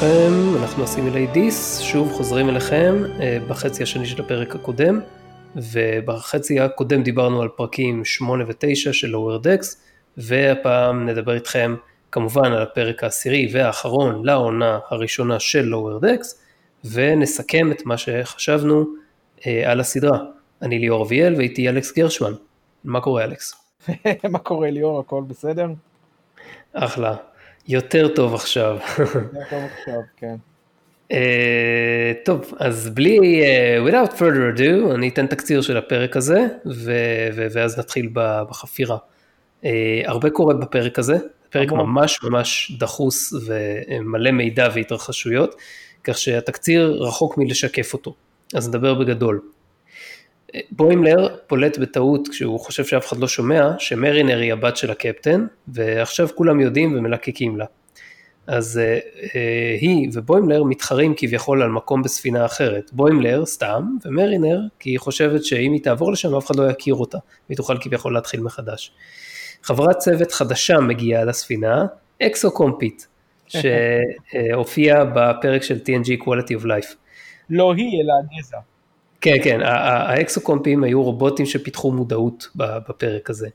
[0.00, 0.62] שלומכם?
[0.62, 5.00] אנחנו הסימילי דיס, שוב חוזרים אליכם אה, בחצי השני של הפרק הקודם,
[5.56, 9.66] ובחצי הקודם דיברנו על פרקים 8 ו-9 של lower decks,
[10.16, 11.74] והפעם נדבר איתכם
[12.12, 16.36] כמובן על הפרק העשירי והאחרון לעונה הראשונה של lower decks,
[16.84, 18.84] ונסכם את מה שחשבנו
[19.46, 20.18] אה, על הסדרה.
[20.62, 22.32] אני ליאור אביאל ואיתי אלכס גרשמן.
[22.84, 23.54] מה קורה אלכס?
[24.32, 25.66] מה קורה ליאור, הכל בסדר?
[26.72, 27.16] אחלה.
[27.68, 28.78] יותר טוב עכשיו.
[28.98, 29.14] יותר
[29.50, 30.34] טוב עכשיו, כן.
[31.12, 31.14] Uh,
[32.24, 37.46] טוב, אז בלי, uh, without further ado, אני אתן תקציר של הפרק הזה, ו- ו-
[37.52, 38.96] ואז נתחיל בחפירה.
[39.62, 39.66] Uh,
[40.04, 41.16] הרבה קורה בפרק הזה,
[41.50, 45.54] פרק ממש ממש דחוס ומלא מידע והתרחשויות,
[46.04, 48.14] כך שהתקציר רחוק מלשקף אותו,
[48.54, 49.40] אז נדבר בגדול.
[50.70, 56.28] בוימלר פולט בטעות כשהוא חושב שאף אחד לא שומע שמרינר היא הבת של הקפטן ועכשיו
[56.34, 57.64] כולם יודעים ומלקקים לה.
[58.46, 58.98] אז אה,
[59.34, 62.90] אה, היא ובוימלר מתחרים כביכול על מקום בספינה אחרת.
[62.92, 67.18] בוימלר סתם ומרינר כי היא חושבת שאם היא תעבור לשם אף אחד לא יכיר אותה
[67.48, 68.92] והיא תוכל כביכול להתחיל מחדש.
[69.62, 71.86] חברת צוות חדשה מגיעה לספינה,
[72.22, 73.02] אקסוקומפית,
[73.48, 76.94] שהופיעה בפרק של TNG Quality of Life.
[77.50, 78.58] לא היא אלא הגזע.
[79.20, 82.48] כן, כן, האקסוקומפים היו רובוטים שפיתחו מודעות
[82.88, 83.48] בפרק הזה.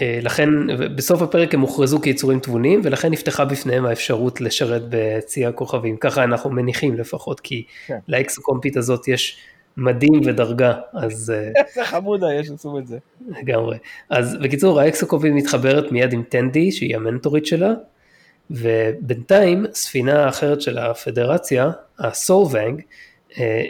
[0.00, 0.48] אה, לכן
[0.96, 6.50] בסוף הפרק הם הוכרזו כיצורים תבוניים ולכן נפתחה בפניהם האפשרות לשרת בצי הכוכבים, ככה אנחנו
[6.50, 7.98] מניחים לפחות, כי כן.
[8.08, 9.38] לאקסוקומפית הזאת יש
[9.76, 11.32] מדים ודרגה, אז...
[11.36, 12.98] אה, איזה חמודה יש עשו את זה.
[13.28, 13.78] לגמרי.
[14.10, 17.72] אז בקיצור האקסוקומפית מתחברת מיד עם טנדי שהיא המנטורית שלה,
[18.50, 22.84] ובינתיים ספינה אחרת של הפדרציה, הסולוונג, אה,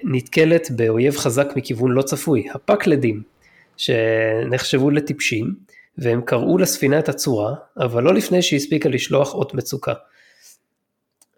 [0.04, 3.22] נתקלת באויב חזק מכיוון לא צפוי, הפקלדים,
[3.76, 5.54] שנחשבו לטיפשים,
[5.98, 9.92] והם קראו לספינה את הצורה, אבל לא לפני שהיא הספיקה לשלוח אות מצוקה.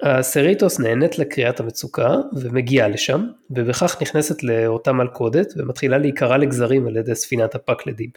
[0.03, 7.15] הסריטוס נהנית לקריאת המצוקה ומגיעה לשם, ובכך נכנסת לאותה מלכודת ומתחילה להיקרע לגזרים על ידי
[7.15, 8.11] ספינת הפקלדים.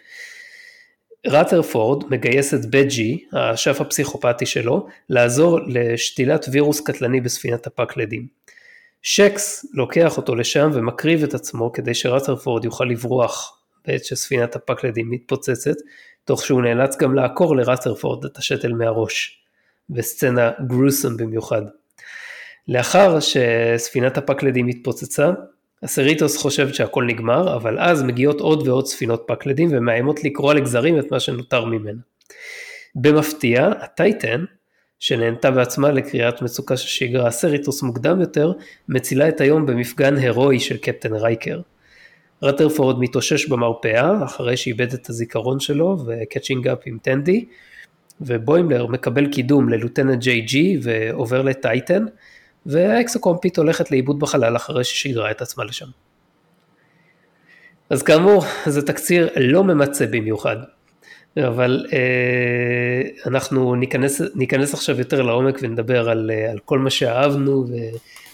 [1.27, 8.27] ראטרפורד מגייס את בג'י, האשף הפסיכופתי שלו, לעזור לשתילת וירוס קטלני בספינת הפקלדים.
[9.09, 15.75] שקס לוקח אותו לשם ומקריב את עצמו כדי שרת'רפורד יוכל לברוח בעת שספינת הפקלדים מתפוצצת,
[16.25, 19.41] תוך שהוא נאלץ גם לעקור לרת'רפורד את השתל מהראש,
[19.89, 21.61] בסצנה גרוסום במיוחד.
[22.67, 25.31] לאחר שספינת הפקלדים התפוצצה,
[25.83, 31.11] הסריטוס חושבת שהכל נגמר, אבל אז מגיעות עוד ועוד ספינות פקלדים ומאיימות לקרוע לגזרים את
[31.11, 32.01] מה שנותר ממנה.
[32.95, 34.45] במפתיע, הטייטן,
[34.99, 38.51] שנהנתה בעצמה לקריאת מצוקה ששיגרה סריטוס מוקדם יותר,
[38.89, 41.61] מצילה את היום במפגן הירואי של קפטן רייקר.
[42.43, 47.45] רתרפורד מתאושש במרפאה אחרי שאיבד את הזיכרון שלו ו catching up עם טנדי,
[48.21, 52.05] ובוימלר מקבל קידום ל lieutenant JG ועובר לטייטן,
[52.65, 55.87] והאקסוקומפית הולכת לאיבוד בחלל אחרי ששיגרה את עצמה לשם.
[57.89, 60.57] אז כאמור, זה תקציר לא ממצה במיוחד,
[61.37, 67.65] אבל אה, אנחנו ניכנס, ניכנס עכשיו יותר לעומק ונדבר על, אה, על כל מה שאהבנו
[67.69, 67.73] ו,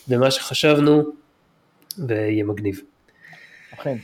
[0.07, 1.03] ומה שחשבנו,
[2.07, 2.81] ויהיה מגניב.
[3.73, 3.97] אכן.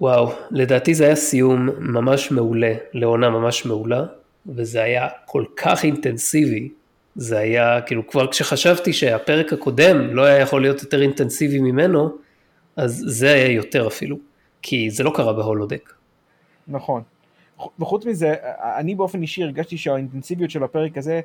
[0.00, 4.04] וואו, לדעתי זה היה סיום ממש מעולה, לעונה ממש מעולה,
[4.46, 6.68] וזה היה כל כך אינטנסיבי,
[7.16, 12.16] זה היה, כאילו כבר כשחשבתי שהפרק הקודם לא היה יכול להיות יותר אינטנסיבי ממנו,
[12.76, 14.16] אז זה היה יותר אפילו,
[14.62, 15.92] כי זה לא קרה בהולודק.
[16.68, 17.02] נכון.
[17.78, 18.34] וחוץ מזה,
[18.78, 21.20] אני באופן אישי הרגשתי שהאינטנסיביות של הפרק הזה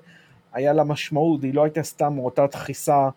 [0.53, 3.09] היה לה משמעות, היא לא הייתה סתם אותה דחיסה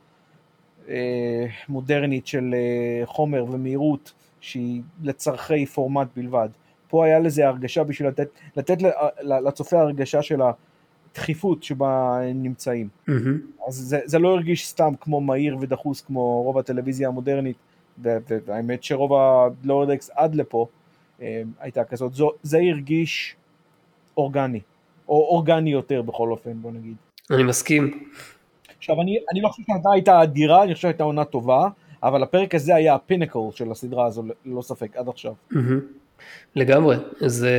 [0.89, 6.49] אה, מודרנית של אה, חומר ומהירות שהיא לצורכי פורמט בלבד.
[6.89, 8.77] פה היה לזה הרגשה בשביל לתת, לתת
[9.23, 10.41] לצופה הרגשה של
[11.11, 12.89] הדחיפות שבה הם נמצאים.
[13.09, 13.13] Mm-hmm.
[13.69, 17.57] אז זה, זה לא הרגיש סתם כמו מהיר ודחוס כמו רוב הטלוויזיה המודרנית,
[17.99, 20.80] והאמת שרוב הלורדקס עד לפה אה,
[21.61, 23.37] הייתה כזאת, זו, זה הרגיש
[24.17, 24.61] אורגני,
[25.09, 26.95] או אורגני יותר בכל אופן, בוא נגיד.
[27.31, 28.09] אני מסכים.
[28.79, 31.69] עכשיו, אני, אני לא חושב שהעונה הייתה אדירה, אני חושב שהייתה עונה טובה,
[32.03, 35.33] אבל הפרק הזה היה הפינקל של הסדרה הזו, ללא ספק, עד עכשיו.
[36.57, 37.55] לגמרי, זה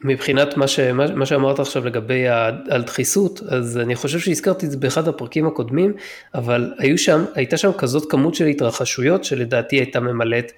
[0.00, 2.24] מבחינת מה, ש, מה, מה שאמרת עכשיו לגבי
[2.70, 5.94] הדחיסות, אז אני חושב שהזכרתי את זה באחד הפרקים הקודמים,
[6.34, 10.52] אבל היו שם, הייתה שם כזאת כמות של התרחשויות שלדעתי הייתה ממלאת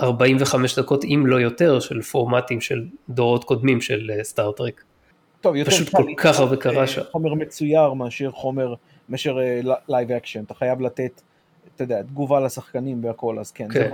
[0.00, 4.10] 45 דקות, אם לא יותר, של פורמטים של דורות קודמים של.
[4.14, 4.24] אה,
[5.40, 7.02] טוב, יותר פשוט כל כך הרבה קרה שם.
[7.10, 8.74] חומר מצויר מאשר חומר,
[9.08, 9.38] מאשר
[9.88, 11.20] live uh, action, אתה חייב לתת,
[11.74, 13.80] אתה יודע, תגובה לשחקנים והכל, אז כן, כן.
[13.80, 13.90] זה.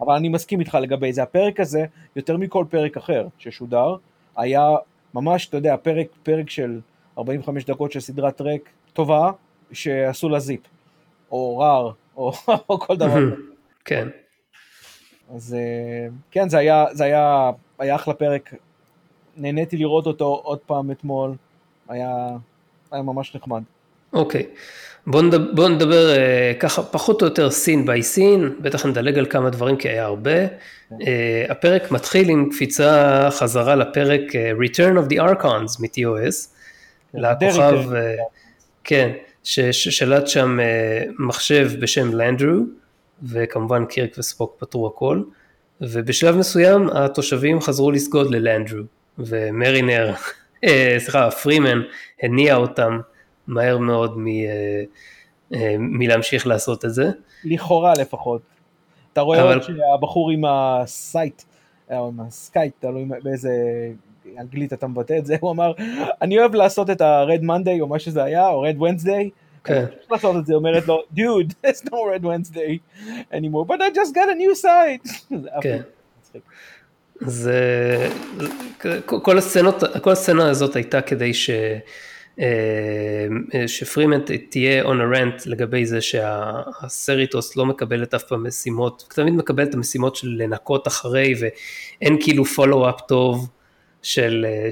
[0.00, 1.22] אבל אני מסכים איתך לגבי זה.
[1.22, 1.84] הפרק הזה,
[2.16, 3.96] יותר מכל פרק אחר ששודר,
[4.36, 4.68] היה
[5.14, 6.80] ממש, אתה יודע, פרק, פרק של
[7.18, 9.30] 45 דקות של סדרת טרק טובה,
[9.72, 10.60] שעשו לה זיפ,
[11.30, 12.32] או רער, או,
[12.68, 13.34] או כל דבר.
[13.84, 14.08] כן.
[15.36, 18.54] אז אה, כן, זה היה, זה היה, היה אחלה פרק,
[19.36, 21.34] נהניתי לראות אותו עוד פעם אתמול,
[21.88, 22.28] היה,
[22.92, 23.62] היה ממש נחמד.
[24.12, 24.46] אוקיי,
[25.06, 29.26] בוא נדבר, בוא נדבר uh, ככה פחות או יותר סין ביי סין, בטח נדלג על
[29.26, 30.46] כמה דברים כי היה הרבה.
[30.46, 30.94] Uh,
[31.48, 36.48] הפרק מתחיל עם קפיצה חזרה לפרק uh, Return of the Archons מ-TOS,
[37.12, 37.96] כן, לכוכב, אה,
[38.84, 39.10] כן,
[39.44, 42.64] ששלט שם אה, מחשב בשם לנדרו,
[43.22, 45.22] וכמובן קירק וספוק פתרו הכל,
[45.80, 48.82] ובשלב מסוים התושבים חזרו לסגוד ללנדרו,
[49.18, 50.14] ומרינר,
[50.98, 51.80] סליחה, פרימן
[52.22, 53.00] הניע אותם
[53.46, 54.82] מהר מאוד מ, אה,
[55.54, 57.10] אה, מלהמשיך לעשות את זה.
[57.44, 58.42] לכאורה לפחות.
[59.12, 59.60] אתה רואה אבל...
[59.62, 61.42] שהבחור עם הסייט,
[61.90, 63.50] או אה, עם הסקייט, תלוי באיזה
[64.38, 65.72] אנגלית אתה מבטא את זה, הוא אמר,
[66.22, 69.28] אני אוהב לעשות את ה-Red Monday או מה שזה היה, או Red Wednesday.
[69.64, 69.84] כן.
[70.10, 72.78] לעשות את זה, אומרת לו, dude, there's no Red Wednesday
[73.32, 75.32] anymore, but I just got a new site.
[75.62, 75.80] כן.
[77.20, 78.08] זה,
[79.04, 81.50] כל הסצנות, כל הסצנה הזאת הייתה כדי ש...
[82.40, 84.18] אה, שפרימן
[84.50, 89.74] תהיה on a rent לגבי זה שהסריטוס לא מקבלת אף פעם משימות, תמיד מקבל את
[89.74, 93.48] המשימות של לנקות אחרי ואין כאילו follow-up טוב
[94.02, 94.70] של, אה,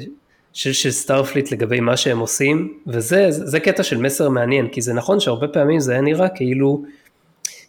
[0.52, 4.92] של, של Starfleet לגבי מה שהם עושים, וזה זה קטע של מסר מעניין, כי זה
[4.92, 6.84] נכון שהרבה פעמים זה היה נראה כאילו,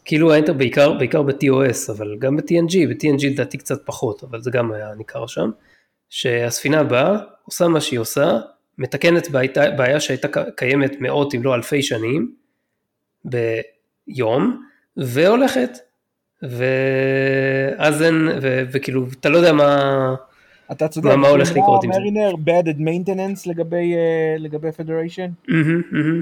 [0.05, 4.71] כאילו האינטר בעיקר, בעיקר ב-TOS, אבל גם ב-TNG, ב-TNG לדעתי קצת פחות, אבל זה גם
[4.71, 5.49] היה ניכר שם,
[6.09, 8.39] שהספינה באה, עושה מה שהיא עושה,
[8.77, 12.33] מתקנת בעיה, בעיה שהייתה קיימת מאות אם לא אלפי שנים
[13.25, 14.63] ביום,
[14.97, 15.77] והולכת.
[16.41, 18.29] ואז אין,
[18.71, 20.15] וכאילו, אתה לא יודע מה,
[20.71, 21.99] אתה צודק, מה, הולך לקרות עם זה.
[21.99, 23.93] מרינר bad at maintenance לגבי,
[24.37, 25.27] לגבי פדריישן?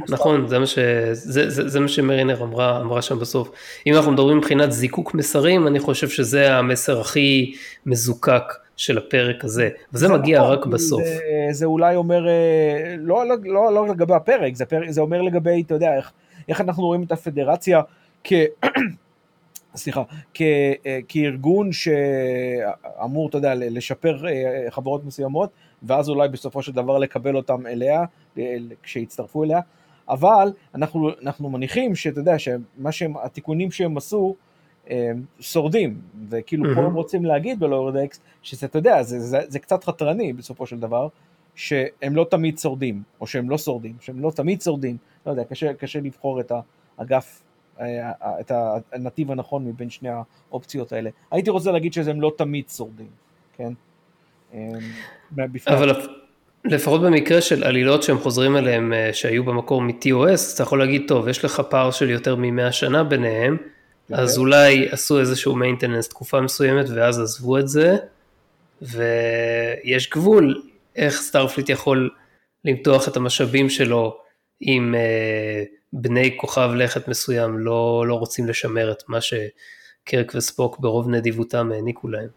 [0.10, 0.48] נכון,
[1.48, 3.52] זה מה, שמרינר אמרה, אמרה שם בסוף.
[3.88, 7.54] אם אנחנו מדברים מבחינת זיקוק מסרים, אני חושב שזה המסר הכי
[7.86, 11.04] מזוקק של הפרק הזה, וזה מגיע נכון, רק בסוף.
[11.52, 14.54] זה, אולי אומר, אה, לא, לא, לא, לא לגבי הפרק,
[14.90, 15.92] זה, אומר לגבי, אתה יודע,
[16.48, 17.82] איך, אנחנו רואים את הפדרציה.
[19.78, 20.04] סליחה,
[20.34, 20.42] כ,
[20.86, 25.50] אה, כארגון שאמור, אתה יודע, לשפר אה, חברות מסוימות,
[25.84, 28.04] ואז אולי בסופו של דבר לקבל אותם אליה,
[28.84, 29.60] כשיצטרפו אליה,
[30.10, 34.36] אבל אנחנו, אנחנו מניחים שאתה יודע, שמה שהם, התיקונים שהם עשו,
[35.40, 36.76] שורדים, וכאילו mm-hmm.
[36.76, 40.80] פה הם רוצים להגיד בלורדקס, שזה, אתה יודע, זה, זה, זה קצת חתרני בסופו של
[40.80, 41.08] דבר,
[41.56, 45.74] שהם לא תמיד שורדים, או שהם לא שורדים, שהם לא תמיד שורדים, לא יודע, קשה,
[45.74, 46.52] קשה לבחור את
[46.98, 47.47] האגף, אה,
[48.40, 48.52] את
[48.94, 50.10] הנתיב הנכון מבין שני
[50.50, 51.10] האופציות האלה.
[51.32, 53.08] הייתי רוצה להגיד שהם לא תמיד שורדים,
[53.58, 53.74] כן?
[55.68, 55.92] אבל
[56.66, 61.28] לפחות במקרה של עלילות שהם חוזרים אליהם אה, שהיו במקור מ-TOS, אתה יכול להגיד, טוב,
[61.28, 63.58] יש לך פער של יותר מ-100 שנה ביניהם,
[64.12, 67.96] אז אולי עשו איזשהו מיינטננס תקופה מסוימת ואז עזבו את זה,
[68.82, 70.62] ויש גבול
[70.96, 72.10] איך Starfleet יכול
[72.66, 74.18] למתוח את המשאבים שלו
[74.62, 75.64] אם אה,
[75.94, 82.08] בני כוכב לכת מסוים לא, לא רוצים לשמר את מה שקירק וספוק ברוב נדיבותם העניקו
[82.08, 82.28] להם.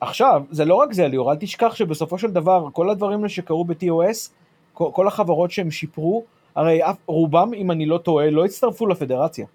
[0.00, 4.30] עכשיו, זה לא רק זה ליאור, אל תשכח שבסופו של דבר כל הדברים שקרו ב-TOS,
[4.72, 6.24] כל, כל החברות שהם שיפרו,
[6.54, 9.46] הרי רובם, אם אני לא טועה, לא הצטרפו לפדרציה.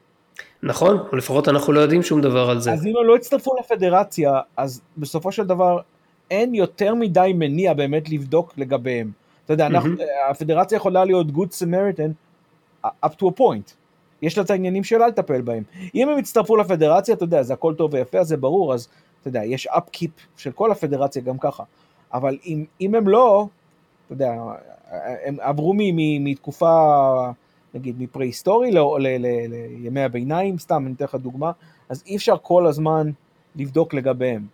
[0.64, 2.72] נכון, או לפחות אנחנו לא יודעים שום דבר על זה.
[2.72, 5.80] אז אם הם לא הצטרפו לפדרציה, אז בסופו של דבר
[6.32, 9.12] אין יותר מדי מניע באמת לבדוק לגביהם.
[9.50, 9.96] אתה יודע, אנחנו,
[10.30, 12.12] הפדרציה יכולה להיות good Samaritan
[12.86, 13.74] up to a point.
[14.22, 15.64] יש לה את העניינים שלה לטפל בהם.
[15.96, 18.88] אם הם יצטרפו לפדרציה, אתה יודע, זה הכל טוב ויפה, זה ברור, אז
[19.22, 21.64] אתה יודע, יש upkeep של כל הפדרציה גם ככה.
[22.14, 23.48] אבל אם, אם הם לא,
[24.06, 24.34] אתה יודע,
[25.26, 25.74] הם עברו
[26.20, 27.32] מתקופה...
[27.74, 28.72] נגיד מפרה-היסטורי
[29.80, 31.52] לימי הביניים, סתם אני אתן לך דוגמה,
[31.90, 33.12] אז אי אפשר כל הזמן
[33.56, 34.48] לבדוק לגביהם,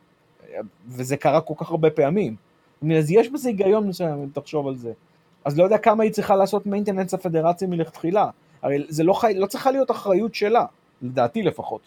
[0.87, 2.35] וזה קרה כל כך הרבה פעמים.
[2.93, 4.91] אז יש בזה היגיון מסוים אם תחשוב על זה.
[5.45, 8.29] אז לא יודע כמה היא צריכה לעשות מיינטננס הפדרציה מלכתחילה,
[8.61, 9.33] הרי זה לא, חי...
[9.37, 10.65] לא צריכה להיות אחריות שלה,
[11.01, 11.81] לדעתי לפחות.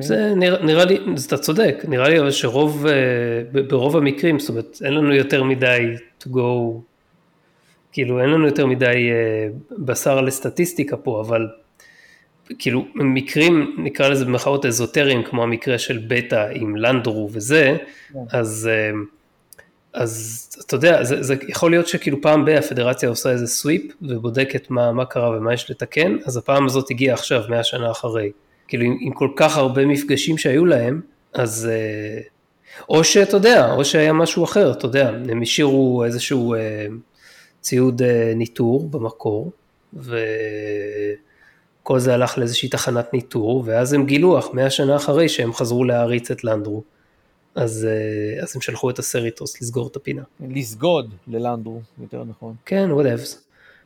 [0.00, 4.78] זה נראה, נראה לי, אתה צודק, נראה לי אבל שרוב, אה, ברוב המקרים, זאת אומרת,
[4.84, 6.38] אין לנו יותר מדי to go
[7.92, 11.48] כאילו אין לנו יותר מדי אה, בשר לסטטיסטיקה פה, אבל
[12.58, 18.12] כאילו מקרים נקרא לזה במחאות אזוטריים כמו המקרה של בטא עם לנדרו וזה, yeah.
[18.12, 18.18] כן.
[18.38, 18.90] אז, אה,
[19.92, 24.70] אז אתה יודע, זה, זה יכול להיות שכאילו פעם ב- הפדרציה עושה איזה סוויפ ובודקת
[24.70, 28.30] מה, מה קרה ומה יש לתקן, אז הפעם הזאת הגיעה עכשיו, מאה שנה אחרי.
[28.68, 31.00] כאילו עם, עם כל כך הרבה מפגשים שהיו להם,
[31.34, 31.68] אז...
[31.72, 32.20] אה,
[32.88, 36.54] או שאתה יודע, או שהיה משהו אחר, אתה יודע, הם השאירו איזשהו
[37.60, 39.52] ציוד אה, ניטור במקור,
[39.94, 45.84] וכל זה הלך לאיזושהי תחנת ניטור, ואז הם גילו, אך מאה שנה אחרי שהם חזרו
[45.84, 46.82] להעריץ את לנדרו.
[47.54, 50.22] אז, אה, אז הם שלחו את הסריטוס לסגור את הפינה.
[50.40, 52.54] לסגוד ללנדרו, יותר נכון.
[52.66, 53.36] כן, whatevs.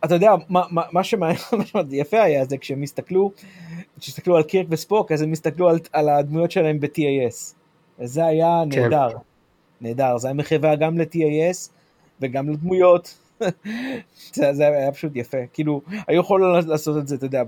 [0.05, 1.39] אתה יודע, מה, מה, מה שמעניין,
[1.91, 3.33] יפה היה זה כשהם הסתכלו,
[4.01, 7.55] כשהסתכלו על קירק וספוק, אז הם הסתכלו על, על הדמויות שלהם ב-TAS.
[7.99, 8.83] וזה היה כן.
[8.83, 9.09] נהדר.
[9.81, 11.71] נהדר, זה היה מחווה גם ל-TAS
[12.21, 13.19] וגם לדמויות.
[14.35, 15.39] זה, זה היה פשוט יפה.
[15.53, 17.43] כאילו, היו יכולים לעשות את זה, אתה יודע,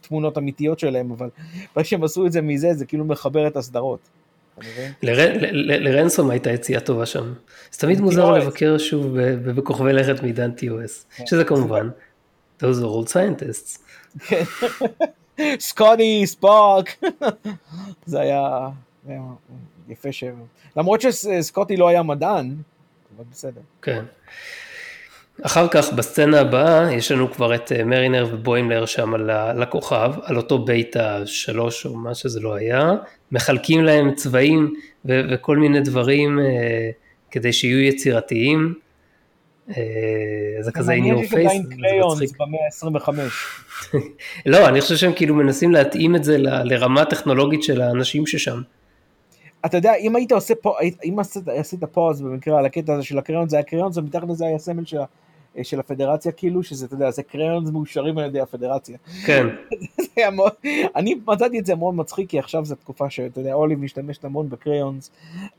[0.00, 1.28] בתמונות אמיתיות שלהם, אבל
[1.76, 4.00] ברגע שהם עשו את זה מזה, זה כאילו מחבר את הסדרות.
[5.62, 7.32] לרנסום הייתה יציאה טובה שם.
[7.72, 8.32] זה תמיד מוזר.
[8.32, 9.18] לבקר שוב
[9.54, 11.88] בכוכבי לכת מעידן TOS, שזה כמובן,
[12.60, 13.78] those are old scientists.
[15.58, 17.00] סקוטי, ספארק.
[18.06, 18.68] זה היה
[19.88, 20.24] יפה ש...
[20.76, 22.54] למרות שסקוטי לא היה מדען,
[23.16, 23.60] אבל בסדר.
[23.82, 24.04] כן.
[25.42, 30.36] אחר כך בסצנה הבאה יש לנו כבר את אה, מרינר ובוימלר שם על הכוכב, על
[30.36, 32.92] אותו ביתא שלוש או מה שזה לא היה,
[33.32, 36.90] מחלקים להם צבעים ו- וכל מיני דברים אה,
[37.30, 38.74] כדי שיהיו יצירתיים.
[39.76, 39.82] אה,
[40.60, 42.36] זה כזה in your face, זה מצחיק.
[42.40, 43.10] במאה ה-25.
[44.46, 48.62] לא, אני חושב שהם כאילו מנסים להתאים את זה ל- לרמה הטכנולוגית של האנשים ששם.
[49.66, 53.18] אתה יודע, אם היית עושה פה, אם עשית, עשית פוז במקרה על הקטע הזה של
[53.18, 54.98] הקריון, זה היה קריון, זה מתחת לזה היה סמל של,
[55.62, 58.98] של הפדרציה, כאילו, שזה, אתה יודע, זה קריון מאושרים על ידי הפדרציה.
[59.26, 59.46] כן,
[60.32, 60.52] מאוד,
[60.96, 64.48] אני מצאתי את זה מאוד מצחיק, כי עכשיו זו תקופה שאתה יודע, אוליב משתמשת המון
[64.50, 65.10] בקריונס,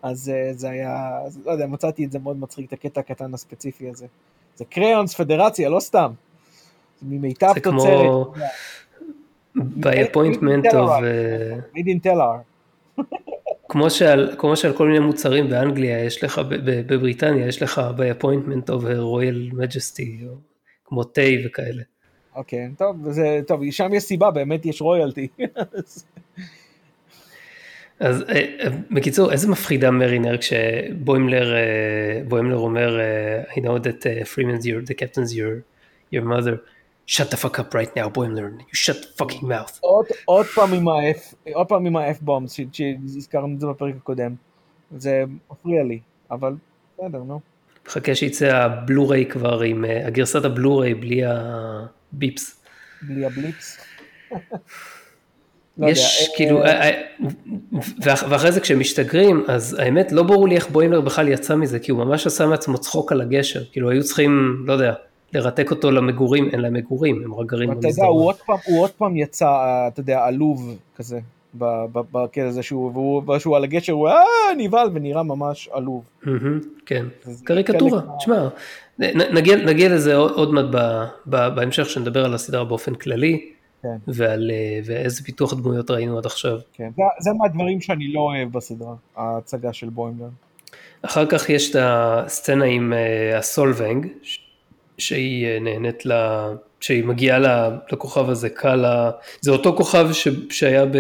[0.02, 3.34] אז אה, זה היה, אז, לא יודע, מצאתי את זה מאוד מצחיק, את הקטע הקטן
[3.34, 4.08] הספציפי הזה.
[4.56, 6.12] זה קריונס פדרציה, לא סתם.
[7.02, 8.44] ממיטב זה כמו תוצרת.
[9.58, 12.40] by appointment of, אה, made in telar.
[13.70, 18.70] כמו שעל, כמו שעל כל מיני מוצרים באנגליה יש לך, בבריטניה יש לך by appointment
[18.70, 20.36] of a royal majesty, או
[20.86, 21.84] כמו תה וכאלה.
[22.36, 25.28] אוקיי, טוב, זה, טוב, שם יש סיבה, באמת יש רויאלטי.
[28.00, 33.00] אז אה, אה, בקיצור, איזה מפחידה מרינר כשבוימלר אה, בוימלר אומר,
[33.50, 35.64] I know that uh, Freeman's your, the captain's your,
[36.14, 36.56] your mother,
[37.10, 39.78] shut the fuck up right now, בוימלר, you shut the fucking mouth.
[39.80, 44.36] עוד, עוד פעם עם ה-F, עוד פעם עם ה-F בומס, שהזכרנו את זה בפרק הקודם.
[44.98, 46.00] זה מפריע לי,
[46.32, 46.54] אבל
[46.98, 47.40] בסדר, נו.
[47.88, 52.64] מחכה שיצא הבלו-ריי כבר עם, אה, הגרסת הבלו-ריי בלי הביפס.
[53.02, 53.78] בלי הבליפס.
[55.78, 57.02] לא יש אה, כאילו, אה,
[58.04, 61.80] ואח- ואחרי זה כשהם משתגרים, אז האמת לא ברור לי איך בוימלר בכלל יצא מזה,
[61.80, 64.94] כי הוא ממש עשה מעצמו צחוק על הגשר, כאילו היו צריכים, לא יודע,
[65.34, 68.24] לרתק אותו למגורים, אין להם מגורים, הם רק גרים אתה יודע, הוא במסדרון.
[68.24, 69.48] עוד פעם, הוא עוד פעם יצא,
[69.88, 71.20] אתה יודע, עלוב כזה,
[71.54, 73.24] בקטע הזה שהוא, והוא,
[73.56, 74.20] על הגשר, הוא אה,
[74.58, 76.04] נבהל ונראה ממש עלוב.
[76.86, 77.06] כן,
[77.44, 78.48] קריקטורה, מה- תשמע,
[79.34, 80.66] נגיע, נגיע לזה עוד, מעט
[81.26, 83.50] בהמשך, שנדבר על הסדרה באופן כללי,
[83.84, 83.98] כן.
[84.08, 86.60] ועל אה, ואיזה פיתוח דמויות ראינו עד עכשיו.
[86.74, 90.28] כן, זה, זה מהדברים שאני לא אוהב בסדרה, ההצגה של בוימלר.
[91.02, 94.40] אחר כך יש את הסצנה עם אה, הסולבנג, ש-
[95.00, 96.12] שהיא אה, נהנית ל...
[96.80, 97.40] שהיא מגיעה
[97.92, 100.28] לכוכב הזה, קאלה, זה אותו כוכב ש...
[100.50, 100.98] שהיה ב...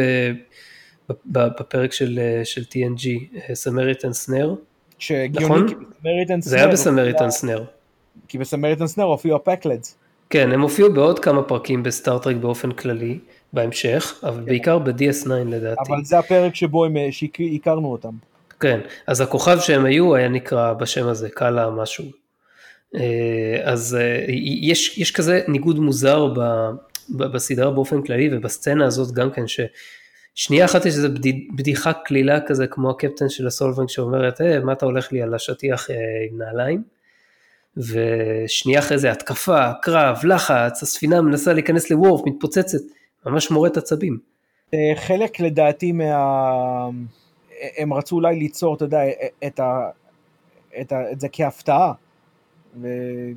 [1.09, 3.07] ב- בפרק של, אה, של TNG,
[3.53, 4.55] סמריטן סנר,
[4.99, 5.65] שהגיוני, נכון?
[5.65, 7.63] בסמריטן זה היה סנר בסמריטן סנר.
[8.27, 9.97] כי בסמריטן סנר הופיעו הפקלדס.
[10.29, 13.19] כן, הם הופיעו בעוד כמה פרקים בסטארט-טרק באופן כללי,
[13.53, 15.81] בהמשך, אבל בעיקר ב-DS9 לדעתי.
[15.87, 18.13] אבל זה הפרק שבו הם, אה, שהכרנו אותם.
[18.59, 22.05] כן, אז הכוכב שהם היו היה נקרא בשם הזה, קאלה משהו.
[22.95, 24.25] אה, אז אה,
[24.61, 26.39] יש, יש כזה ניגוד מוזר ב,
[27.09, 32.41] ב, בסדרה באופן כללי ובסצנה הזאת גם כן, ששנייה אחת יש איזו בדי- בדיחה קלילה
[32.41, 35.87] כזה כמו הקפטן של הסולבנג שאומרת, אה, מה אתה הולך לי על השטיח
[36.31, 36.83] עם נעליים?
[37.77, 42.77] ושנייה אחרי זה התקפה, קרב, לחץ, הספינה מנסה להיכנס לוורף, מתפוצצת,
[43.25, 44.19] ממש מורט עצבים.
[44.95, 46.89] חלק לדעתי מה...
[47.77, 48.99] הם רצו אולי ליצור, אתה יודע,
[49.47, 49.89] את, ה...
[50.81, 51.11] את, ה...
[51.11, 51.93] את זה כהפתעה.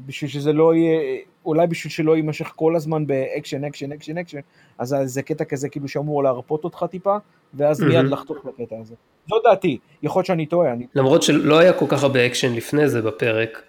[0.06, 4.38] בשביל שזה לא יהיה, אולי בשביל שלא יימשך כל הזמן באקשן, אקשן, אקשן, אקשן,
[4.78, 7.16] אז זה קטע כזה כאילו שאמור להרפות אותך טיפה,
[7.54, 8.08] ואז מיד מהמם.
[8.12, 8.94] לחתוך בקטע הזה.
[9.28, 10.72] זו דעתי, יכול להיות שאני טועה.
[10.72, 10.86] אני...
[10.94, 13.62] למרות שלא היה כל כך הרבה אקשן לפני זה בפרק,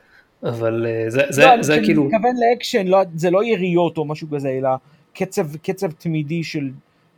[0.43, 4.05] אבל אה, זה, זה, לא, זה אני כאילו, מתכוון לאקשן, לא, זה לא יריות או
[4.05, 4.69] משהו כזה, אלא
[5.13, 6.69] קצב, קצב תמידי של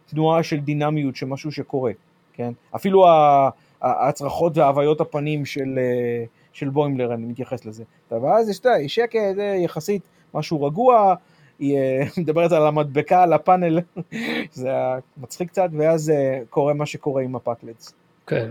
[0.06, 1.92] תנועה של דינמיות, של משהו שקורה,
[2.34, 2.52] כן?
[2.76, 3.50] אפילו ה-
[3.82, 7.84] ה- הצרחות וההוויות הפנים של, אה, של בוימלר, אני מתייחס לזה.
[8.12, 10.02] ואז יש, יש שקט, זה יחסית
[10.34, 11.16] משהו רגוע,
[11.60, 13.80] היא אה, מדברת על המדבקה, על הפאנל,
[14.52, 14.70] זה
[15.18, 17.94] מצחיק קצת, ואז אה, קורה מה שקורה עם הפאקלדס.
[18.28, 18.50] כן.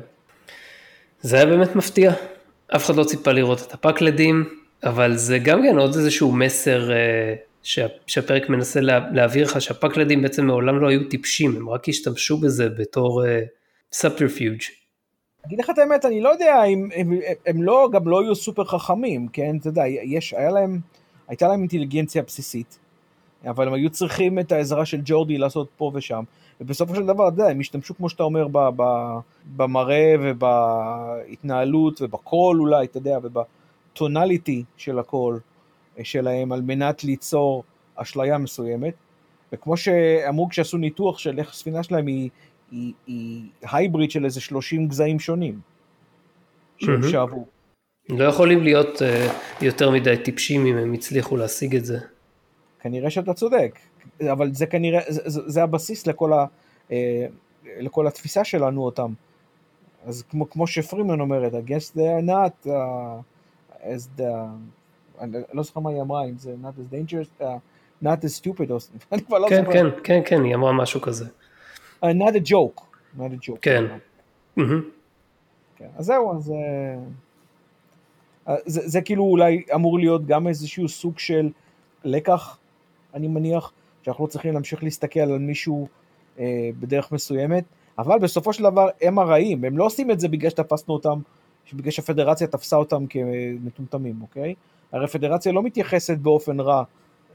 [1.20, 2.12] זה היה באמת מפתיע.
[2.76, 4.44] אף אחד לא ציפה לראות את הפקלדים.
[4.84, 10.22] אבל זה גם כן עוד איזשהו מסר אה, שה, שהפרק מנסה לה, להעביר לך שהפקלדים
[10.22, 13.22] בעצם מעולם לא היו טיפשים, הם רק השתמשו בזה בתור
[13.92, 14.60] subterfuge.
[14.60, 14.83] Uh,
[15.46, 18.34] אגיד לך את האמת, אני לא יודע אם הם, הם, הם לא, גם לא היו
[18.34, 20.80] סופר חכמים, כן, אתה יודע, יש, היה להם,
[21.28, 22.78] הייתה להם אינטליגנציה בסיסית,
[23.46, 26.24] אבל הם היו צריכים את העזרה של ג'ורדי לעשות פה ושם,
[26.60, 28.46] ובסופו של דבר, אתה יודע, הם השתמשו, כמו שאתה אומר,
[29.56, 35.40] במראה ובהתנהלות ובקול אולי, אתה יודע, ובטונליטי של הקול
[36.02, 38.94] שלהם, על מנת ליצור אשליה מסוימת,
[39.52, 42.30] וכמו שאמרו כשעשו ניתוח של איך הספינה שלהם היא,
[42.70, 43.42] היא, היא
[43.72, 45.60] הייבריד של איזה 30 גזעים שונים,
[46.78, 47.02] שהם.
[47.02, 47.46] שאבו.
[48.08, 51.98] לא יכולים להיות uh, יותר מדי טיפשים אם הם הצליחו להשיג את זה.
[52.80, 53.78] כנראה שאתה צודק,
[54.32, 56.46] אבל זה כנראה, זה, זה, הבסיס לכל, ה,
[56.92, 57.26] אה,
[57.80, 59.12] לכל התפיסה שלנו אותם.
[60.06, 62.70] אז כמו, כמו שפרימן אומרת, I guess they are not uh,
[63.82, 64.22] as the,
[65.20, 67.44] אני לא זוכר מה היא אמרה, אם זה not as dangerous, uh,
[68.04, 68.76] not as stupid, או,
[69.12, 69.72] אני כבר לא כן, זוכר.
[69.72, 71.26] כן, כן, כן, היא אמרה משהו כזה.
[72.04, 72.80] Uh, not a joke,
[73.18, 73.58] not a joke.
[73.62, 73.84] כן.
[74.58, 74.62] Mm-hmm.
[75.76, 75.88] כן.
[75.96, 76.50] אז זהו, אז...
[76.50, 76.54] Uh,
[78.66, 81.50] זה, זה כאילו אולי אמור להיות גם איזשהו סוג של
[82.04, 82.58] לקח
[83.14, 85.88] אני מניח, שאנחנו לא צריכים להמשיך להסתכל על מישהו
[86.38, 87.64] אה, בדרך מסוימת,
[87.98, 91.20] אבל בסופו של דבר הם הרעים, הם לא עושים את זה בגלל שתפסנו אותם,
[91.72, 94.54] בגלל שהפדרציה תפסה אותם כמטומטמים, אוקיי?
[94.92, 96.82] הרי הפדרציה לא מתייחסת באופן רע,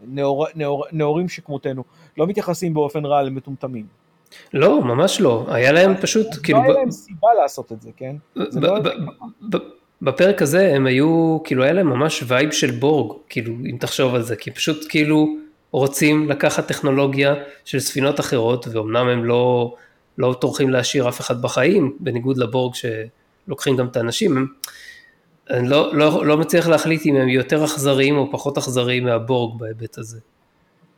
[0.07, 1.83] נאור, נאור, נאורים שכמותנו,
[2.17, 3.85] לא מתייחסים באופן רע למטומטמים.
[4.53, 6.59] לא, ממש לא, היה להם פשוט, כאילו...
[6.59, 8.15] לא היה להם סיבה לעשות את זה, כן?
[8.36, 8.79] לא...
[10.01, 14.21] בפרק הזה הם היו, כאילו היה להם ממש vibe של בורג, כאילו, אם תחשוב על
[14.21, 15.27] זה, כי פשוט כאילו...
[15.71, 19.75] רוצים לקחת טכנולוגיה של ספינות אחרות, ואומנם הם לא,
[20.17, 24.47] לא טורחים להשאיר אף אחד בחיים, בניגוד לבורג שלוקחים גם את האנשים, הם,
[25.49, 29.97] אני לא, לא, לא מצליח להחליט אם הם יותר אכזריים או פחות אכזריים מהבורג בהיבט
[29.97, 30.19] הזה.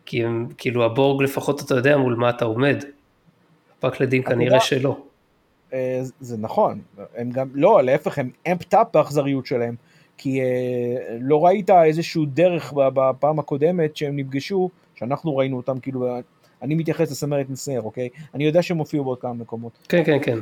[0.06, 2.84] כי הם, כאילו הבורג לפחות אתה יודע מול מה אתה עומד,
[3.82, 4.98] פקלדים כנראה שלא.
[5.74, 6.82] אה, זה נכון,
[7.16, 9.76] הם גם, לא, להפך, הם amped up באכזריות שלהם.
[10.18, 16.08] כי אה, לא ראית איזשהו דרך בפעם הקודמת שהם נפגשו, שאנחנו ראינו אותם, כאילו,
[16.62, 18.10] אני מתייחס ל Samaritan Snare, אוקיי?
[18.34, 19.72] אני יודע שהם הופיעו בעוד כמה מקומות.
[19.90, 20.38] כן, כן, כן.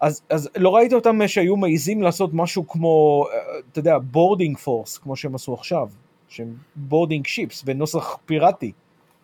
[0.00, 4.98] אז, אז לא ראית אותם שהיו מעיזים לעשות משהו כמו, אה, אתה יודע, boarding force,
[4.98, 5.88] כמו שהם עשו עכשיו,
[6.28, 8.72] שהם boarding ships בנוסח פיראטי.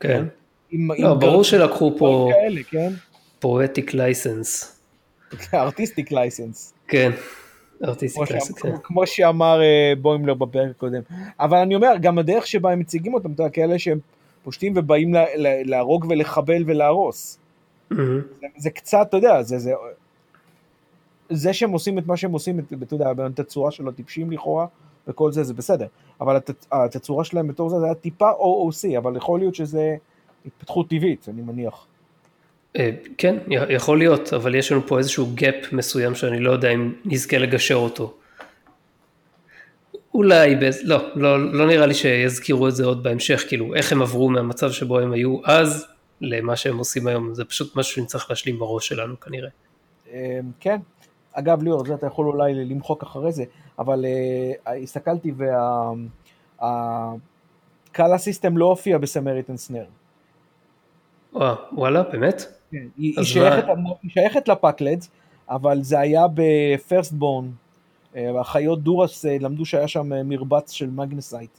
[0.00, 0.08] כן.
[0.08, 0.24] כן?
[0.70, 2.92] עם, לא, עם ברור שלקחו פה כאלה, כן?
[3.38, 4.80] פואטיק לייסנס.
[5.54, 6.74] ארטיסטיק לייסנס.
[6.88, 7.10] כן.
[8.62, 8.76] כן.
[8.82, 11.02] כמו שאמר אה, בוימלר בפרק הקודם.
[11.40, 13.98] אבל אני אומר, גם הדרך שבה הם מציגים אותם, אתה יודע, כאלה שהם
[14.44, 15.14] פושטים ובאים
[15.64, 17.38] להרוג ולחבל ולהרוס.
[18.56, 19.72] זה קצת, אתה יודע, זה, זה,
[21.30, 24.66] זה שהם עושים את מה שהם עושים, אתה יודע, בתצורה של הטיפשים לכאורה,
[25.08, 25.86] וכל זה, זה בסדר.
[26.20, 26.40] אבל
[26.72, 29.96] התצורה שלהם בתור זה, זה היה טיפה OOC, אבל יכול להיות שזה
[30.46, 31.86] התפתחות טבעית, אני מניח.
[32.78, 36.92] אה, כן, יכול להיות, אבל יש לנו פה איזשהו gap מסוים שאני לא יודע אם
[37.04, 38.14] נזכה לגשר אותו.
[40.14, 40.80] אולי, באז...
[40.84, 44.70] לא, לא, לא נראה לי שיזכירו את זה עוד בהמשך, כאילו איך הם עברו מהמצב
[44.70, 45.86] שבו הם היו אז
[46.20, 49.48] למה שהם עושים היום, זה פשוט משהו שנצטרך להשלים בראש שלנו כנראה.
[50.12, 50.76] אה, כן,
[51.32, 53.44] אגב ליאור, זה אתה יכול אולי למחוק אחרי זה,
[53.78, 54.04] אבל
[54.64, 55.32] uh, הסתכלתי
[56.56, 59.84] וה Kalla system לא הופיע ב Samaritan Snare.
[61.72, 62.55] וואלה, באמת?
[62.70, 63.64] כן, היא, שייכת,
[64.02, 65.10] היא שייכת לפאקלדס,
[65.50, 67.50] אבל זה היה ב Firstborn.
[68.40, 71.50] האחיות דוראס אה, למדו שהיה שם אה, מרבץ של magnesite.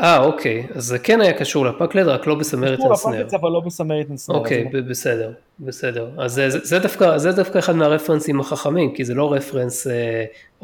[0.00, 2.94] אה, אוקיי, אז זה כן היה קשור לפאקלד, רק לא ב Samaritan Snare.
[2.94, 4.36] קשור לפאקלד, אבל לא ב Samaritan Snare.
[4.36, 6.10] אוקיי, ב- בסדר, בסדר.
[6.18, 9.90] אז זה, זה, זה, דווקא, זה דווקא אחד מהרפרנסים החכמים, כי זה לא רפרנס uh,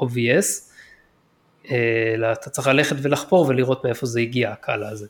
[0.00, 0.72] obvious,
[1.70, 5.06] אלא אתה צריך ללכת ולחפור ולראות מאיפה זה הגיע, הקאלה הזה.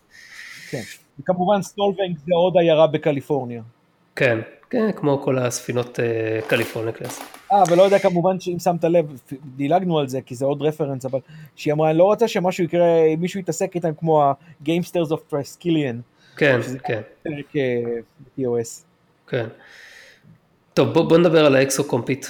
[0.71, 0.83] כן,
[1.21, 3.63] וכמובן סולבנג זה עוד עיירה בקליפורניה.
[4.17, 4.39] כן,
[4.71, 7.21] כן, כמו כל הספינות uh, California class.
[7.53, 9.07] אה, ולא יודע כמובן שאם שמת לב,
[9.57, 11.19] דילגנו על זה כי זה עוד רפרנס, אבל
[11.57, 12.87] שהיא אמרה, אני לא רוצה שמשהו יקרה,
[13.19, 15.97] מישהו יתעסק איתם כמו ה-Gamesters of Triskelion.
[16.37, 17.01] כן, כן.
[17.23, 17.53] פרק
[18.39, 18.83] TOS.
[19.29, 19.47] כן.
[20.75, 22.27] טוב, בוא, בוא נדבר על האקסוקומפית.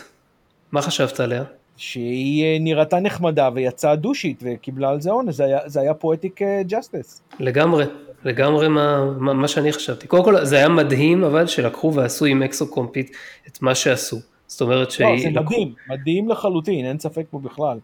[0.72, 1.44] מה חשבת עליה?
[1.76, 5.34] שהיא אה, נראתה נחמדה ויצאה דושית וקיבלה על זה עונש,
[5.66, 7.22] זה היה poetic justice.
[7.40, 7.84] לגמרי.
[8.24, 10.06] לגמרי מה, מה, מה שאני חשבתי.
[10.06, 13.16] קודם כל זה היה מדהים אבל שלקחו ועשו עם אקסוקומפית
[13.48, 14.16] את מה שעשו.
[14.46, 15.08] זאת אומרת שהיא...
[15.08, 15.44] לא, זה לקחו...
[15.44, 17.78] מדהים, מדהים לחלוטין, אין ספק פה בכלל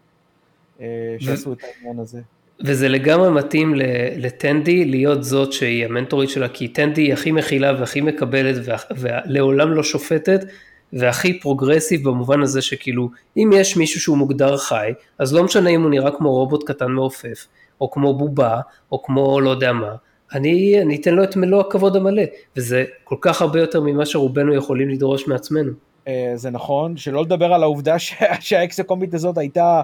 [0.81, 0.85] אה,
[1.19, 1.53] שעשו ו...
[1.53, 2.21] את העניין הזה.
[2.63, 3.73] וזה לגמרי מתאים
[4.17, 8.55] לטנדי להיות זאת שהיא המנטורית שלה, כי טנדי היא הכי מכילה והכי מקבלת
[8.97, 10.45] ולעולם לא שופטת,
[10.93, 15.81] והכי progressive במובן הזה שכאילו, אם יש מישהו שהוא מוגדר חי, אז לא משנה אם
[15.81, 17.47] הוא נראה כמו רובוט קטן מעופף,
[17.81, 18.59] או כמו בובה,
[18.91, 19.95] או כמו לא יודע מה,
[20.33, 22.23] אני, אני אתן לו את מלוא הכבוד המלא,
[22.57, 25.71] וזה כל כך הרבה יותר ממה שרובנו יכולים לדרוש מעצמנו.
[26.07, 27.95] אה, זה נכון, שלא לדבר על העובדה
[28.39, 29.81] שהאקסקומית הזאת הייתה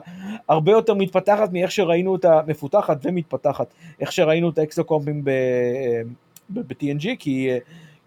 [0.50, 5.24] הרבה יותר מתפתחת מאיך שראינו אותה, מפותחת ומתפתחת, איך שראינו את האקסקומפים
[6.50, 7.58] ב-TNG, כי היא אה,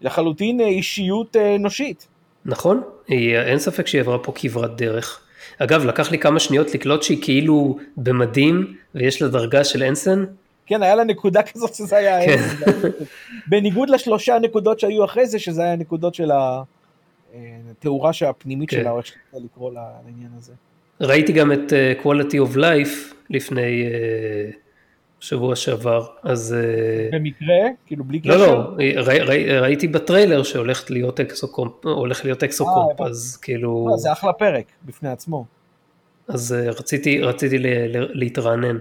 [0.01, 2.07] לחלוטין אישיות אה, אנושית.
[2.45, 5.21] נכון, אין ספק שהיא עברה פה כברת דרך.
[5.59, 10.25] אגב, לקח לי כמה שניות לקלוט שהיא כאילו במדים ויש לה דרגה של אנסן.
[10.71, 12.43] כן, היה לה נקודה כזאת שזה היה כן.
[12.43, 12.89] אנסן.
[13.47, 16.63] בניגוד לשלושה נקודות שהיו אחרי זה, שזה היה נקודות של ה...
[17.71, 18.77] התאורה הפנימית כן.
[18.77, 20.53] שלה, או איך שאתה לקרוא לעניין הזה.
[21.01, 24.55] ראיתי גם את uh, quality of life לפני uh,
[25.19, 26.55] שבוע שעבר, אז...
[27.11, 27.55] במקרה?
[27.85, 28.37] כאילו בלי קשר?
[28.37, 33.87] לא, לא, ראי, ראי, ראיתי בטריילר שהולך להיות אקסוקומפ, הולך להיות אקסוקומפ, אז כאילו...
[33.89, 35.45] לא, זה אחלה פרק בפני עצמו.
[36.27, 36.55] אז
[37.21, 37.21] רציתי,
[38.13, 38.77] להתרענן.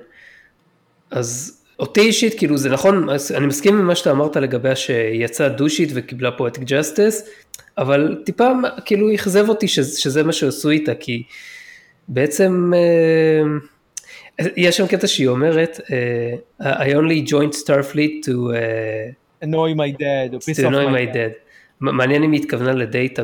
[1.11, 5.89] אז אותי אישית, כאילו זה נכון, אני מסכים עם מה שאתה אמרת לגביה שיצאה דושית
[5.95, 7.29] וקיבלה poetic justice,
[7.79, 8.51] אבל טיפה
[8.85, 11.23] כאילו אכזב אותי שזה, שזה מה שעשו איתה, כי
[12.09, 15.81] בעצם אה, יש שם קטע שהיא אומרת,
[16.63, 18.33] אה, I only joined Starfleet to...
[18.33, 21.33] Uh, annoy my dad, to annoy my dad.
[21.81, 23.23] מעניין אם היא התכוונה לדאטה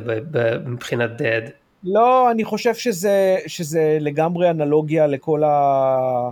[0.66, 1.50] מבחינת דאד.
[1.84, 6.30] לא, אני חושב שזה, שזה לגמרי אנלוגיה לכל ה...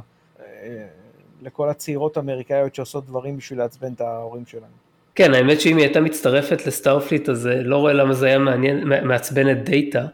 [1.44, 4.70] לכל הצעירות האמריקאיות שעושות דברים בשביל לעצבן את ההורים שלהם.
[5.14, 8.88] כן, האמת שאם היא הייתה מצטרפת לסטארפליט, אז אה, לא רואה למה זה היה מעניין,
[9.06, 10.06] מעצבן את דאטה.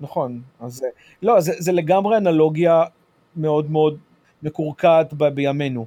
[0.00, 0.88] נכון, אז אה,
[1.22, 2.84] לא, זה, זה לגמרי אנלוגיה
[3.36, 3.98] מאוד מאוד
[4.42, 5.86] מקורקעת ב, בימינו,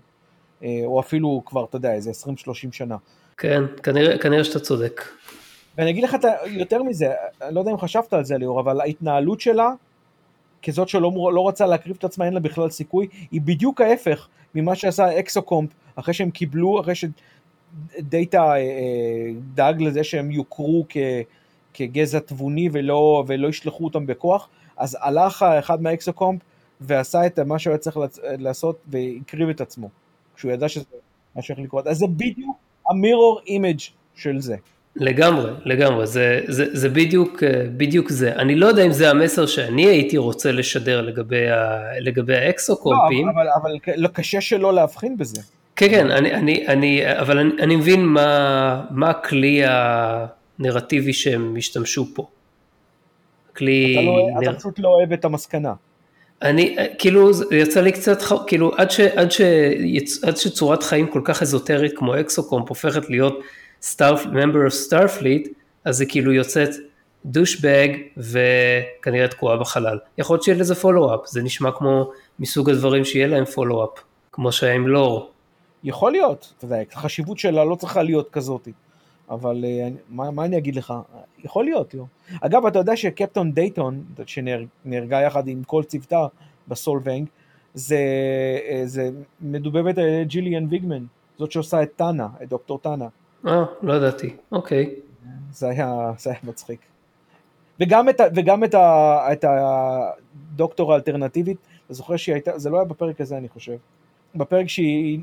[0.64, 2.98] אה, או אפילו כבר, אתה יודע, איזה 20-30 שנה.
[3.38, 5.02] כן, כנראה, כנראה שאתה צודק.
[5.78, 9.42] ואני אגיד לך יותר מזה, אני לא יודע אם חשבת על זה ליאור, אבל ההתנהלות
[9.42, 9.72] שלה,
[10.64, 14.76] כזאת שלא לא רצה להקריב את עצמה, אין לה בכלל סיכוי, היא בדיוק ההפך ממה
[14.76, 20.98] שעשה אקסוקומפ, אחרי שהם קיבלו, אחרי שדאטה אה, אה, דאג לזה שהם יוכרו כ,
[21.74, 26.42] כגזע תבוני ולא, ולא ישלחו אותם בכוח, אז הלך אחד מהאקסוקומפ
[26.82, 29.90] ועשה את מה שהוא היה צריך לעשות והקריב את עצמו,
[30.36, 30.86] כשהוא ידע שזה
[31.36, 31.88] מה שהולך לקרות.
[31.88, 32.58] אז זה בדיוק
[32.90, 33.80] ה mirror image
[34.16, 34.56] של זה.
[34.96, 38.36] לגמרי, לגמרי, זה, זה, זה בדיוק, אה, בדיוק זה.
[38.36, 43.28] אני לא יודע אם זה המסר שאני הייתי רוצה לשדר לגבי, ה, לגבי האקסוקומפים.
[43.28, 45.42] לא, אבל, אבל, אבל לא, קשה שלא להבחין בזה.
[45.76, 52.06] כן, כן, אני, אני, אני, אבל אני, אני מבין מה, מה הכלי הנרטיבי שהם השתמשו
[52.16, 52.28] פה.
[53.56, 53.94] כלי...
[53.94, 54.52] אתה, לא, נר...
[54.52, 55.74] אתה פשוט לא אוהב את המסקנה.
[56.42, 59.42] אני, כאילו, יצא לי קצת, כאילו, עד, ש, עד, ש,
[60.24, 63.40] עד שצורת חיים כל כך אזוטרית כמו אקסוקומפ הופכת להיות
[63.82, 65.50] Starf, member of Starfleet,
[65.86, 66.70] אז זה כאילו יוצאת
[67.26, 67.88] douchebag
[68.18, 70.00] וכנראה תקועה בחלל.
[70.18, 74.74] יכול להיות שיהיה לזה follow-up, זה נשמע כמו מסוג הדברים שיהיה להם פולו-אפ, כמו שהיה
[74.74, 75.32] עם לור.
[75.84, 78.68] יכול להיות, אתה יודע, החשיבות שלה לא צריכה להיות כזאת,
[79.30, 80.94] אבל uh, מה, מה אני אגיד לך,
[81.44, 82.04] יכול להיות, לא.
[82.42, 86.28] אגב, אתה יודע שקפטון דייטון, שנהרגה יחד עם כל צוותה
[86.68, 87.28] בסולבנג,
[87.74, 87.98] זה,
[88.70, 89.10] אה, זה
[89.42, 91.06] מדובבת על ג'יליאן ויגמן,
[91.38, 93.08] זאת שעושה את טאנה, את דוקטור טאנה.
[93.48, 94.96] אה, לא ידעתי, אוקיי.
[95.52, 96.80] זה היה, זה היה מצחיק.
[97.80, 102.86] וגם את, וגם את, ה, את הדוקטור האלטרנטיבית, אתה זוכר שהיא הייתה, זה לא היה
[102.86, 103.76] בפרק הזה אני חושב,
[104.36, 105.20] בפרק שהיא,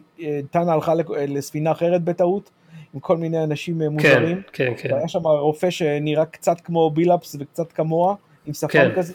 [0.50, 0.94] טאנה הלכה
[1.28, 2.50] לספינה אחרת בטעות,
[2.94, 4.42] עם כל מיני אנשים אה, מוזרים.
[4.52, 4.94] כן, כן, כן.
[4.94, 8.14] והיה שם רופא שנראה קצת כמו בילאפס וקצת כמוה,
[8.46, 8.90] עם שפם כן.
[8.96, 9.12] כזה,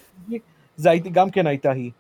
[0.76, 1.92] זה הייתי, גם כן הייתה היא.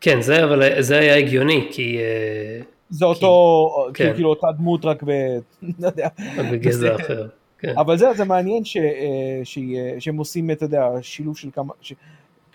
[0.00, 1.98] כן, זה, אבל זה היה הגיוני, כי...
[1.98, 4.12] אה, זה אותו, כן.
[4.14, 5.10] כאילו אותה דמות רק ב...
[5.80, 6.08] לא יודע.
[6.52, 7.26] בגזע אחר.
[7.58, 7.74] כן.
[7.78, 9.58] אבל זה, זה מעניין ש, אה, ש,
[9.98, 11.92] שהם עושים, אתה יודע, שילוב של כמה, ש,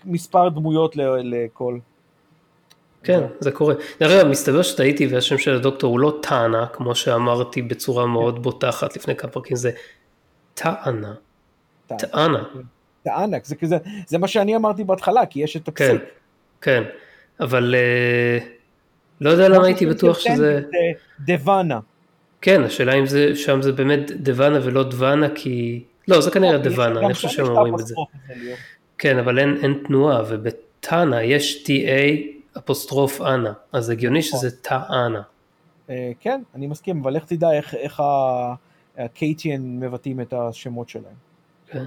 [0.04, 1.78] מספר דמויות לכל.
[3.04, 3.74] כן, זה קורה.
[4.00, 8.42] דרך אגב, מסתבר שטעיתי והשם של הדוקטור הוא לא טאנה, כמו שאמרתי בצורה מאוד כן.
[8.42, 9.70] בוטחת לפני כמה פרקים, זה
[10.54, 11.14] טאנה.
[11.86, 12.42] טאנה.
[13.02, 15.88] טאנה, זה כזה, זה מה שאני אמרתי בהתחלה, כי יש את הפסיק.
[15.90, 15.96] כן,
[16.60, 16.82] כן,
[17.40, 17.74] אבל...
[17.74, 18.61] Uh,
[19.22, 20.60] לא יודע למה הייתי בטוח שזה...
[21.20, 21.80] דוואנה.
[22.40, 25.82] כן, השאלה אם זה, שם זה באמת דוואנה ולא דוואנה, כי...
[26.08, 27.94] לא, זה כנראה אוקיי, דוואנה, אני חושב שהם אומרים את זה.
[28.98, 34.40] כן, אבל אין, אין תנועה, ובטאנה יש TA אפוסטרוף אנה, אז הגיוני נכון.
[34.40, 35.22] שזה טאנה.
[35.90, 38.02] אה, כן, אני מסכים, אבל איך תדע איך
[38.98, 41.14] הקייטיאן מבטאים את השמות שלהם.
[41.66, 41.84] כן.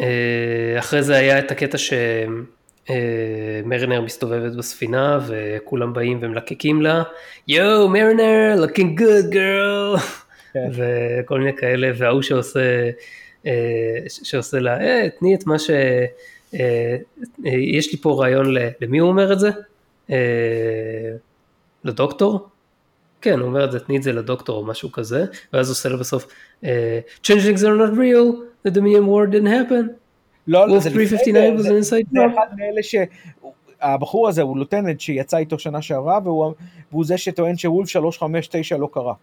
[0.00, 2.46] אה, אחרי זה היה את הקטע שהם...
[2.90, 7.02] אה, מרינר מסתובבת בספינה וכולם באים ומלקקים לה,
[7.48, 10.00] יואו מרינר, looking good girl,
[10.52, 10.68] כן.
[10.72, 12.90] וכל מיני כאלה, וההוא שעושה
[14.08, 15.70] שעושה לה, אה, תני את מה ש...
[17.44, 19.50] יש לי פה רעיון, למי הוא אומר את זה?
[21.84, 22.48] לדוקטור?
[23.20, 25.96] כן, הוא אומר את זה, תני את זה לדוקטור או משהו כזה, ואז עושה לה
[25.96, 26.26] בסוף,
[27.22, 30.05] Changelings are not real, the Dominion war didn't happen.
[30.48, 31.16] לא, זה לפני זה,
[31.56, 32.94] זה, זה אחד מאלה ש...
[33.82, 36.52] הבחור הזה הוא lieutenant שיצא איתו שנה שעברה, והוא,
[36.92, 39.14] והוא זה שטוען שוולף 359 לא קרה.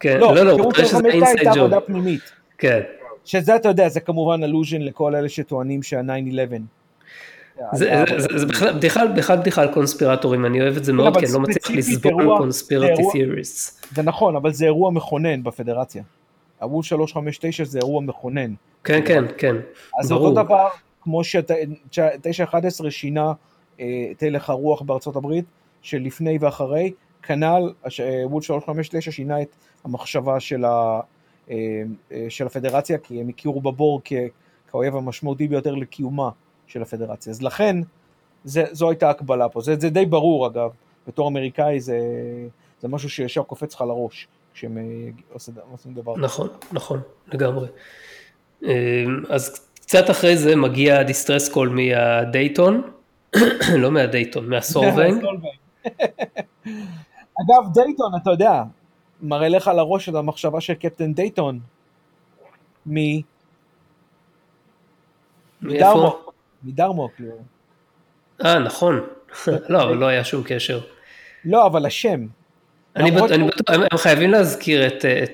[0.00, 1.58] כן, לא, לא, לא, הוא טוען שזה inside job.
[1.58, 2.32] עבודה פנימית.
[2.58, 2.80] כן.
[3.24, 6.60] שזה, אתה יודע, זה כמובן allusion לכל אלה שטוענים שה-9-11.
[7.72, 11.70] זה בכלל בדיחה בדיחה על קונספירטורים, אני אוהב את זה מאוד, כי אני לא מצליח
[11.70, 13.86] לסבול conspiracy theorists.
[13.94, 16.02] זה נכון, אבל זה אירוע מכונן בפדרציה.
[16.62, 18.54] הוול 359 זה אירוע מכונן.
[18.84, 19.56] כן, כן, כן,
[20.00, 20.68] אז אותו דבר,
[21.00, 23.32] כמו ש-911 שינה
[23.76, 25.44] את הלך הרוח בארצות הברית,
[25.82, 27.72] שלפני ואחרי, כנ"ל,
[28.24, 31.00] וול 359 שינה את המחשבה של, ה,
[32.28, 34.00] של הפדרציה, כי הם הכירו בבור
[34.70, 36.30] כאויב המשמעותי ביותר לקיומה
[36.66, 37.30] של הפדרציה.
[37.30, 37.76] אז לכן,
[38.44, 39.60] זה, זו הייתה הקבלה פה.
[39.60, 40.70] זה, זה די ברור אגב,
[41.06, 41.98] בתור אמריקאי זה,
[42.80, 44.78] זה משהו שישר קופץ לך לראש, כשהם
[45.70, 46.16] עושים דבר.
[46.16, 47.00] נכון, נכון,
[47.32, 47.68] לגמרי.
[49.28, 52.82] אז קצת אחרי זה מגיע distress call מהדייטון,
[53.82, 55.24] לא מהדייטון, מהסולבנג.
[57.40, 58.62] אגב, דייטון, אתה יודע,
[59.22, 61.60] מעלה לך לראש את המחשבה של קפטן דייטון.
[62.86, 62.96] מ...
[65.62, 66.34] מדרמוק.
[66.62, 67.12] מדרמוק.
[67.16, 67.36] כאילו.
[68.44, 69.00] אה, נכון.
[69.68, 70.80] לא, אבל לא היה שום קשר.
[71.44, 72.26] לא, אבל השם.
[72.96, 73.30] אני בטוח,
[73.68, 74.86] הם חייבים להזכיר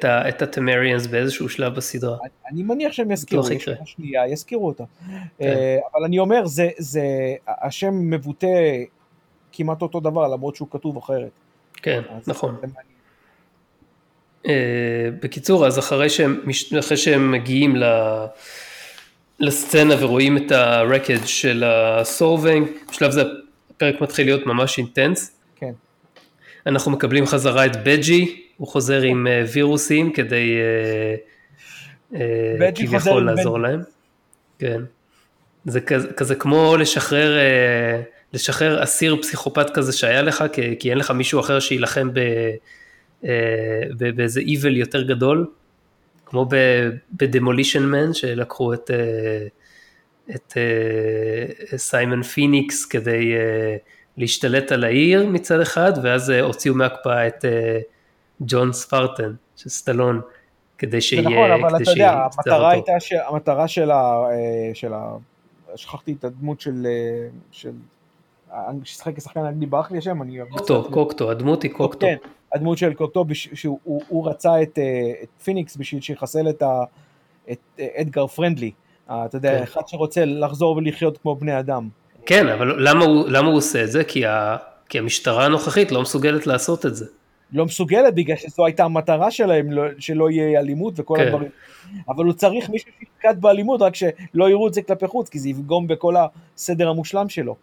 [0.04, 2.16] את הטמריאנס באיזשהו שלב בסדרה.
[2.52, 4.84] אני מניח שהם יזכירו, יש שנייה, יזכירו אותה.
[5.38, 5.78] כן.
[5.94, 6.42] אבל אני אומר,
[7.48, 8.46] השם מבוטא
[9.52, 11.30] כמעט אותו דבר, למרות שהוא כתוב אחרת.
[11.82, 12.56] כן, נכון.
[15.20, 16.08] בקיצור, אז אחרי
[16.96, 17.76] שהם מגיעים
[19.40, 23.22] לסצנה ורואים את הרקד של הסורבנג, בשלב זה
[23.70, 25.34] הפרק מתחיל להיות ממש אינטנס.
[26.68, 30.56] אנחנו מקבלים חזרה את בג'י, הוא חוזר עם אה, וירוסים כדי
[32.14, 32.20] אה,
[32.60, 33.80] אה, כביכול לעזור להם.
[34.58, 34.80] כן.
[35.64, 37.38] זה כזה, כזה כמו לשחרר,
[38.32, 42.10] לשחרר אסיר פסיכופת כזה שהיה לך, כי, כי אין לך מישהו אחר שיילחם
[44.16, 45.46] באיזה איבל יותר גדול,
[46.26, 46.48] כמו
[47.12, 48.90] בדמולישן מן, שלקחו את,
[50.34, 50.56] את
[51.76, 53.34] סיימון פיניקס כדי
[54.18, 57.78] להשתלט על העיר מצד אחד, ואז אה, הוציאו מהקפאה את אה,
[58.40, 60.20] ג'ון ספרטן, של סטלון,
[60.78, 61.22] כדי שיהיה...
[61.22, 63.12] זה נכון, אבל אתה יודע, המטרה הייתה, ש...
[63.12, 63.96] המטרה של ה...
[64.30, 65.16] אה, של ה...
[65.76, 66.86] שכחתי את הדמות של...
[67.50, 67.72] של...
[68.84, 70.38] ששיחק כשחקן אנגלי ברח לי השם, אני...
[70.50, 72.06] קוקטו, קוקטו, הדמות היא קוקטו.
[72.06, 72.16] כן,
[72.54, 74.78] הדמות של קוקטו, שהוא רצה את,
[75.22, 76.82] את פיניקס בשביל שיחסל את, ה,
[77.50, 78.70] את אדגר פרנדלי.
[79.06, 79.62] אתה יודע, כן.
[79.62, 81.88] אחד שרוצה לחזור ולחיות כמו בני אדם.
[82.28, 84.04] כן, אבל למה הוא, למה הוא עושה את זה?
[84.04, 84.56] כי, ה,
[84.88, 87.04] כי המשטרה הנוכחית לא מסוגלת לעשות את זה.
[87.52, 91.26] לא מסוגלת בגלל שזו הייתה המטרה שלהם, לא, שלא יהיה אלימות וכל כן.
[91.26, 91.48] הדברים.
[92.08, 95.48] אבל הוא צריך מישהו שיתקד באלימות, רק שלא יראו את זה כלפי חוץ, כי זה
[95.48, 96.14] יפגום בכל
[96.56, 97.56] הסדר המושלם שלו.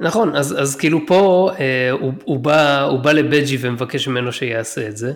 [0.00, 4.88] נכון, אז, אז כאילו פה אה, הוא, הוא, בא, הוא בא לבג'י ומבקש ממנו שיעשה
[4.88, 5.12] את זה,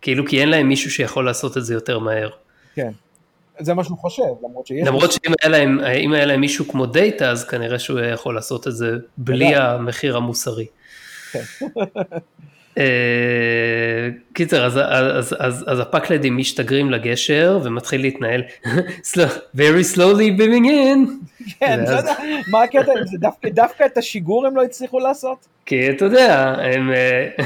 [0.00, 2.30] כאילו כי אין להם מישהו שיכול לעשות את זה יותר מהר.
[2.74, 2.90] כן.
[3.64, 4.86] זה מה שהוא חושב, למרות שיש...
[4.86, 5.78] למרות שאם היה להם,
[6.12, 10.66] היה להם מישהו כמו דאטה, אז כנראה שהוא יכול לעשות את זה בלי המחיר המוסרי.
[11.32, 11.42] כן.
[12.78, 18.42] אה, קיצר, אז, אז, אז, אז הפקלדים משתגרים לגשר ומתחיל להתנהל
[19.56, 21.10] very slowly beaming in.
[21.60, 21.98] כן, ואז...
[21.98, 22.14] יודע,
[22.50, 25.46] מה הקטע, זה דווקא, דווקא את השיגור הם לא הצליחו לעשות?
[25.66, 27.44] כי אתה יודע, הם, אה, הם,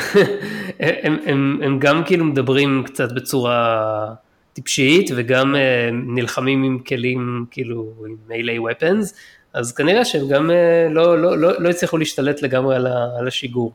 [1.03, 4.26] הם, הם, הם גם כאילו מדברים קצת בצורה...
[4.57, 5.59] טיפשית וגם uh,
[5.93, 9.15] נלחמים עם כלים כאילו עם מיילי ופנס,
[9.53, 13.29] אז כנראה שהם גם uh, לא, לא, לא, לא הצליחו להשתלט לגמרי על, ה, על
[13.29, 13.73] השיגור,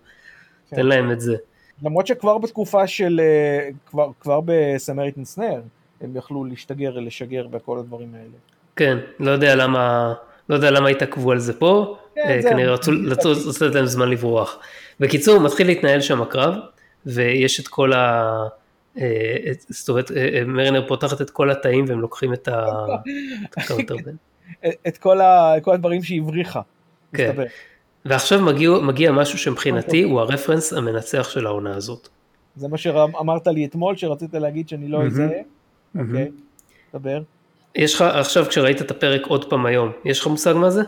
[0.70, 0.76] כן.
[0.76, 1.36] תן להם את זה.
[1.84, 5.62] למרות שכבר בתקופה של, uh, כבר, כבר בסמריטן סנר,
[6.02, 8.38] הם יכלו להשתגר, לשגר בכל הדברים האלה.
[8.76, 10.14] כן, לא יודע למה,
[10.50, 13.32] לא יודע למה התעכבו על זה פה, כן, אה, כנראה רצו
[13.66, 14.60] לתת להם זמן לברוח.
[15.00, 16.54] בקיצור, מתחיל להתנהל שם הקרב,
[17.06, 18.32] ויש את כל ה...
[18.98, 22.50] אה, זאת אומרת, אה, אה, מרינר פותחת את כל התאים והם לוקחים את
[23.58, 24.16] ה contraband.
[24.88, 25.20] את כל,
[25.74, 26.62] הדברים שהיא הבריחה,
[27.14, 27.28] כן.
[27.30, 27.46] מסתבר.
[28.06, 32.08] ועכשיו מגיע, מגיע משהו שמבחינתי הוא הרפרנס המנצח של העונה הזאת.
[32.56, 35.30] זה מה שאמרת לי אתמול, שרצית להגיד שאני לא אזהה?
[36.00, 36.32] אוקיי,
[36.94, 37.22] דבר.
[37.76, 40.82] יש לך, עכשיו כשראית את הפרק עוד פעם היום, יש לך מושג מה זה?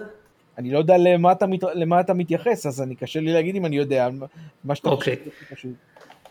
[0.57, 3.65] אני לא יודע למה אתה, מת, למה אתה מתייחס, אז אני קשה לי להגיד אם
[3.65, 4.09] אני יודע
[4.63, 5.15] מה שאתה אוקיי.
[5.49, 5.69] חושב.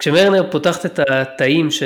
[0.02, 1.82] כשמרנר פותחת את התאים ש...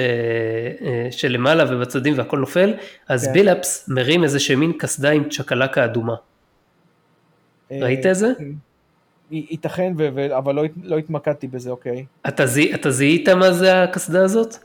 [1.11, 2.75] שלמעלה ובצדדים והכל נופל,
[3.09, 3.33] אז כן.
[3.33, 6.15] בילאפס מרים איזה שמין קסדה עם צ'קלקה אדומה.
[7.71, 8.27] ראית את זה?
[9.31, 12.05] י- ייתכן, ו- אבל לא, לא התמקדתי בזה, אוקיי.
[12.29, 14.57] אתה, זיהי- אתה זיהית מה זה הקסדה הזאת?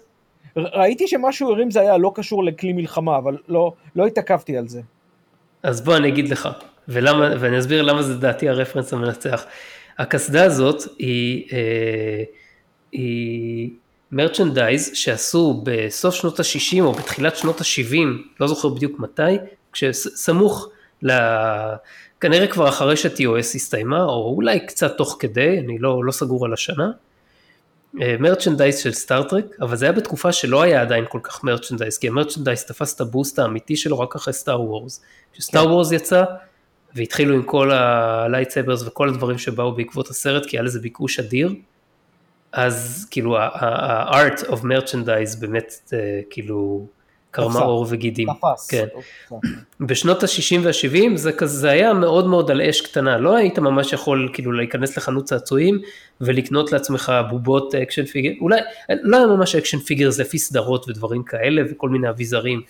[0.55, 4.81] ראיתי שמשהו הרים זה היה לא קשור לכלי מלחמה, אבל לא, לא התעכבתי על זה.
[5.63, 6.49] אז בוא אני אגיד לך,
[6.87, 9.45] ולמה, ואני אסביר למה זה דעתי הרפרנס המנצח.
[9.97, 12.23] הקסדה הזאת היא, אה,
[12.91, 13.69] היא
[14.11, 17.95] מרצ'נדייז שעשו בסוף שנות ה-60 או בתחילת שנות ה-70,
[18.39, 19.37] לא זוכר בדיוק מתי,
[19.73, 20.69] כשסמוך
[21.03, 21.11] ל...
[22.21, 26.53] כנראה כבר אחרי ש-TOS הסתיימה, או אולי קצת תוך כדי, אני לא, לא סגור על
[26.53, 26.91] השנה.
[27.93, 32.12] merchandise של סטארטרק, אבל זה היה בתקופה שלא היה עדיין כל כך merchandise, כי ה
[32.12, 35.01] merchandise תפס את ה boost האמיתי שלו רק אחרי סטאר וורס.
[35.33, 36.23] כשסטאר וורס יצא,
[36.95, 41.53] והתחילו עם כל ה lightsabers וכל הדברים שבאו בעקבות הסרט, כי היה לזה ביקוש אדיר,
[42.53, 46.87] אז כאילו ה-art of merchandise באמת אה, כאילו
[47.31, 47.59] קרמה.
[47.59, 48.27] עור וגידים.
[48.33, 48.69] תפס.
[48.69, 48.85] כן.
[49.27, 49.39] תפס.
[49.79, 53.93] בשנות ה-60 וה-70 זה כזה זה היה מאוד מאוד על אש קטנה, לא היית ממש
[53.93, 55.79] יכול כאילו להיכנס לחנות צעצועים
[56.21, 58.59] ולקנות לעצמך בובות action figure, אולי
[58.89, 62.61] לא היה ממש action figure זה לפי סדרות ודברים כאלה וכל מיני אביזרים,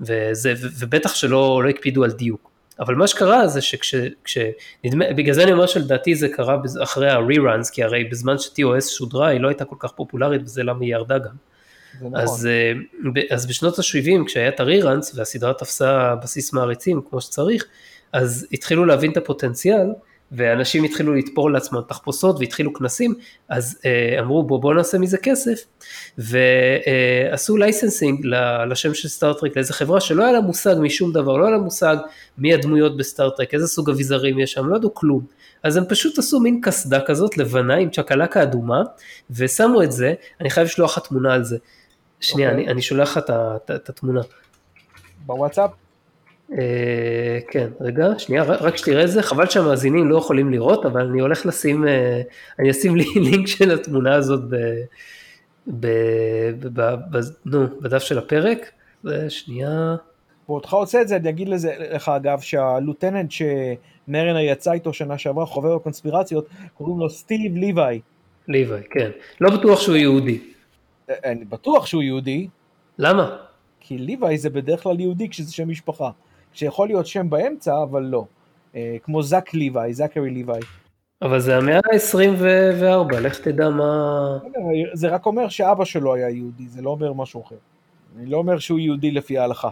[0.00, 2.47] וזה, ובטח שלא לא הקפידו על דיוק.
[2.80, 3.94] אבל מה שקרה זה שכש...
[4.24, 4.38] כש,
[4.84, 9.28] נדמה, בגלל זה אני אומר שלדעתי זה קרה אחרי ה-reruns, כי הרי בזמן ש-TOS שודרה
[9.28, 11.34] היא לא הייתה כל כך פופולרית וזה למה היא ירדה גם.
[11.94, 12.16] נכון.
[12.16, 12.48] אז,
[13.14, 17.64] ב- אז בשנות ה-70 כשהיה את ה reruns והסדרה תפסה בסיס מעריצים כמו שצריך,
[18.12, 19.86] אז התחילו להבין את הפוטנציאל
[20.32, 23.14] ואנשים התחילו לתפור לעצמם תחפושות והתחילו כנסים,
[23.48, 25.64] אז אה, אמרו בוא בוא נעשה מזה כסף
[26.18, 28.26] ועשו licensing
[28.70, 31.96] לשם של סטארטרק לאיזה חברה שלא היה לה מושג משום דבר, לא היה לה מושג
[32.38, 35.26] מי הדמויות בסטארטרק, איזה סוג אביזרים יש שם, לא ידעו כלום.
[35.62, 38.82] אז הם פשוט עשו מין קסדה כזאת לבנה עם צ'קלקה אדומה
[39.30, 41.56] ושמו את זה, אני חייב לשלוח לך תמונה על זה.
[42.20, 42.64] שנייה, אוקיי.
[42.64, 43.24] אני, אני שולח לך
[43.70, 44.20] את התמונה.
[45.26, 45.87] בוואטסאפ?
[46.52, 51.20] אה, כן, רגע, שנייה, רק שתראה את זה, חבל שהמאזינים לא יכולים לראות, אבל אני
[51.20, 52.22] הולך לשים, אה,
[52.58, 54.56] אני אשים לי לינק של התמונה הזאת ב,
[55.66, 55.86] ב,
[56.60, 58.70] ב, ב, נו, בדף של הפרק.
[59.04, 59.96] זה שנייה,
[60.48, 65.46] בעודך עושה את זה, אני אגיד לזה, לך אגב, שהלוטננט שמרנר יצא איתו שנה שעברה,
[65.46, 68.00] חובב הקונספירציות, קוראים לו סטיב ליוואי.
[68.48, 69.10] ליוואי, כן.
[69.40, 70.38] לא בטוח שהוא יהודי.
[71.10, 72.48] אה, אני בטוח שהוא יהודי,
[72.98, 73.36] למה?
[73.80, 76.10] כי ליוואי זה בדרך כלל יהודי כשזה שם משפחה.
[76.52, 78.24] שיכול להיות שם באמצע, אבל לא.
[78.76, 80.60] אה, כמו זק ליוואי, זכרי ליוואי.
[81.22, 84.38] אבל זה המאה ה-24, לך תדע מה...
[84.94, 87.56] זה רק אומר שאבא שלו היה יהודי, זה לא אומר משהו אחר.
[88.18, 89.68] אני לא אומר שהוא יהודי לפי ההלכה.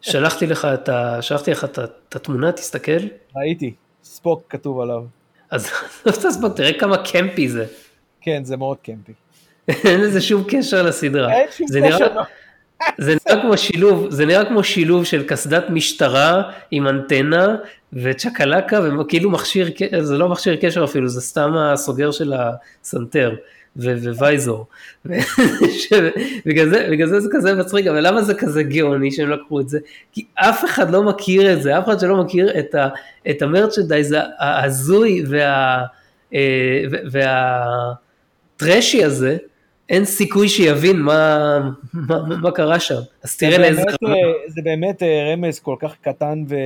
[0.00, 1.22] שלחתי לך את ה...
[1.22, 3.00] שלחתי לך את ה- את התמונה, תסתכל.
[3.36, 5.04] ראיתי, ספוק כתוב עליו.
[5.50, 5.70] אז
[6.40, 7.66] בוא תראה כמה קמפי זה.
[8.20, 9.12] כן, זה מאוד קמפי.
[9.68, 11.32] אין לזה שום קשר לסדרה.
[11.32, 12.06] אין שום קשר.
[12.98, 17.56] זה נראה כמו שילוב, זה נראה כמו שילוב של קסדת משטרה עם אנטנה
[17.92, 19.68] וצ'קלקה וכאילו מכשיר,
[20.00, 22.32] זה לא מכשיר קשר אפילו, זה סתם הסוגר של
[22.82, 23.34] הסנטר
[23.76, 24.66] ווייזור.
[26.46, 29.78] בגלל זה, זה זה כזה מצחיק, אבל למה זה כזה גאוני שהם לקחו את זה?
[30.12, 32.88] כי אף אחד לא מכיר את זה, אף אחד שלא מכיר את, ה-
[33.30, 35.82] את המרצ'נדייז ההזוי וה...
[36.34, 37.66] אה, וה-
[38.60, 39.36] והטרשי הזה,
[39.88, 41.58] אין סיכוי שיבין מה,
[41.94, 43.00] מה, מה קרה שם.
[43.22, 43.82] אז תראה זה לאיזה...
[43.82, 44.14] אה,
[44.48, 46.56] זה באמת אה, רמז כל כך קטן ו...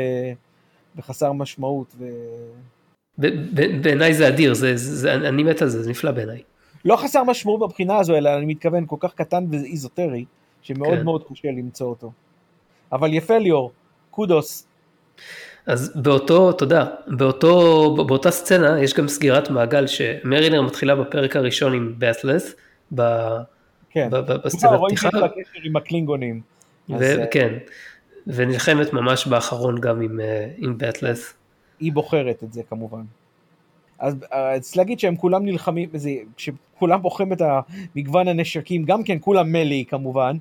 [0.96, 1.94] וחסר משמעות.
[1.98, 2.04] ו...
[3.82, 6.42] בעיניי זה אדיר, זה, זה, זה, אני מת על זה, זה נפלא בעיניי.
[6.84, 10.24] לא חסר משמעות מבחינה הזו, אלא אני מתכוון כל כך קטן ואיזוטרי,
[10.62, 11.04] שמאוד כן.
[11.04, 12.12] מאוד קשה למצוא אותו.
[12.92, 13.72] אבל יפה ליאור,
[14.10, 14.66] קודוס.
[15.66, 21.94] אז באותו, תודה, באותו, באותה סצנה יש גם סגירת מעגל שמרינר מתחילה בפרק הראשון עם
[21.98, 22.54] באת'לס,
[22.94, 23.02] ב,
[23.90, 24.08] כן.
[24.44, 26.40] בסצנת רואים פתיחה, שיש לה קשר עם הקלינגונים.
[26.94, 27.54] אז, אה, וכן,
[28.26, 31.34] ונלחמת ממש באחרון גם עם, אה, עם באת'לס.
[31.80, 33.02] היא בוחרת את זה כמובן.
[33.98, 37.42] אז אה, צריך להגיד שהם כולם נלחמים, זה, כשכולם בוחרים את
[37.96, 40.36] מגוון הנשקים, גם כן כולם מלי כמובן,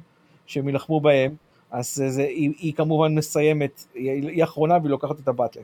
[0.45, 1.35] שהם יילחמו בהם,
[1.71, 5.63] אז זה, היא, היא כמובן מסיימת, היא, היא האחרונה והיא לוקחת את הבטלט.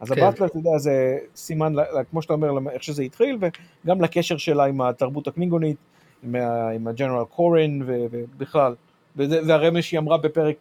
[0.00, 0.22] אז כן.
[0.22, 1.74] הבטלט, אתה יודע, זה סימן,
[2.10, 3.38] כמו שאתה אומר, איך שזה התחיל,
[3.84, 5.76] וגם לקשר שלה עם התרבות הקלינגונית,
[6.22, 6.36] עם,
[6.74, 8.74] עם הג'נרל קורן ו- ובכלל.
[9.16, 10.56] וזה, זה הרמז שהיא אמרה בפרק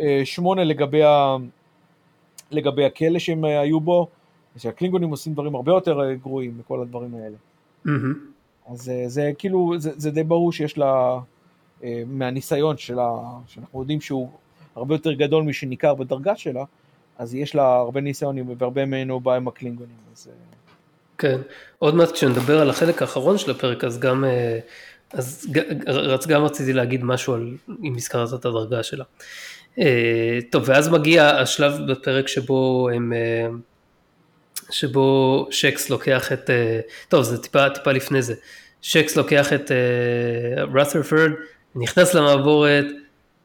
[0.00, 1.36] אה, שמונה לגבי, ה,
[2.50, 4.08] לגבי הכלא שהם אה, היו בו,
[4.56, 7.36] שהקלינגונים עושים דברים הרבה יותר אה, גרועים מכל הדברים האלה.
[7.84, 8.14] מהמם.
[8.66, 11.20] אז זה כאילו, זה, זה די ברור שיש לה,
[12.06, 13.10] מהניסיון שלה,
[13.46, 14.28] שאנחנו יודעים שהוא
[14.76, 16.64] הרבה יותר גדול משניכר בדרגה שלה,
[17.18, 19.96] אז יש לה הרבה ניסיון והרבה ממנו בא עם הקלינגונים.
[20.12, 20.28] אז,
[21.20, 21.40] כן,
[21.78, 24.58] עוד מעט כשנדבר על החלק האחרון של הפרק אז גם, אה,
[25.12, 29.04] אז גם רציתי להגיד משהו על, אם הזכרת את הדרגה שלה.
[29.78, 33.48] אה, טוב, ואז מגיע השלב בפרק שבו הם, אה,
[34.70, 36.50] שבו שקס לוקח את,
[37.08, 38.34] טוב, זה טיפה, טיפה לפני זה.
[38.82, 39.70] שקס לוקח את
[40.74, 41.30] רת'רפורד,
[41.74, 42.84] נכנס למעבורת,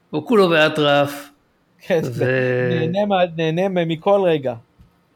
[0.09, 1.29] הוא כולו באטרף.
[1.79, 2.25] כן, ו...
[2.69, 4.53] נהנה, נהנה מכל רגע.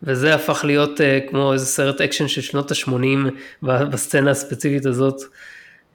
[0.03, 3.29] וזה הפך להיות אה, כמו איזה סרט אקשן של שנות ה-80
[3.63, 5.21] בסצנה הספציפית הזאת,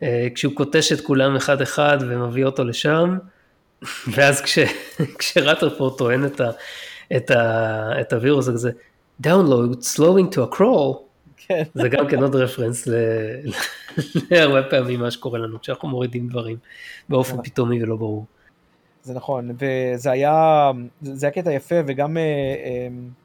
[0.01, 3.19] אה, כשהוא קוטש את כולם אחד אחד ומביא אותו לשם,
[4.15, 4.59] ואז כש,
[5.19, 6.51] כשרטרפורד טוען את, ה,
[7.17, 8.71] את, ה, את הווירוס הזה,
[9.27, 10.97] download slowing to a crawl,
[11.37, 11.63] כן.
[11.75, 12.89] זה גם כן עוד רפרנס
[14.31, 16.57] להרבה פעמים מה שקורה לנו כשאנחנו מורידים דברים
[17.09, 17.45] באופן נכון.
[17.45, 18.25] פתאומי ולא ברור.
[19.03, 20.71] זה נכון, וזה היה,
[21.03, 22.17] זה היה קטע יפה וגם...
[22.17, 23.24] Uh,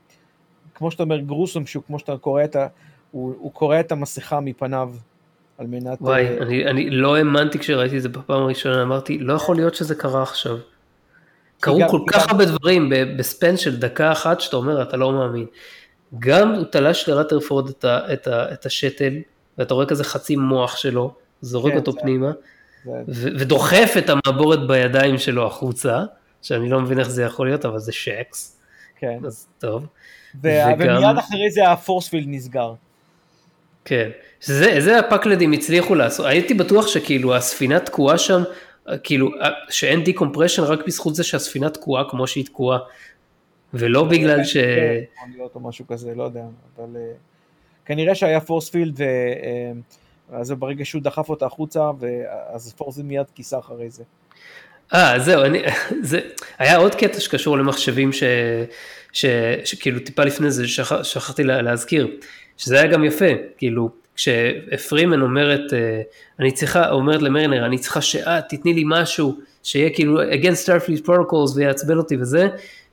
[0.80, 2.68] כמו שאתה אומר, גרוסום, שהוא כמו שאתה קורא את ה...
[3.12, 4.94] הוא, הוא קורא את המסכה מפניו
[5.58, 5.98] על מנת...
[6.02, 6.42] וואי, uh...
[6.42, 10.24] אני, אני לא האמנתי כשראיתי את זה בפעם הראשונה, אמרתי, לא יכול להיות שזה קרה
[10.24, 10.58] עכשיו.
[11.60, 15.46] קרו גם, כל כך הרבה דברים בספן של דקה אחת שאתה אומר, אתה לא מאמין.
[16.20, 19.14] גם הוא תלש לרטרפורד את, ה, את, ה, את השתל,
[19.58, 22.32] ואתה רואה כזה חצי מוח שלו, זורק כן, אותו זה, פנימה,
[22.86, 22.92] זה...
[23.08, 26.04] ו- ודוחף את המעבורת בידיים שלו החוצה,
[26.42, 28.60] שאני לא מבין איך זה יכול להיות, אבל זה שקס.
[29.00, 29.20] כן.
[29.26, 29.88] אז טוב.
[30.44, 30.74] וגם...
[30.80, 32.74] ומיד אחרי זה ה force field נסגר.
[33.86, 34.10] כן,
[34.40, 38.44] שזה, זה הפקלדים הצליחו לעשות, הייתי בטוח שכאילו הספינה תקועה שם,
[39.04, 39.32] כאילו
[39.70, 42.80] שאין decompression רק בזכות זה שהספינה תקועה כמו שהיא תקועה,
[43.74, 44.56] ולא בגלל ש...
[44.56, 46.44] יכול להיות או משהו כזה, לא יודע,
[46.78, 47.12] אבל אה,
[47.86, 49.00] כנראה שהיה force field,
[50.30, 51.92] ואז אה, ברגע שהוא דחף אותה החוצה,
[52.54, 54.04] אז force field מיד כיסה אחרי זה.
[54.94, 55.62] אה, זהו, אני,
[56.10, 56.20] זה,
[56.58, 58.24] היה עוד קטע שקשור למחשבים ש,
[59.12, 59.26] ש,
[59.66, 62.08] שכאילו טיפה לפני זה שכח, שכחתי לה, להזכיר,
[62.58, 63.26] שזה היה גם יפה,
[63.58, 66.02] כאילו, כשפרימן אומרת, אה,
[66.40, 71.56] אני צריכה, אומרת למרינר, אני צריכה שאת תתני לי משהו, שיהיה כאילו against Starfleet protocols
[71.56, 72.48] ויעצבן אותי וזה,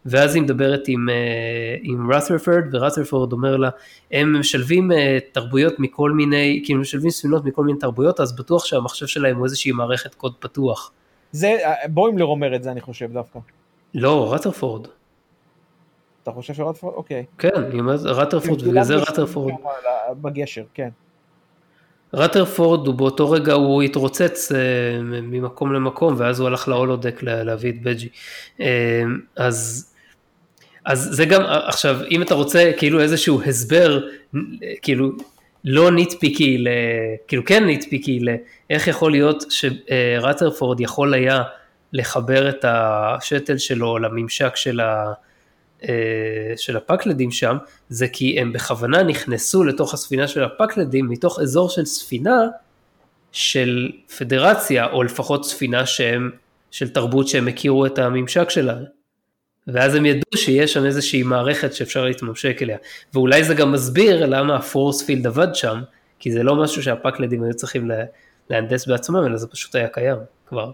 [0.07, 3.71] ואז היא מדברת עם, אה, עם רת'רפורד, ורת'רפורד אומר לה,
[4.12, 9.07] הם משלבים אה, תרבויות מכל מיני, כאילו משלבים ספינות מכל מיני תרבויות, אז בטוח שהמחשב
[9.07, 10.93] שלהם הוא איזושהי מערכת קוד פתוח.
[11.33, 11.57] זה,
[11.89, 13.39] בוימלר אומר את זה אני חושב דווקא.
[13.95, 14.87] לא, רטרפורד.
[16.27, 16.95] אתה חושב שרטרפורד?
[16.95, 17.24] אוקיי.
[17.39, 19.53] כן, אני אומר רטרפורד, בגלל זה רטרפורד.
[20.22, 20.89] בגשר, כן.
[22.14, 24.59] רטרפורד הוא באותו רגע הוא התרוצץ אה,
[25.03, 28.09] ממקום למקום ואז הוא הלך להולודק להביא את בג'י.
[28.61, 29.03] אה,
[29.37, 29.91] אז,
[30.85, 34.01] אז זה גם עכשיו אם אתה רוצה כאילו איזשהו הסבר
[34.83, 35.11] כאילו
[35.64, 36.64] לא ניטפיקי,
[37.29, 38.20] כאילו כן ניטפיקי,
[38.70, 41.43] איך יכול להיות שרת'רפורד יכול היה
[41.93, 45.12] לחבר את השתל שלו לממשק של, ה, אה,
[46.57, 47.57] של הפקלדים שם,
[47.89, 52.47] זה כי הם בכוונה נכנסו לתוך הספינה של הפקלדים מתוך אזור של ספינה
[53.32, 56.30] של פדרציה, או לפחות ספינה שהם,
[56.70, 58.76] של תרבות שהם הכירו את הממשק שלה.
[59.66, 62.76] ואז הם ידעו שיש שם איזושהי מערכת שאפשר להתממשק אליה.
[63.14, 65.80] ואולי זה גם מסביר למה ה force field עבד שם,
[66.18, 67.91] כי זה לא משהו שהפקלדים היו צריכים
[68.51, 70.16] להנדס בעצמם, אלא זה פשוט היה קיים
[70.47, 70.70] כבר.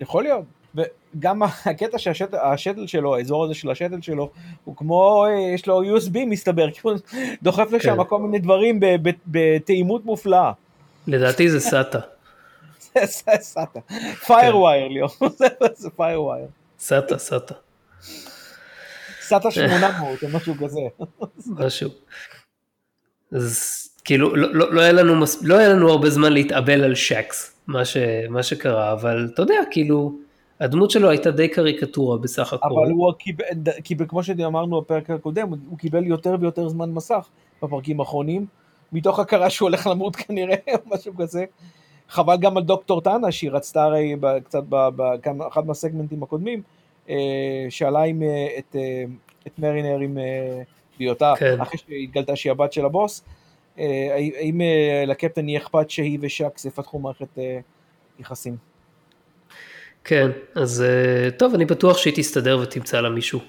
[0.00, 0.59] יכול להיות.
[0.74, 4.30] וגם הקטע שהשתל שלו, האזור הזה של השתל שלו,
[4.64, 6.92] הוא כמו, אה, יש לו USB מסתבר, כי הוא
[7.42, 8.08] דוחף לשם כן.
[8.08, 8.80] כל מיני דברים
[9.26, 10.52] בתאימות מופלאה.
[11.06, 11.98] לדעתי זה SATA.
[12.92, 13.80] זה SATA.
[14.26, 15.10] FireWire ליאור,
[15.82, 16.46] זה FireWire.
[16.78, 17.54] סאטה, סאטה.
[19.22, 20.80] סאטה 800 או משהו כזה.
[21.46, 21.90] משהו.
[23.32, 25.42] אז כאילו לא, לא, לא, היה לנו מס...
[25.42, 27.96] לא היה לנו הרבה זמן להתאבל על שקס, מה, ש...
[28.28, 30.18] מה שקרה, אבל אתה יודע, כאילו,
[30.60, 32.68] הדמות שלו הייתה די קריקטורה בסך הכל.
[32.68, 33.44] אבל הוא קיבל,
[33.84, 37.28] קיבל כמו שאמרנו בפרק הקודם, הוא קיבל יותר ויותר זמן מסך
[37.62, 38.46] בפרקים האחרונים,
[38.92, 41.44] מתוך הכרה שהוא הולך למות כנראה, או משהו כזה.
[42.08, 46.62] חבל גם על דוקטור טאנה, שהיא רצתה הרי קצת באחד מהסגמנטים הקודמים,
[47.08, 49.04] אה, שאלה עם, אה, את, אה,
[49.46, 50.18] את מרינר עם
[50.98, 51.60] בהיותה, כן.
[51.60, 53.24] אחרי שהתגלתה שהיא הבת של הבוס,
[53.76, 54.60] האם
[55.06, 57.38] לקפטן יהיה אכפת שהיא ושקס יפתחו מערכת
[58.18, 58.69] יחסים.
[60.04, 60.84] כן, אז
[61.36, 63.40] טוב, אני בטוח שהיא תסתדר ותמצא לה מישהו.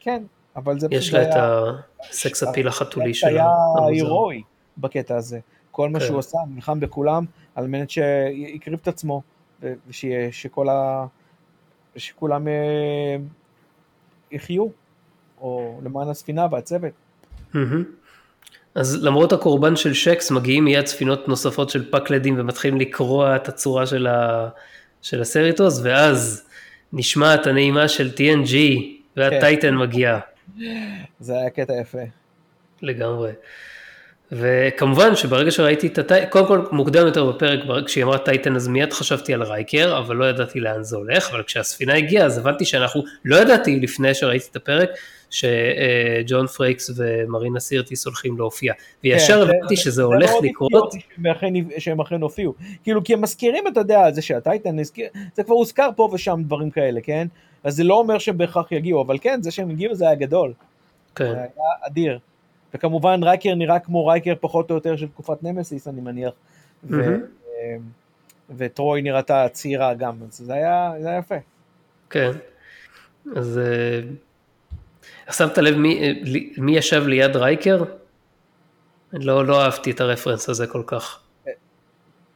[0.00, 0.22] כן,
[0.56, 1.62] אבל זה יש לה את
[2.10, 3.28] הסקס הפיל החתולי שלה.
[3.28, 3.46] היה
[3.88, 4.42] הירואי
[4.78, 5.38] בקטע הזה.
[5.70, 6.06] כל מה כן.
[6.06, 7.24] שהוא עשה, נלחם בכולם,
[7.54, 9.22] על מנת שיקריב את עצמו,
[9.88, 11.06] ושכל ה...
[11.96, 13.16] ושכולם אה,
[14.30, 14.66] יחיו,
[15.40, 16.92] או למען הספינה והצוות.
[18.74, 23.86] אז למרות הקורבן של שקס מגיעים מיד ספינות נוספות של פקלדים ומתחילים לקרוע את הצורה
[23.86, 24.48] של, ה...
[25.02, 26.46] של הסריטוס ואז
[26.92, 28.54] נשמעת הנעימה של TNG
[29.16, 29.76] והטייטן כן.
[29.76, 30.18] מגיע.
[31.20, 31.98] זה היה קטע יפה.
[32.82, 33.32] לגמרי.
[34.32, 38.92] וכמובן שברגע שראיתי את הטייטן, קודם כל מוקדם יותר בפרק, כשהיא אמרה טייטן אז מיד
[38.92, 43.04] חשבתי על רייקר, אבל לא ידעתי לאן זה הולך, אבל כשהספינה הגיעה אז הבנתי שאנחנו,
[43.24, 44.90] לא ידעתי לפני שראיתי את הפרק,
[45.30, 48.72] שג'ון פרייקס ומרינה סירטיס הולכים להופיע,
[49.04, 50.94] וישר כן, הבנתי זה- שזה זה הולך לקרות,
[51.78, 52.54] שהם אכן- הופיעו.
[52.82, 56.70] כאילו, כי הם מזכירים את הדעה, זה שהטייטן הזכיר, זה כבר הוזכר פה ושם דברים
[56.70, 57.26] כאלה, כן?
[57.64, 60.52] אז זה לא אומר שהם בהכרח יגיעו, אבל כן, זה שהם הגיעו זה היה גדול.
[61.14, 61.48] כן, זה היה
[61.80, 62.18] אדיר.
[62.74, 66.32] וכמובן רייקר נראה כמו רייקר פחות או יותר של תקופת נמסיס, אני מניח.
[66.82, 67.20] מהמם.
[68.56, 71.34] וטרוי נראתה צעירה גם, אז זה היה, זה היה יפה.
[72.10, 72.30] כן,
[73.36, 74.00] אז אה,
[75.32, 76.12] שמת לב מי, אה,
[76.58, 77.84] מי ישב ליד רייקר?
[79.12, 81.20] לא, לא אהבתי את הרפרנס הזה כל כך.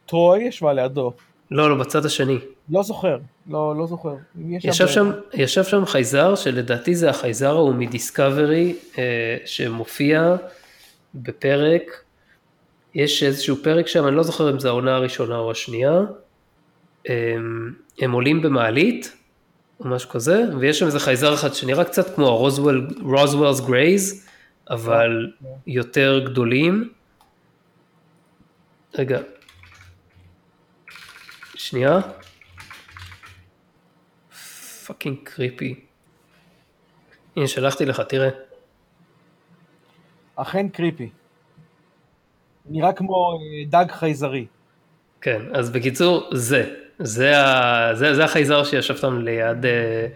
[0.06, 1.12] טרוי ישבה לידו,
[1.50, 2.38] לא, לא, בצד השני.
[2.70, 3.18] לא זוכר,
[3.50, 4.14] לא, לא זוכר.
[4.48, 10.36] ישב ב- שם, ישב שם חייזר, שלדעתי זה החייזר ההוא מדיסקאברי, אה, שמופיע
[11.14, 11.82] בפרק,
[12.94, 16.00] יש איזשהו פרק שם, אני לא זוכר אם זה העונה הראשונה או השנייה,
[17.08, 17.34] אה,
[18.00, 19.16] הם עולים במעלית,
[19.80, 24.26] או משהו כזה, ויש שם איזה חייזר אחד שנראה קצת כמו הרוזוול, רוזוולס גרייז,
[24.70, 25.32] אבל
[25.66, 26.92] יותר גדולים.
[28.94, 29.18] רגע,
[31.54, 32.00] שנייה.
[34.86, 35.84] fucking creepy.
[37.36, 38.28] הנה שלחתי לך, תראה.
[40.36, 41.10] אכן creepy.
[42.66, 44.46] נראה כמו אה, דג חייזרי.
[45.20, 46.83] כן, אז בקיצור, זה.
[46.98, 47.94] זה, ה...
[47.94, 50.06] זה, זה החייזר שישב שם ליד, אה,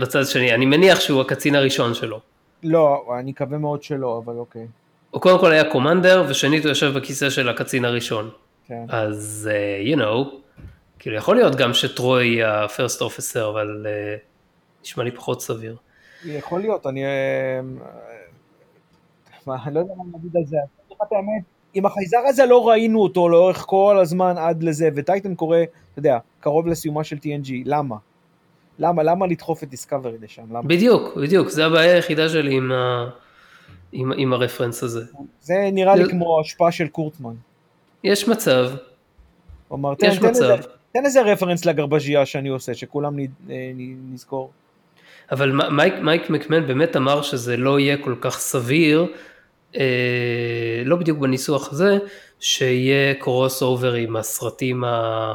[0.00, 0.54] בצד השני.
[0.54, 2.20] אני מניח שהוא הקצין הראשון שלו.
[2.62, 4.66] לא, אני מקווה מאוד שלא, אבל אוקיי.
[5.10, 8.30] הוא קודם כל היה קומנדר, ושנית הוא יושב בכיסא של הקצין הראשון.
[8.66, 8.84] כן.
[8.88, 10.34] אז, uh, you know,
[10.98, 14.20] כאילו יכול להיות גם שטרוי היא ה-first officer, אבל uh,
[14.82, 15.76] נשמע לי פחות סביר.
[16.24, 17.02] יכול להיות, אני...
[19.46, 20.56] מה, אני לא יודע מה להגיד על זה.
[20.56, 21.42] אני אגיד לך את האמת,
[21.74, 26.18] עם החייזר הזה לא ראינו אותו לאורך כל הזמן עד לזה, וטייטן קורא, אתה יודע,
[26.40, 27.96] קרוב לסיומה של TNG, למה?
[28.78, 30.42] למה, למה לדחוף את Discovery לשם?
[30.50, 30.62] למה?
[30.62, 33.10] בדיוק, בדיוק, זה הבעיה היחידה שלי עם, ה...
[33.92, 35.00] עם, עם ה reference הזה.
[35.40, 37.34] זה נראה לי זה- כמו השפעה של קורצמן.
[38.04, 38.70] יש מצב,
[39.68, 40.42] הוא אמר, תן, יש תן, מצב.
[40.42, 40.56] איזה,
[40.92, 43.24] תן איזה reference לגרבז'ייה שאני עושה, שכולם אה,
[44.12, 44.50] נזכור.
[45.32, 49.06] אבל מייק, מייק מקמהן באמת אמר שזה לא יהיה כל כך סביר,
[49.76, 51.98] אה, לא בדיוק בניסוח הזה,
[52.40, 55.32] שיהיה crossover עם הסרטים, ה...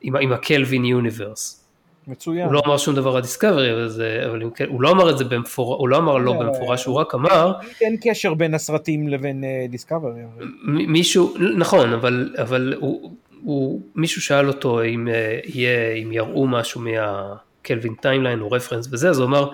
[0.00, 1.64] עם, עם ה Kelvin universe.
[2.08, 2.44] מצוין.
[2.44, 5.10] הוא לא אמר שום דבר על Discovery, אבל, זה, אבל אם כן, הוא לא אמר
[5.10, 8.54] את זה במפורש, הוא לא אמר לא לא, במפורש, הוא רק אמר, אין קשר בין
[8.54, 10.20] הסרטים לבין Discovery.
[10.62, 13.12] מ- מישהו, נכון, אבל, אבל הוא,
[13.42, 18.88] הוא, מישהו שאל אותו אם אה, יהיה, אם יראו משהו מה Kelvin timeline או reference
[18.92, 19.50] וזה, אז הוא אמר,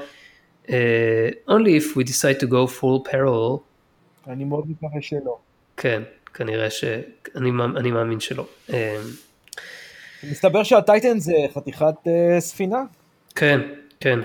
[0.70, 3.73] אה, only if we decide to go full parallel,
[4.28, 5.38] אני מאוד מקווה שלא.
[5.76, 6.02] כן,
[6.34, 8.46] כנראה שאני מאמ- אני מאמין שלא.
[8.72, 9.00] אה,
[10.30, 12.82] מסתבר שהטייטן זה חתיכת אה, ספינה.
[13.34, 13.60] כן,
[14.00, 14.18] כן,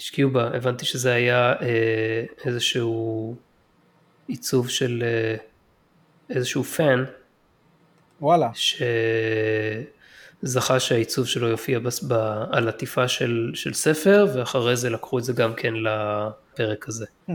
[0.00, 3.34] השקיעו בה, הבנתי שזה היה אה, איזשהו
[4.28, 5.36] עיצוב של אה,
[6.36, 7.04] איזשהו פן,
[8.20, 8.50] וואלה.
[10.42, 12.02] שזכה שהעיצוב שלו יופיע בס...
[12.02, 12.12] ב...
[12.52, 17.06] על עטיפה של, של ספר, ואחרי זה לקחו את זה גם כן לפרק הזה.
[17.28, 17.32] זה,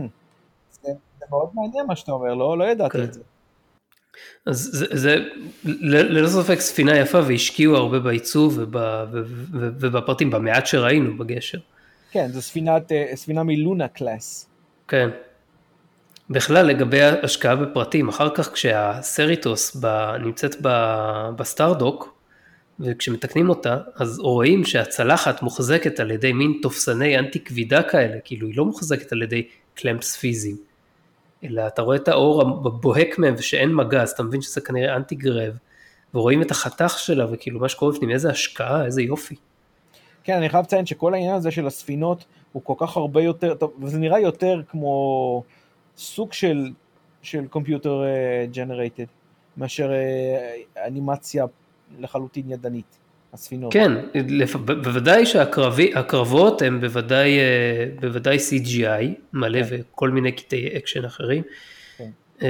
[1.22, 3.04] זה מאוד מעניין מה שאתה אומר, לא, לא ידעתי כן.
[3.04, 3.20] את זה.
[4.46, 5.16] אז זה, זה
[5.64, 8.76] ללא ספק ספינה יפה והשקיעו הרבה בעיצוב וב,
[9.80, 11.58] ובפרטים, במעט שראינו בגשר.
[12.10, 14.48] כן, זו ספינת, אה, ספינה מ Luna class.
[14.88, 15.08] כן.
[16.30, 19.86] בכלל לגבי השקעה בפרטים, אחר כך כשה Cerritos ב,
[20.24, 20.68] נמצאת ב,
[21.36, 22.14] ב Stardock,
[22.80, 28.56] וכשמתקנים אותה, אז רואים שהצלחת מוחזקת על ידי מין תופסני אנטי כבידה כאלה, כאילו היא
[28.56, 30.56] לא מוחזקת על ידי קלמפס פיזיים,
[31.44, 35.14] אלא אתה רואה את האור הבוהק מהם ושאין מגע, אז אתה מבין שזה כנראה אנטי
[35.14, 35.54] גרב,
[36.14, 39.34] ורואים את החתך שלה וכאילו מה שקורה בפנים, איזה השקעה, איזה יופי.
[40.24, 43.72] כן, אני חייב לציין שכל העניין הזה של הספינות הוא כל כך הרבה יותר, טוב,
[43.82, 45.42] וזה נראה יותר כמו
[45.96, 46.70] סוג של,
[47.22, 48.02] של קומפיוטר
[48.52, 49.04] ג'נרייטד,
[49.56, 51.44] מאשר אה, אנימציה
[51.98, 52.98] לחלוטין ידנית,
[53.32, 53.72] הספינות.
[53.72, 59.76] כן, לפ- בוודאי שהקרבות הם בוודאי, אה, בוודאי CGI מלא כן.
[59.90, 61.42] וכל מיני קטעי אקשן אחרים.
[61.98, 62.10] כן.
[62.42, 62.48] אה,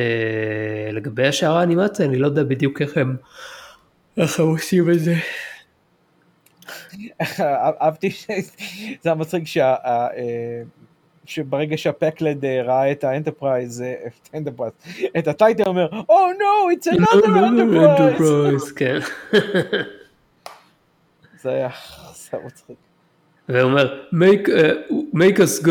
[0.92, 3.16] לגבי השאר האנימציה אני לא יודע בדיוק איך הם,
[4.16, 5.14] איך הם עושים את זה.
[7.80, 8.40] אהבתי שזה
[9.04, 9.74] היה מצחיק שה...
[9.84, 10.62] אה,
[11.24, 14.72] שברגע שה Pakled אה, ראה את ה Enterprise, את ה Enterprise,
[15.18, 18.72] את ה Titan אומר, Oh no, it's another Enterprise.
[21.42, 21.68] זה היה
[22.32, 22.76] היה מצחיק.
[23.48, 25.70] והוא אומר make, uh, make us go,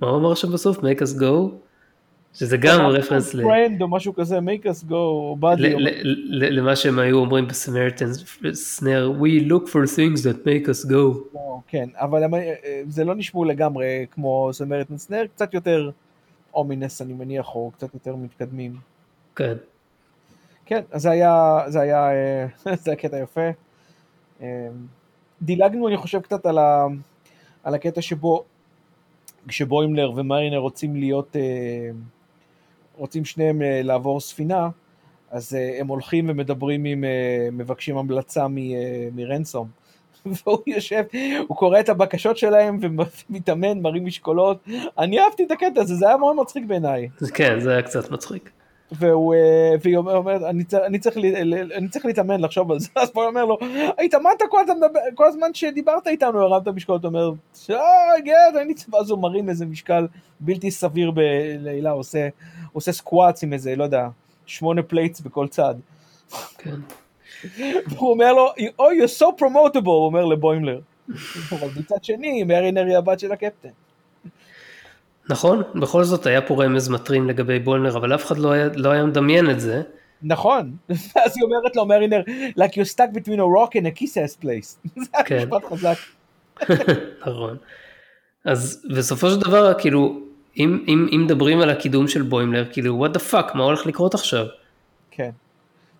[0.00, 0.78] מה הוא אמר שם בסוף?
[0.78, 1.54] make us go?
[2.34, 3.40] שזה גם רפרנס ל...
[3.40, 8.06] friend או משהו כזה, make us go, או ל- למה שהם היו אומרים בסמריטן
[8.52, 11.18] סנר, we look for things that make us go.
[11.34, 12.54] לא, כן, אבל אה,
[12.88, 15.90] זה לא נשמעו לגמרי כמו סמריטן סנר, קצת יותר
[16.54, 18.76] אומינס אני מניח, או קצת יותר מתקדמים.
[19.36, 19.54] כן.
[20.66, 22.46] כן, אז זה היה, זה היה, אה,
[22.82, 23.50] זה היה קטע יפה.
[25.42, 26.86] דילגנו, אני חושב, קצת על, ה,
[27.64, 28.44] על הקטע שבו,
[29.48, 31.90] כשבוימלר ומריינר רוצים להיות, אה,
[32.96, 34.68] רוצים שניהם אה, לעבור ספינה,
[35.30, 37.04] אז אה, הם הולכים ומדברים עם,
[37.52, 38.46] מבקשים המלצה
[39.12, 39.68] מרנסום.
[40.26, 41.02] והוא יושב,
[41.48, 44.68] הוא קורא את הבקשות שלהם ומתאמן, מרים משקולות.
[44.98, 47.08] אני אהבתי את הקטע הזה, זה היה מאוד מצחיק בעיניי.
[47.34, 48.50] כן, זה היה קצת מצחיק.
[48.92, 51.16] והוא, אה, והיא אומר- אומרת, אני, אני, צריך,
[51.76, 53.58] אני צריך להתאמן לחשוב על זה, אז הוא אומר לו,
[54.04, 57.72] התאמנת כל, הזמן כל הזמן שדיברת איתנו, הרמת משקולות, הוא אומר, שי,
[58.24, 60.06] גד, אני צריך, ואז הוא מרים איזה משקל
[60.40, 62.28] בלתי סביר בלילה, עושה,
[62.72, 64.08] עושה squats עם איזה, לא יודע,
[64.46, 65.74] שמונה plates בכל צד.
[66.58, 66.76] כן.
[67.88, 70.80] והוא אומר לו, oh, you're so promotable, הוא אומר לבוימלר.
[71.52, 73.68] אבל מצד שני, מרינר היא הבת של ה captain.
[75.28, 78.90] נכון, בכל זאת היה פה רמז מטרים לגבי בוימלר, אבל אף אחד לא היה, לא
[78.90, 79.82] היה מדמיין את זה.
[80.22, 82.22] נכון, ואז היא אומרת לו, מרינר,
[82.58, 84.88] like you're stuck between a rock and a kiss ass place.
[85.04, 85.38] זה היה כן.
[85.38, 85.96] משפט חזק.
[87.26, 87.56] נכון.
[88.44, 90.20] אז בסופו של דבר, כאילו,
[90.56, 94.14] אם, אם, אם מדברים על הקידום של בוימלר, כאילו, what the fuck, מה הולך לקרות
[94.14, 94.46] עכשיו?
[95.10, 95.30] כן.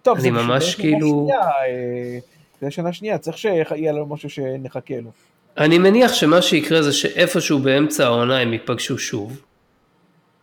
[0.03, 2.19] טוב, אני ממש כאילו- אה,
[2.61, 5.11] זה שנה שנייה, צריך שיהיה לנו משהו שנחכה לו.
[5.59, 9.43] אני מניח שמה שיקרה זה שאיפשהו באמצע העונה הם ייפגשו שוב,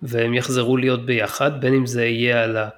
[0.02, 2.70] והם יחזרו להיות ביחד, בין אם זה יהיה על ה...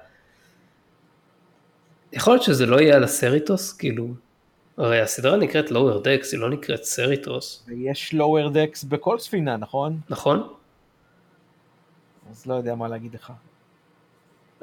[2.12, 4.08] יכול להיות שזה לא יהיה על הסריטוס, כאילו,
[4.76, 10.00] הרי הסדרה נקראת לואוור דקס, היא לא נקראת סריטוס, ויש lower decks בכל ספינה, נכון?
[10.08, 10.54] נכון?
[12.30, 13.32] אז לא יודע מה להגיד לך.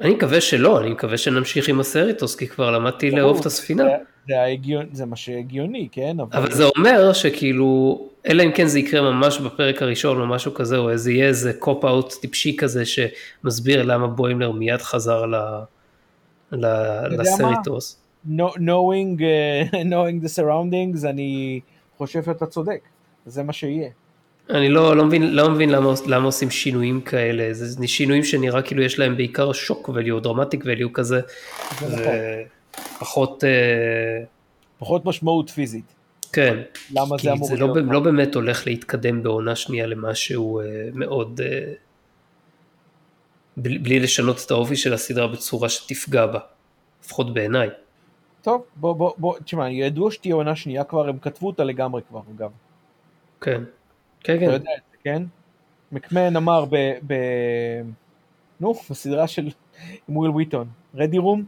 [0.00, 3.84] אני מקווה שלא, אני מקווה שנמשיך עם הסריטוס, כי כבר למדתי לאהוב את הספינה.
[3.84, 3.90] זה-
[4.28, 6.16] זה ההגיון- זה מה שהגיוני, כן?
[6.32, 10.76] אבל זה אומר שכאילו, אלא אם כן זה יקרה ממש בפרק הראשון או משהו כזה,
[10.78, 15.34] או איזה יהיה איזה cop-out טיפשי כזה שמסביר למה בוימלר מיד חזר ל...
[16.52, 16.66] ל...
[17.20, 17.98] ל Cerritos.
[18.28, 21.60] No- knowing, אה, knowing the surroundings, אני
[21.98, 22.80] חושב שאתה צודק.
[23.26, 23.88] זה מה שיהיה.
[24.50, 28.82] אני לא, לא מבין, לא מבין למה, למה עושים שינויים כאלה, זה שינויים שנראה כאילו
[28.82, 31.20] יש להם בעיקר shock value, dramatic value כזה,
[31.80, 32.14] זה נכון.
[32.96, 34.24] ופחות, אה,
[34.78, 35.94] פחות משמעות פיזית.
[36.32, 36.58] כן,
[36.94, 37.74] למה כי זה אמור זה לא?
[37.92, 41.72] לא באמת הולך להתקדם בעונה שנייה למשהו אה, מאוד, אה,
[43.56, 46.38] בלי, בלי לשנות את האופי של הסדרה בצורה שתפגע בה,
[47.04, 47.68] לפחות בעיניי.
[48.42, 52.20] טוב, בוא, בוא, בוא, תשמע, ידעו שתהיה עונה שנייה כבר, הם כתבו אותה לגמרי כבר,
[52.36, 52.50] אגב.
[53.40, 53.62] כן,
[54.26, 55.22] כן, אתה כן, יודע את זה, כן?
[55.92, 56.76] מקמן אמר ב...
[57.06, 57.14] ב...
[58.60, 59.48] נו, בסדרה של
[60.08, 61.44] עם וויל וויטון, רדי רום,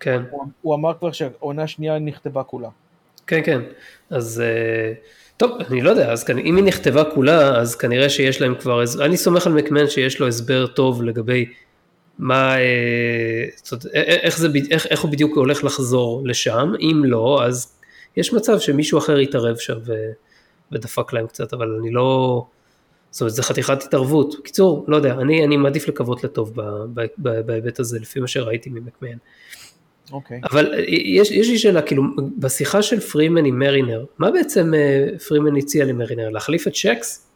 [0.00, 2.68] כן, הוא, הוא אמר כבר שהעונה שנייה נכתבה כולה.
[3.26, 3.60] כן, כן,
[4.10, 4.92] אז אה,
[5.36, 8.82] טוב, אני לא יודע, אז כנ- אם היא נכתבה כולה, אז כנראה שיש להם כבר,
[9.04, 11.46] אני סומך על מקמן שיש לו הסבר טוב לגבי
[12.18, 17.72] מה, אה, זאת איך, זה, איך, איך הוא בדיוק הולך לחזור לשם, אם לא, אז
[18.16, 19.78] יש מצב שמישהו אחר יתערב שם
[20.72, 22.44] ודפק להם קצת, אבל אני לא,
[23.10, 24.34] זאת אומרת, זה חתיכת התערבות.
[24.40, 26.52] בקיצור, לא יודע, אני, אני מעדיף לקוות לטוב
[27.18, 29.16] בהיבט הזה, לפי מה שראיתי ממקמן.
[30.12, 30.40] אוקיי.
[30.50, 32.02] אבל אה, יש, יש לי שאלה, כאילו,
[32.38, 36.30] בשיחה של פרימן עם מרינר, מה בעצם אה, פרימן הציע למרינר?
[36.30, 37.30] להחליף את שקס?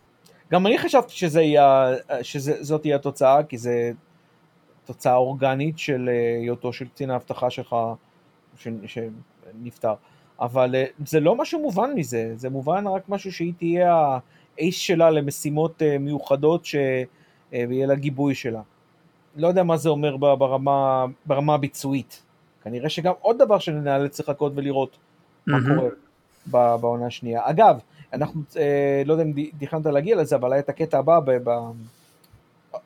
[0.52, 3.92] גם אני חשבתי שזה יהיה, שזאת תהיה התוצאה, כי זה
[4.84, 7.76] תוצאה אורגנית של אה, היותו של קצין האבטחה שלך
[8.56, 9.94] ש- שנפטר.
[10.40, 14.18] אבל אה, זה לא משהו מובן מזה, זה מובן רק משהו שהיא תהיה
[14.58, 16.76] האיש שלה למשימות אה, מיוחדות ש...
[17.54, 18.60] אה, לה גיבוי שלה.
[19.36, 22.22] לא יודע מה זה אומר ברמה, ברמה הביצועית.
[22.64, 24.96] כנראה שגם עוד דבר שנאלץ לחכות ולראות
[25.46, 25.80] מה מהמם.
[26.50, 27.40] קורה בעונה השנייה.
[27.44, 27.78] אגב,
[28.12, 31.70] אנחנו, אה, לא יודע אם תכננת להגיע לזה, אבל היה את הקטע הבא, ב- ב-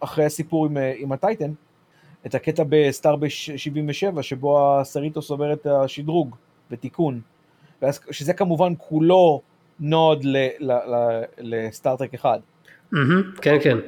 [0.01, 1.53] אחרי הסיפור עם, עם הטייטן,
[2.27, 6.37] את הקטע בסטארבש 77, שבו הסריטוס עובר את השדרוג
[6.71, 7.21] ותיקון.
[8.11, 9.41] שזה כמובן כולו
[9.81, 10.27] נוד
[11.39, 12.41] לסטארטרק 1.
[12.93, 13.79] מהמם, כן, כן,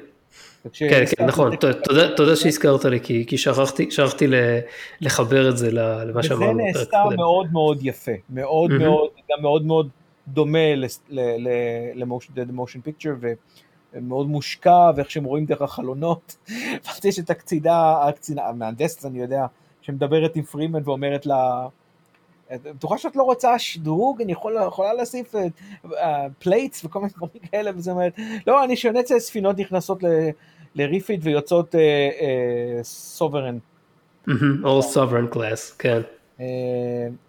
[0.72, 1.72] כן, כן, נכון, אחד-
[2.16, 4.26] תודה- שהזכרת לי, כי שכחתי
[5.00, 7.16] לחבר את זה למה וזה שאמרנו בפרק נעשה.
[7.16, 8.72] מאוד מאוד יפה, מאוד.
[8.72, 9.88] מאוד, גם מאוד מאוד
[10.28, 10.58] דומה
[12.36, 13.14] למושן פיקצ'ר,
[13.94, 16.36] ומאוד מושקע, ואיך שהם רואים דרך החלונות.
[16.84, 17.94] ואז יש את הקצינה,
[18.36, 19.46] המהנדסת, אני יודע,
[19.82, 21.66] שמדברת עם פרימן ואומרת לה,
[22.54, 25.34] את בטוחה שאת לא רוצה שדרוג, אני יכול, יכולה להוסיף
[26.38, 30.06] plates וכל מיני דברים כאלה, וזה אומרת, לא, אני שונאת ספינות נכנסות ל...
[30.74, 31.74] ל refit ויוצאות
[32.82, 33.58] Sovereign.
[34.28, 36.00] All Sovereign class, כן.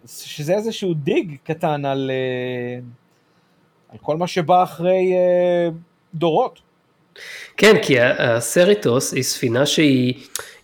[0.08, 2.12] שזה איזשהו dig קטן על,
[3.90, 5.14] על כל מה שבא אחרי
[6.14, 6.60] דורות.
[7.58, 10.14] כן, כי ה Cerritos היא ספינה שהיא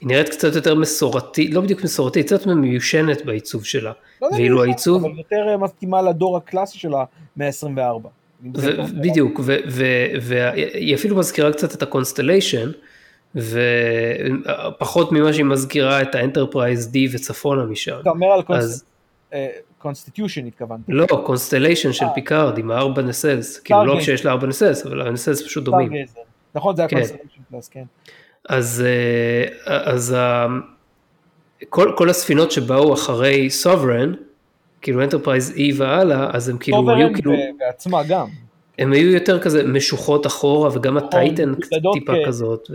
[0.05, 3.91] נראית קצת יותר מסורתית, לא בדיוק מסורתית, קצת מיושנת בעיצוב שלה.
[4.21, 8.07] לא ואילו העיצוב, אבל יותר מתאימה לדור הקלאסי של המאה ה-24.
[8.55, 9.39] ו- בדיוק,
[10.21, 12.71] והיא אפילו מזכירה קצת את ה Constellation,
[13.35, 17.97] ופחות ממה שהיא מזכירה את ה Enterprise D וצפונה משם.
[18.01, 18.41] אתה אומר על
[19.77, 20.91] Constitution התכוונתי.
[20.91, 22.13] לא, Constellation של אה.
[22.13, 23.99] פיקארד עם הארבע nacelles, כאילו לא.
[23.99, 25.91] כשיש לה ארבע nacelles, אבל ה nacelles פשוט דומים.
[26.55, 26.89] נכון, זה היה.
[26.89, 27.83] Constitution class, כן.
[28.49, 29.45] אז, אה,
[29.93, 30.47] אז ה-
[31.69, 34.13] כל, כל הספינות שבאו אחרי Sovereign,
[34.81, 38.27] כאילו Enterprise E והלאה, אז הם כאילו היו Sovereign כאילו, בעצמה גם.
[38.79, 41.53] הם היו יותר כזה משוחות אחורה, וגם ה Titan
[41.93, 42.13] טיפה.
[42.27, 42.67] כזאת,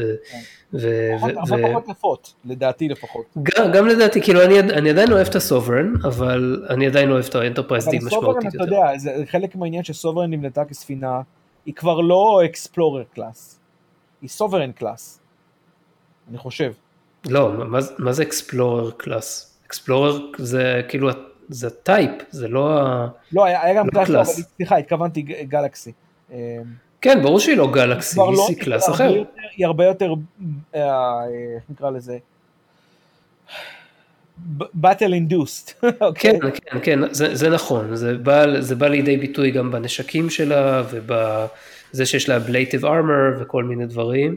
[0.73, 3.25] ו, פחות- יפות, לדעתי לפחות.
[3.73, 4.59] גם, לדעתי, כאילו אני,
[4.91, 8.19] עדיין אוהב את ה Sovereign, אבל אני עדיין אוהב את ה Enterprise אבל D Sovereign,
[8.19, 8.75] משמעותית אתה יותר.
[8.75, 11.21] יודע, זה חלק מהעניין ש Sovereign נבנתה כספינה,
[11.67, 13.61] היא כבר לא explorer class,
[14.23, 15.21] היא Sovereign class,
[16.31, 16.73] אני חושב.
[17.29, 19.59] לא, מה, מה זה explorer class?
[19.67, 21.11] explorer זה כאילו,
[21.49, 23.09] זה type, זה לא ה...
[23.33, 24.39] לא, היה היה גם לא class, לא, class.
[24.39, 25.93] אבל סליחה, התכוונתי Galaxy.
[26.33, 26.59] אה,
[27.01, 29.23] כן, ברור שהיא לא Galaxy, היא class הרבה אחר.
[29.57, 30.15] היא הרבה יותר,
[30.75, 31.25] אה,
[31.57, 32.19] איך נקרא לזה?
[34.75, 35.85] battle אינדוסט.
[36.15, 40.83] כן, כן, כן, זה, זה נכון, זה בא, זה בא לידי ביטוי גם בנשקים שלה
[40.91, 44.37] ובזה שיש לה ablative armor וכל מיני דברים.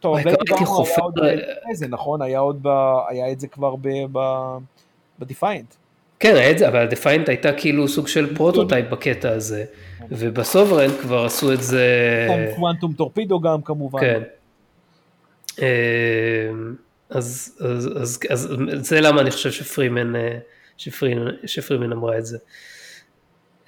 [0.00, 0.18] טוב,
[0.50, 2.22] גם חופר- היה עוד לפני זה, נכון?
[2.22, 3.74] היה עוד, ב- היה את זה כבר
[5.18, 5.74] ב Defiant.
[6.20, 9.64] כן, היה את זה, אבל ה Defiant הייתה כאילו סוג של prototype בקטע הזה,
[10.10, 11.86] וב Sovereign כבר עשו את זה,
[12.56, 14.00] quantum torpedo גם כמובן.
[14.00, 14.22] כן.
[15.62, 15.66] אה,
[17.10, 18.48] אז, אז, אז, אז
[18.88, 20.38] זה למה אני חושב שפרימן, אה,
[20.76, 22.38] שפרימן, שפרימן אמרה את זה.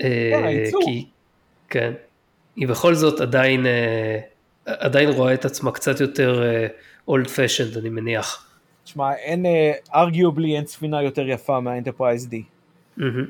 [0.00, 0.82] אה, כן, הייצור.
[0.84, 1.06] כי,
[1.68, 1.92] כן.
[2.56, 3.66] היא בכל זאת עדיין,
[4.66, 6.42] עדיין רואה את עצמה קצת יותר
[7.08, 8.46] old fashioned, אני מניח.
[8.84, 9.46] תשמע, אין,
[9.94, 12.36] arguably אין ספינה יותר יפה מה Enterprise D.
[12.96, 13.26] מהמם.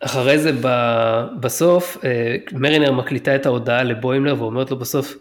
[0.00, 5.14] אחרי זה ב- בסוף אה, מרינר מקליטה את ההודעה לבוימלר ואומרת לו בסוף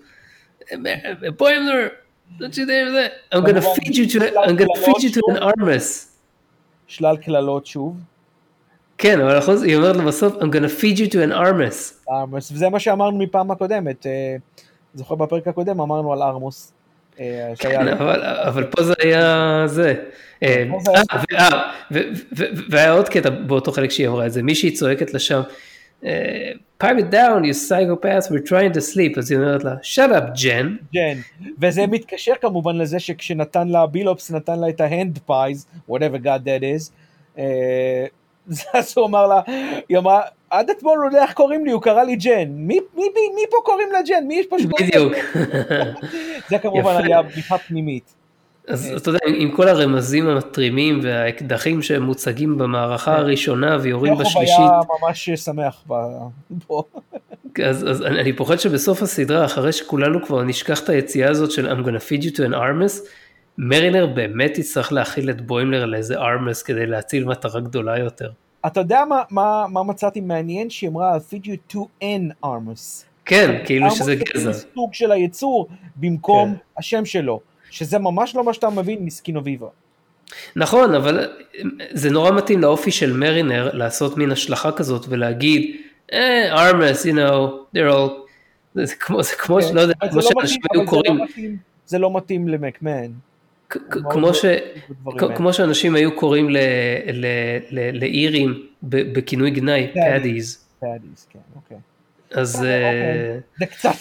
[1.37, 1.87] בוימלר,
[2.39, 5.41] don't you dare זה, I'm gonna feed you to, I'm gonna feed you to an
[5.41, 6.07] Armus.
[6.87, 7.97] שלל קללות שוב.
[8.97, 12.11] כן, אבל אחוז, היא אומרת לו בסוף I'm gonna feed you to an Armus.
[12.11, 14.05] ארמוס, וזה מה שאמרנו מפעם הקודמת.
[14.05, 14.35] אה,
[14.93, 16.73] זוכר בפרק הקודם אמרנו על ארמוס.
[17.19, 19.93] אה, כן, אבל, אבל פה זה היה זה.
[20.43, 20.63] אה,
[21.91, 25.41] ו- והיה עוד קטע באותו חלק שהיא אמרה את זה, מישהי צועקת לשם,
[26.05, 26.51] אה,
[26.83, 30.43] pipe it down, you psychopaths, we're trying to sleep, אז היא אומרת לה, shut up,
[30.43, 30.75] Jen.
[30.93, 31.17] ג'ן,
[31.61, 36.45] וזה מתקשר כמובן לזה שכשנתן לה, בילופס נתן לה את ה hand phase, whatever God
[36.45, 36.91] that is,
[38.51, 39.41] אה, אז הוא אמר לה,
[39.89, 43.03] היא אמרה, עד אתמול הוא יודע איך קוראים לי, הוא קרא לי ג'ן, מי, מי,
[43.03, 44.27] מי, מי פה קוראים לה ג'ן?
[44.27, 45.13] מי יש פה שקוראים לה בדיוק.
[45.13, 45.93] ג'ן?
[46.49, 47.03] זה כמובן.
[47.03, 48.13] היה בדיחה פנימית.
[48.67, 54.79] אז אתה יודע, עם כל הרמזים המטרימים והאקדחים שמוצגים במערכה הראשונה ויורים יעקב בשלישית, היה
[55.01, 55.83] ממש שמח
[56.67, 56.83] פה.
[57.69, 61.71] אז, אז אני, אני פוחד שבסוף הסדרה, אחרי שכולנו כבר נשכח את היציאה הזאת של
[61.71, 63.07] I'm gonna feed you to an armless,
[63.57, 68.29] מרינר באמת יצטרך להכיל את בוימלר לאיזה armless כדי להציל מטרה גדולה יותר.
[68.67, 70.69] אתה יודע מה, מה, מה מצאתי מעניין?
[70.69, 73.05] שהיא אמרה, feed you to an armus.
[73.25, 74.29] כן, כאילו שזה זה גזע.
[74.31, 76.59] כאילו סוג של היצור במקום כן.
[76.77, 77.39] השם שלו,
[77.69, 79.67] שזה ממש לא מה שאתה מבין מסקינו ויבה.
[80.55, 81.27] נכון, אבל
[81.91, 85.75] זה נורא מתאים לאופי של מרינר לעשות מין השלכה כזאת ולהגיד,
[86.13, 88.11] אה, armless, you know, they're all,
[88.73, 91.19] זה כמו, זה כמו, כן, לא יודע, כמו זה לא שאנשים היו זה לא קוראים,
[91.85, 93.11] זה לא מתאים למקמהן.
[93.89, 94.45] כמו ש...
[95.35, 96.57] כמו שאנשים היו קוראים ל-
[97.13, 97.25] ל-
[97.71, 99.91] ל- לאירים ב- בכינוי גנאי.
[99.93, 101.77] Paddies, Paddies, כן, אוקיי.
[102.31, 102.83] אז אוקיי.
[102.83, 103.95] אה, זה קצת,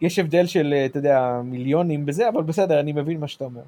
[0.00, 3.60] יש הבדל של, אה, אתה יודע, מיליונים בזה, אבל בסדר, אני מבין מה שאתה אומר.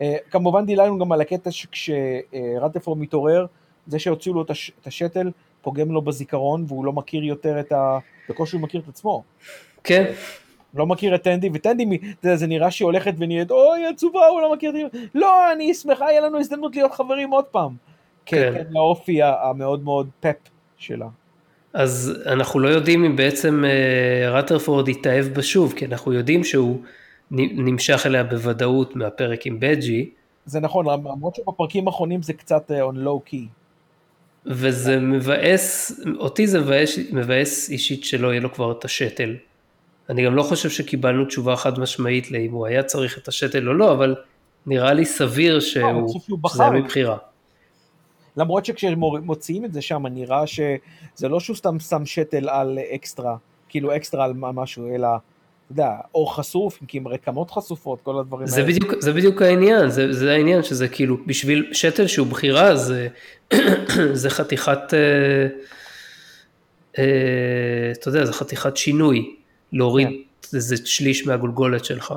[0.00, 3.46] אה, כמובן דילגנו גם על הקטע שכשרתרפורד מתעורר,
[3.86, 5.30] זה שהוציאו לו את השתל,
[5.62, 7.98] פוגם לו בזיכרון, והוא לא מכיר יותר את ה...
[8.28, 9.22] בקושי הוא מכיר את עצמו.
[9.84, 10.12] כן,
[10.78, 14.52] לא מכיר את טנדי, וטנדי, יודע, זה נראה שהיא הולכת ונהיית, אוי, עצובה, הוא לא
[14.52, 14.98] מכיר אותי.
[15.14, 17.72] לא, אני שמחה, יהיה לנו הזדמנות להיות חברים עוד פעם.
[18.26, 18.58] כן, כן.
[18.64, 20.36] כן, לאופי ה- המאוד מאוד פאפ
[20.78, 21.06] שלה.
[21.72, 26.80] אז אנחנו לא יודעים אם בעצם אה, רטרפורד יתאהב בה שוב, כי אנחנו יודעים שהוא
[27.30, 30.10] נמשך אליה בוודאות מהפרק עם בג'י,
[30.46, 33.46] זה נכון, למרות שבפרקים האחרונים זה קצת אה, on low key.
[34.46, 39.36] וזה מבאס, אותי זה מבאס, מבאס אישית שלא יהיה לו כבר את השתל
[40.08, 43.74] אני גם לא חושב שקיבלנו תשובה חד משמעית לאם הוא היה צריך את השתל או
[43.74, 44.14] לא, אבל
[44.66, 47.16] נראה לי סביר לא, שהוא, שזה היה מבחירה.
[48.36, 53.36] למרות שכשמוציאים את זה שם, נראה שזה לא שהוא סתם שם שתל על אקסטרה,
[53.68, 58.60] כאילו אקסטרה על משהו, אלא, אתה יודע, אור חשוף, עם רקמות חשופות, כל הדברים זה
[58.60, 58.72] האלה.
[58.72, 63.08] בדיוק, זה בדיוק העניין, זה, זה העניין שזה כאילו, בשביל שתל שהוא בחירה, זה,
[64.12, 65.46] זה חתיכת, אה,
[66.98, 69.37] אה, אתה יודע, זה חתיכת שינוי,
[69.72, 70.56] להוריד כן.
[70.56, 72.14] איזה שליש מהגולגולת שלך,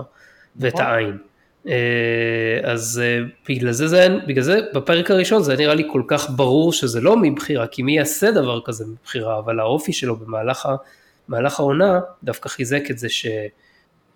[0.56, 0.86] ואת נכון.
[0.86, 1.18] העין.
[1.68, 6.30] אה, אז אה, בגלל זה, זה, בגלל זה בפרק הראשון זה נראה לי כל כך
[6.36, 10.68] ברור שזה לא מבחירה, כי מי יעשה דבר כזה מבחירה, אבל האופי שלו במהלך
[11.32, 13.26] במהלך העונה דווקא חיזק את זה ש,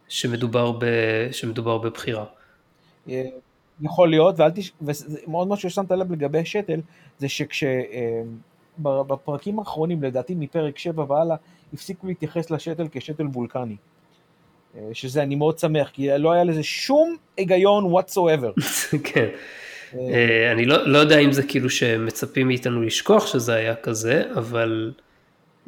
[0.07, 0.85] שמדובר, ב,
[1.31, 2.25] שמדובר בבחירה.
[3.09, 3.23] אה,
[3.81, 4.71] יכול להיות, ואל תש...
[4.81, 6.79] ומאוד משהו ששמת לב לגבי שתל,
[7.19, 7.27] זה
[8.77, 11.35] שכשבפרקים האחרונים, לדעתי מפרק 7 והלאה,
[11.73, 13.75] הפסיקו להתייחס לשתל כשתל וולקני.
[14.77, 18.61] אה, שזה אני מאוד שמח, כי לא היה לזה שום היגיון whatsoever.
[19.13, 19.27] כן.
[19.93, 24.91] אה, אני לא, לא יודע אם זה כאילו שמצפים מאיתנו לשכוח שזה היה כזה, אבל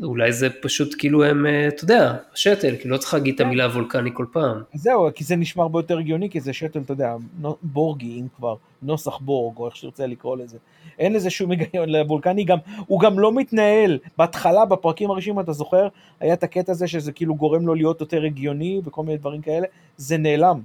[0.03, 3.67] אולי זה פשוט כאילו הם, אה, אתה יודע, שתל, כאילו לא צריך להגיד את המילה
[3.67, 4.61] וולקני כל פעם.
[4.73, 7.15] זהו, כי זה נשמע הרבה יותר הגיוני, כי זה שתל, אתה יודע,
[7.63, 10.57] בורגי, אם כבר, נוסח בורג, או איך שתרצה לקרוא לזה.
[10.99, 13.99] אין לזה שום היגיון לוולקני, גם, הוא גם לא מתנהל.
[14.17, 15.87] בהתחלה, בפרקים הראשונים, אתה זוכר,
[16.19, 19.67] היה את הקטע הזה שזה כאילו גורם לו להיות יותר הגיוני, וכל מיני דברים כאלה,
[19.97, 20.61] זה נעלם.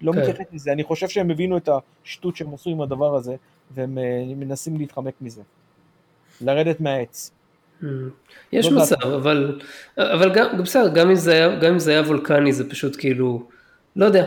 [0.00, 0.20] לא כן.
[0.20, 1.68] מתייחס לזה, אני חושב שהם הבינו את
[2.04, 3.36] השטות שהם עשו עם הדבר הזה,
[3.74, 5.42] והם אה, מנסים להתחמק מזה.
[6.40, 7.30] לרדת מהעץ.
[7.82, 7.86] Mm.
[8.52, 9.60] יש לא מצב, אבל,
[9.98, 13.46] אבל גם, בסדר, גם אם, זה היה, גם אם זה היה וולקני זה פשוט כאילו,
[13.96, 14.26] לא יודע.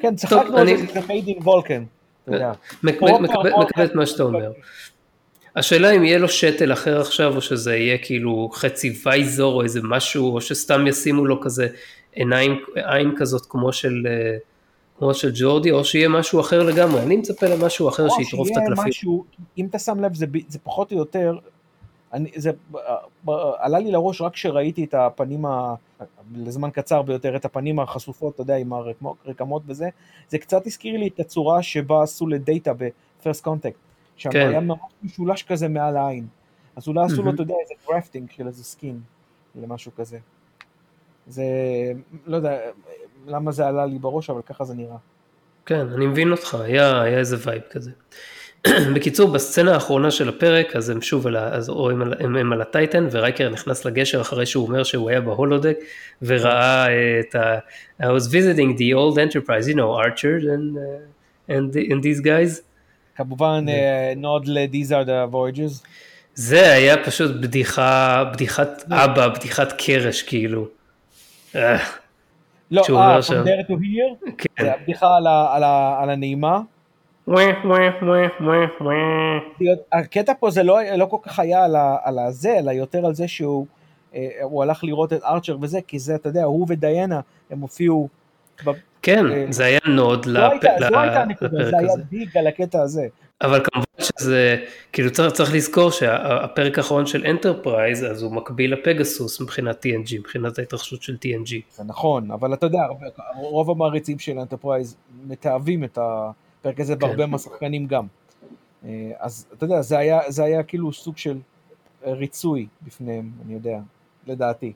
[0.00, 1.84] כן, צחקנו על זה, זה מייד וולקן.
[2.82, 4.52] מקבל את מה שאתה אומר.
[5.56, 9.80] השאלה אם יהיה לו שתל אחר עכשיו, או שזה יהיה כאילו חצי וייזור או איזה
[9.82, 11.68] משהו, או שסתם ישימו לו כזה
[12.12, 14.36] עיניים, עין כזאת כמו של, אה,
[14.98, 17.02] כמו של ג'ורדי, או שיהיה משהו אחר לגמרי.
[17.02, 18.88] אני מצפה למשהו אחר שיטרוף את הקלפים.
[18.88, 19.24] משהו,
[19.58, 21.38] אם אתה שם לב, זה, זה פחות או יותר
[22.12, 22.50] אני, זה
[23.58, 25.74] עלה לי לראש רק כשראיתי את הפנים, ה,
[26.34, 29.88] לזמן קצר ביותר, את הפנים החשופות, אתה יודע, עם הרקמות וזה,
[30.28, 33.78] זה קצת הזכיר לי את הצורה שבה עשו לדאטה ב-first contact,
[34.16, 34.48] שם כן.
[34.48, 36.26] היה ממש משולש כזה מעל העין,
[36.76, 37.24] אז אולי עשו mm-hmm.
[37.24, 39.00] לו, אתה יודע, איזה grafting של איזה skin,
[39.54, 40.18] למשהו כזה.
[41.26, 41.44] זה,
[42.26, 42.58] לא יודע
[43.26, 44.96] למה זה עלה לי בראש, אבל ככה זה נראה.
[45.66, 47.90] כן, אני מבין אותך, היה, היה איזה וייב כזה.
[48.94, 53.06] בקיצור, בסצנה האחרונה של הפרק, אז הם שוב, על, אז הם, הם, הם על הטייטן,
[53.10, 55.76] ורייקר נכנס לגשר אחרי שהוא אומר שהוא היה ב holodeck,
[56.22, 56.86] וראה
[57.20, 57.58] את ה...
[58.02, 62.60] I was visiting the old enterprise, you know, Archer and, uh, and, and these guys.
[63.16, 63.64] כמובן,
[64.16, 65.86] nod ל- These are the voyages.
[66.34, 70.68] זה היה פשוט בדיחה, בדיחת אבא, בדיחת קרש, כאילו.
[71.54, 74.30] לא, אה, from there to here?
[74.38, 74.64] כן.
[74.64, 75.06] זה הבדיחה
[76.02, 76.60] על הנעימה.
[79.92, 83.28] הקטע פה זה לא, לא כל כך היה על, על הזה, אלא יותר על זה
[83.28, 83.66] שהוא
[84.14, 88.08] אה, הוא הלך לראות את ארצ'ר וזה, כי זה, אתה יודע, הוא ודיאנה, הם הופיעו...
[89.02, 90.88] כן, אה, זה היה nod לא לפרק הזה.
[90.88, 93.06] זו הייתה הנקודה, זה היה dig על הקטע הזה.
[93.42, 94.56] אבל כמובן שזה,
[94.92, 100.58] כאילו צריך, צריך לזכור שהפרק האחרון של אנטרפרייז, אז הוא מקביל לפגסוס מבחינת TNG, מבחינת
[100.58, 101.50] ההתרחשות של TNG.
[101.70, 102.82] זה נכון, אבל אתה יודע,
[103.36, 104.96] רוב המעריצים של אנטרפרייז
[105.26, 106.30] מתעבים את ה...
[106.62, 107.00] הפרק הזה כן.
[107.00, 108.06] בהרבה מהשחקנים גם.
[108.84, 111.38] אה, אז אתה יודע, זה היה, זה היה כאילו סוג של
[112.06, 113.78] ריצוי בפניהם, אני יודע,
[114.26, 114.72] לדעתי.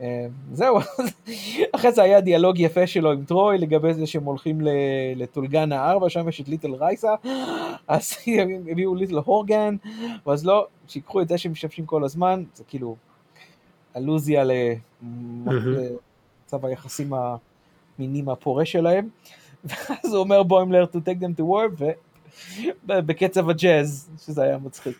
[0.00, 0.78] אה, זהו,
[1.76, 4.58] אחרי זה היה דיאלוג יפה שלו עם טרוי לגבי זה שהם הולכים
[5.16, 7.14] לטולגנה 4, שם יש את Little Risa,
[7.88, 8.12] אז
[8.70, 9.76] הביאו little Horga'hn,
[10.26, 12.96] ואז לא, שיקחו את זה שמשתמשים כל הזמן, זה כאילו
[13.96, 14.44] אלוזיה
[15.02, 17.12] למצב היחסים
[17.98, 19.08] המינים הפורה שלהם.
[19.64, 21.82] ואז הוא אומר בוימלר to take them to warp,
[22.88, 24.98] ובקצב הג'אז, שזה היה מצחיק.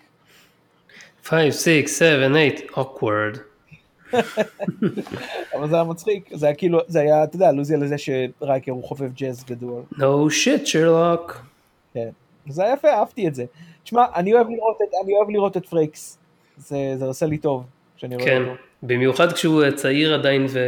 [1.25, 2.41] 5, 6, 7, 8,
[2.73, 3.39] awkward.
[5.55, 8.85] אבל זה היה מצחיק, זה היה כאילו, זה היה, אתה יודע, אלוזיה לזה שרייקר הוא
[8.85, 9.83] חובב ג'אז גדול.
[9.93, 11.43] No shit, Sherlock.
[11.95, 12.09] כן,
[12.49, 13.45] זה היה יפה, אהבתי את זה.
[13.85, 16.19] תשמע, אני אוהב לראות את, אני אוהב לראות את פרייקס,
[16.57, 17.65] זה, זה עושה לי טוב.
[17.99, 18.43] כן,
[18.83, 20.59] במיוחד כשהוא צעיר עדיין ו...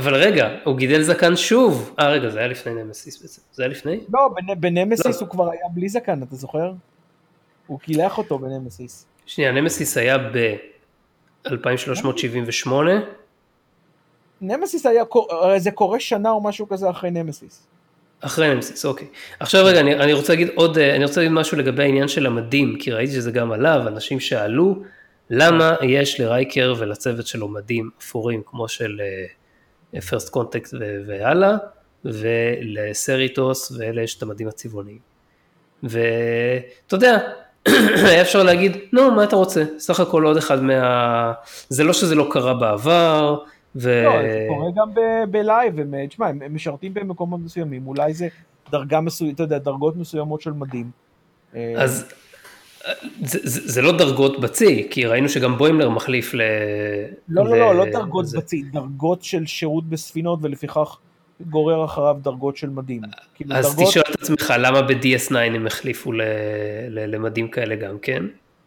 [0.00, 1.94] אבל רגע, הוא גידל זקן שוב.
[1.98, 3.42] אה, רגע, זה היה לפני נמסיס בעצם.
[3.52, 4.00] זה היה לפני?
[4.12, 5.12] לא, בנמסיס לא.
[5.20, 6.72] הוא כבר היה בלי זקן, אתה זוכר?
[7.66, 9.06] הוא קילח אותו בנמסיס.
[9.26, 12.70] שנייה, נמסיס היה ב-2378.
[14.40, 15.04] נמסיס היה,
[15.56, 17.66] זה קורה שנה או משהו כזה אחרי נמסיס.
[18.20, 19.06] אחרי נמסיס, אוקיי.
[19.40, 22.76] עכשיו רגע, אני, אני רוצה להגיד עוד, אני רוצה להגיד משהו לגבי העניין של המדים,
[22.78, 24.82] כי ראיתי שזה גם עלה, ואנשים שאלו,
[25.30, 29.39] למה יש לרייקר ולצוות שלו מדים אפורים כמו של First
[29.94, 30.74] uh, Contact
[31.06, 31.56] והלאה,
[32.04, 34.98] ולסריטוס ואלה יש את המדים הצבעוניים.
[35.82, 37.18] ואתה יודע,
[38.08, 39.64] היה אפשר להגיד, נו, מה אתה רוצה?
[39.78, 41.32] סך הכל עוד אחד מה...
[41.68, 43.38] זה לא שזה לא קרה בעבר,
[43.76, 44.04] ו...
[44.04, 45.74] לא, זה קורה גם ב live,
[46.08, 48.28] תשמע, הם משרתים במקומות מסוימים, אולי זה
[48.70, 50.90] דרגה מסוימת, אתה יודע, דרגות מסוימות של מדים.
[51.76, 52.12] אז
[53.24, 56.40] זה, זה, זה לא דרגות בצי, כי ראינו שגם בוימלר מחליף ל...
[57.28, 58.38] לא, לא, לא, לא דרגות זה...
[58.38, 60.98] בצי, דרגות של שירות בספינות ולפיכך
[61.40, 63.02] גורר אחריו דרגות של מדים.
[63.34, 63.88] כאילו אז דרגות...
[63.88, 66.22] תשאל את עצמך למה ב-DS9 הם החליפו ל...
[66.88, 67.14] ל...
[67.14, 68.22] למדים כאלה גם כן?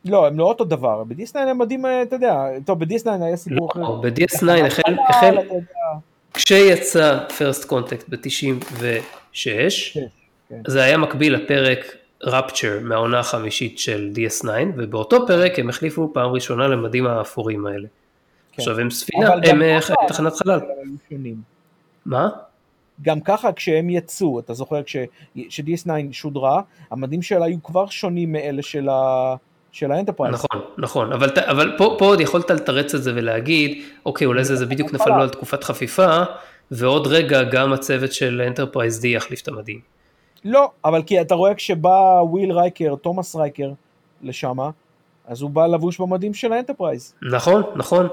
[0.06, 3.84] לא, הם לא אותו דבר, ב-DS9 הם מדים, אתה יודע, טוב, ב-DS9 היה סיפור לא,
[3.84, 3.96] אחר.
[3.96, 5.36] ב-DS9 החל, החל,
[6.34, 9.50] כשיצא First Contact ב-96,
[9.94, 10.62] כן.
[10.68, 14.48] זה היה מקביל לפרק Rapture מהעונה החמישית של DS9,
[14.78, 17.88] ובאותו פרק הם החליפו פעם ראשונה למדים האפורים האלה.
[18.52, 18.62] כן.
[18.62, 20.60] עכשיו הם ספינה, הם אה, תחנת חלל.
[22.06, 22.30] מה?
[23.02, 26.62] גם ככה כשהם יצאו, אתה זוכר כש-DS9 שודרה,
[26.92, 29.36] המדים שלה היו כבר שונים מאלה של ה...
[29.72, 30.34] של האנטרפרייז.
[30.34, 34.56] נכון, נכון, אבל, אבל פה, פה עוד יכולת לתרץ את זה ולהגיד, אוקיי, אולי זה,
[34.56, 36.24] זה בדיוק נפל לו על תקופת חפיפה,
[36.72, 39.93] ועוד רגע גם הצוות של אנטרפרייז D יחליף את המדים.
[40.46, 43.72] לא, אבל כי אתה רואה כשבא וויל רייקר, תומאס רייקר,
[44.22, 44.70] לשמה,
[45.28, 47.14] אז הוא בא לבוש במדים של האנטרפרייז.
[47.22, 48.08] נכון, נכון.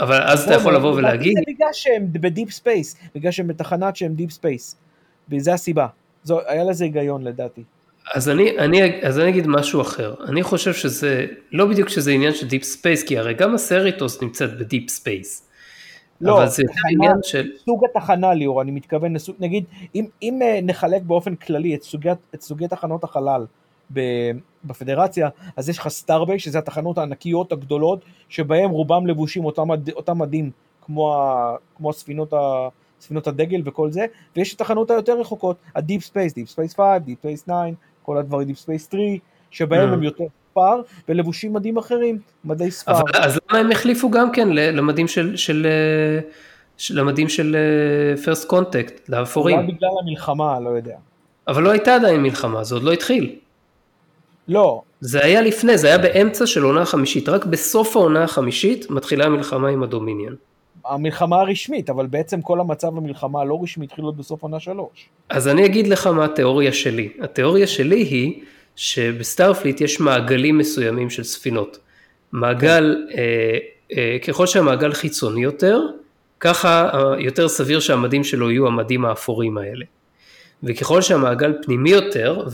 [0.00, 1.32] אבל אז אתה יכול לבוא ולהגיד...
[1.36, 4.76] זה בגלל שהם ב deep space, בגלל שהם בתחנת שהם deep space.
[5.28, 5.86] וזה הסיבה.
[6.24, 7.62] זו, היה לזה היגיון לדעתי.
[8.14, 10.14] אז אני, אני, אז אני אגיד משהו אחר.
[10.28, 14.58] אני חושב שזה, לא בדיוק שזה עניין של deep space, כי הרי גם הסריטוס נמצאת
[14.58, 15.48] ב deep space.
[16.22, 17.50] לא, אבל זה תחנה, עניין של...
[17.64, 19.64] סוג התחנה ליאור, אני מתכוון, לסוג, נגיד,
[19.94, 23.46] אם, אם אה, נחלק באופן כללי את סוגי, את סוגי תחנות החלל
[24.64, 30.50] בפדרציה, אז יש לך starbase, שזה התחנות הענקיות הגדולות, שבהם רובם לבושים אותם, אותם מדים
[30.86, 32.68] כמו, ה, כמו הספינות, ה,
[33.00, 34.06] ספינות הדגל וכל זה,
[34.36, 37.54] ויש את התחנות היותר רחוקות, ה deep space, Deep Space 5, Deep Space 9,
[38.02, 39.02] כל הדברים, Deep Space 3,
[39.50, 39.92] שבהם mm.
[39.92, 42.92] הם יותר ספר ולבושים מדים אחרים, מדי ספר.
[42.92, 45.66] אבל, אז למה הם החליפו גם כן למדים של, של,
[46.76, 47.56] של למדים של
[48.24, 49.56] First Contact, לאפורים?
[49.56, 50.96] אולי בגלל המלחמה, לא יודע.
[51.48, 53.36] אבל לא הייתה עדיין מלחמה, זה עוד לא התחיל.
[54.48, 54.82] לא.
[55.00, 59.68] זה היה לפני, זה היה באמצע של עונה חמישית, רק בסוף העונה החמישית מתחילה המלחמה
[59.68, 60.34] עם ה Dominion.
[60.86, 65.08] המלחמה הרשמית, אבל בעצם כל המצב המלחמה הלא רשמי התחיל עוד בסוף עונה שלוש.
[65.28, 67.08] אז אני אגיד לך מה התיאוריה שלי.
[67.20, 68.42] התיאוריה שלי היא
[68.76, 71.78] שבסטארפליט יש מעגלים מסוימים של ספינות.
[72.32, 73.58] מעגל, אה,
[73.96, 75.80] אה, ככל שהמעגל חיצוני יותר,
[76.40, 79.84] ככה יותר סביר שהמדים שלו יהיו המדים האפורים האלה.
[80.62, 82.44] וככל שהמעגל פנימי יותר,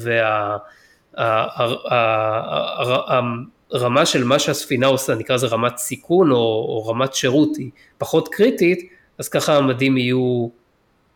[3.73, 8.29] והרמה של מה שהספינה עושה, נקרא לזה רמת סיכון או, או רמת שירות, היא פחות
[8.29, 10.49] קריטית, אז ככה המדים יהיו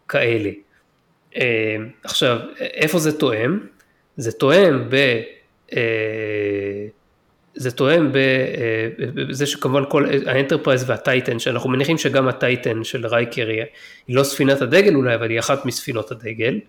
[0.09, 0.50] כאלה.
[1.36, 3.59] אה, עכשיו, איפה זה תואם?
[4.16, 4.94] זה תואם ב...
[5.76, 6.86] אה,
[7.54, 12.84] זה תואם בזה אה, שכמובן כל ה Enterprise וה Titan, שאנחנו מניחים שגם ה Titan
[12.84, 13.48] של רייקר
[14.08, 16.60] היא לא ספינת הדגל אולי, אבל היא אחת מספינות הדגל,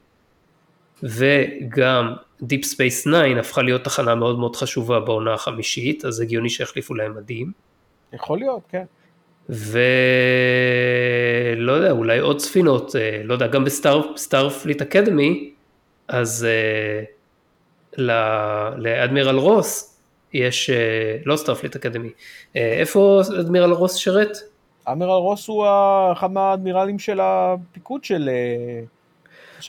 [1.03, 6.93] וגם Deep Space 9 הפכה להיות תחנה מאוד מאוד חשובה בעונה החמישית, אז הגיוני שיחליפו
[6.93, 7.51] להם מדים.
[8.13, 8.83] יכול להיות, כן.
[9.49, 9.71] ולא
[11.71, 15.53] יודע, אולי עוד ספינות, אה, לא יודע, גם ב Starfleet Academy,
[16.07, 16.47] אז
[18.77, 19.97] לאדמירל רוס
[20.33, 20.75] יש, אה,
[21.25, 22.09] לא Starfleet Academy,
[22.55, 24.37] אה, איפה אדמירל רוס שרת?
[24.85, 25.65] אדמירל רוס הוא
[26.13, 28.29] אחד מהאדמירלים של הפיקוד של...
[28.29, 28.83] אה,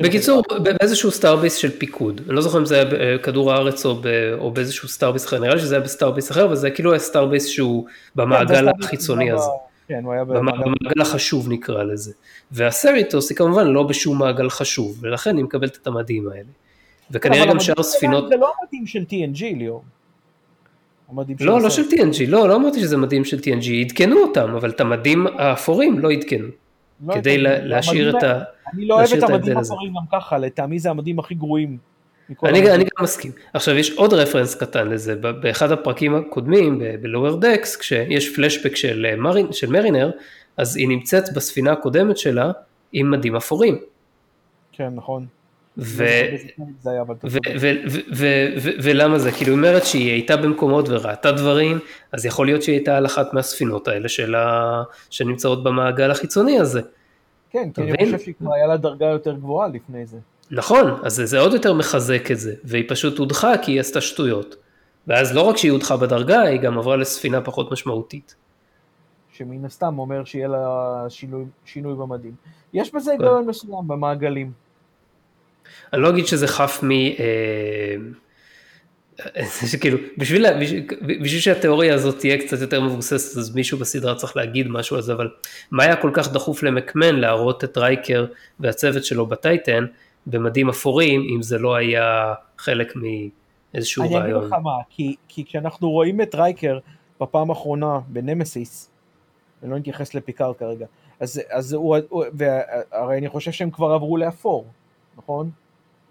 [0.00, 4.06] בקיצור, באיזשהו starbase של פיקוד, אני לא זוכר אם זה היה בכדור הארץ או, ב,
[4.38, 6.98] או באיזשהו starbase אחר, נראה לי שזה היה ב starbase אחר, אבל זה כאילו היה
[6.98, 9.50] starbase שהוא במעגל כן, החיצוני הזה.
[9.88, 12.12] כן, הוא היה במעגל החשוב נקרא לזה.
[12.52, 16.63] והסריטוס היא כמובן לא בשום מעגל חשוב, ולכן היא מקבלת את המדים האלה.
[17.10, 18.28] וכנראה גם שאר הספינות...
[18.28, 19.84] זה לא המדים של TNG ליאור.
[21.40, 24.80] לא, לא של TNG, לא, לא אמרתי שזה מדים של TNG, עדכנו אותם, אבל את
[24.80, 26.48] המדים האפורים לא עדכנו.
[27.06, 28.40] לא כדי להשאיר את ה...
[28.74, 31.78] אני לא אוהב את המדים האפורים גם ככה, לטעמי זה המדים הכי גרועים.
[32.44, 33.32] אני, אני גם מסכים.
[33.54, 39.52] עכשיו יש עוד רפרנס קטן לזה, באחד הפרקים הקודמים בלואוור דקס, כשיש פלשבק של, אה,
[39.52, 40.10] של מרינר,
[40.56, 42.52] אז היא נמצאת בספינה הקודמת שלה
[42.92, 43.78] עם מדים אפורים.
[44.72, 45.26] כן, נכון.
[48.82, 49.32] ולמה זה?
[49.32, 51.78] כאילו היא אומרת שהיא הייתה במקומות וראתה דברים,
[52.12, 56.80] אז יכול להיות שהיא הייתה על אחת מהספינות האלה שלה, שנמצאות במעגל החיצוני הזה.
[57.50, 60.18] כן, כי אני חושב שהיא כבר היה לה דרגה יותר גבוהה לפני זה.
[60.50, 64.56] נכון, אז זה עוד יותר מחזק את זה, והיא פשוט הודחה כי היא עשתה שטויות.
[65.06, 68.34] ואז לא רק שהיא הודחה בדרגה, היא גם עברה לספינה פחות משמעותית.
[69.32, 72.32] שמן הסתם אומר שיהיה לה שינוי, שינוי במדים.
[72.72, 74.63] יש בזה היגיון מסוים במעגלים.
[75.92, 76.90] אני לא אגיד שזה חף מ...
[76.90, 77.96] אה,
[79.70, 84.36] זה כאילו, בשביל, בשביל, בשביל שהתיאוריה הזאת תהיה קצת יותר מבוססת, אז מישהו בסדרה צריך
[84.36, 85.30] להגיד משהו על זה, אבל
[85.70, 88.26] מה היה כל כך דחוף למקמן להראות את רייקר
[88.60, 89.84] והצוות שלו בטייטן
[90.26, 94.30] במדים אפורים, אם זה לא היה חלק מאיזשהו אני רעיון?
[94.30, 96.78] אני אגיד לך מה, כי, כי כשאנחנו רואים את רייקר
[97.20, 98.90] בפעם האחרונה בנמסיס,
[99.62, 100.86] אני לא נתייחס לפיקר כרגע,
[101.20, 104.66] אז, אז הוא, הוא והרי אני חושב שהם כבר עברו לאפור,
[105.16, 105.50] נכון?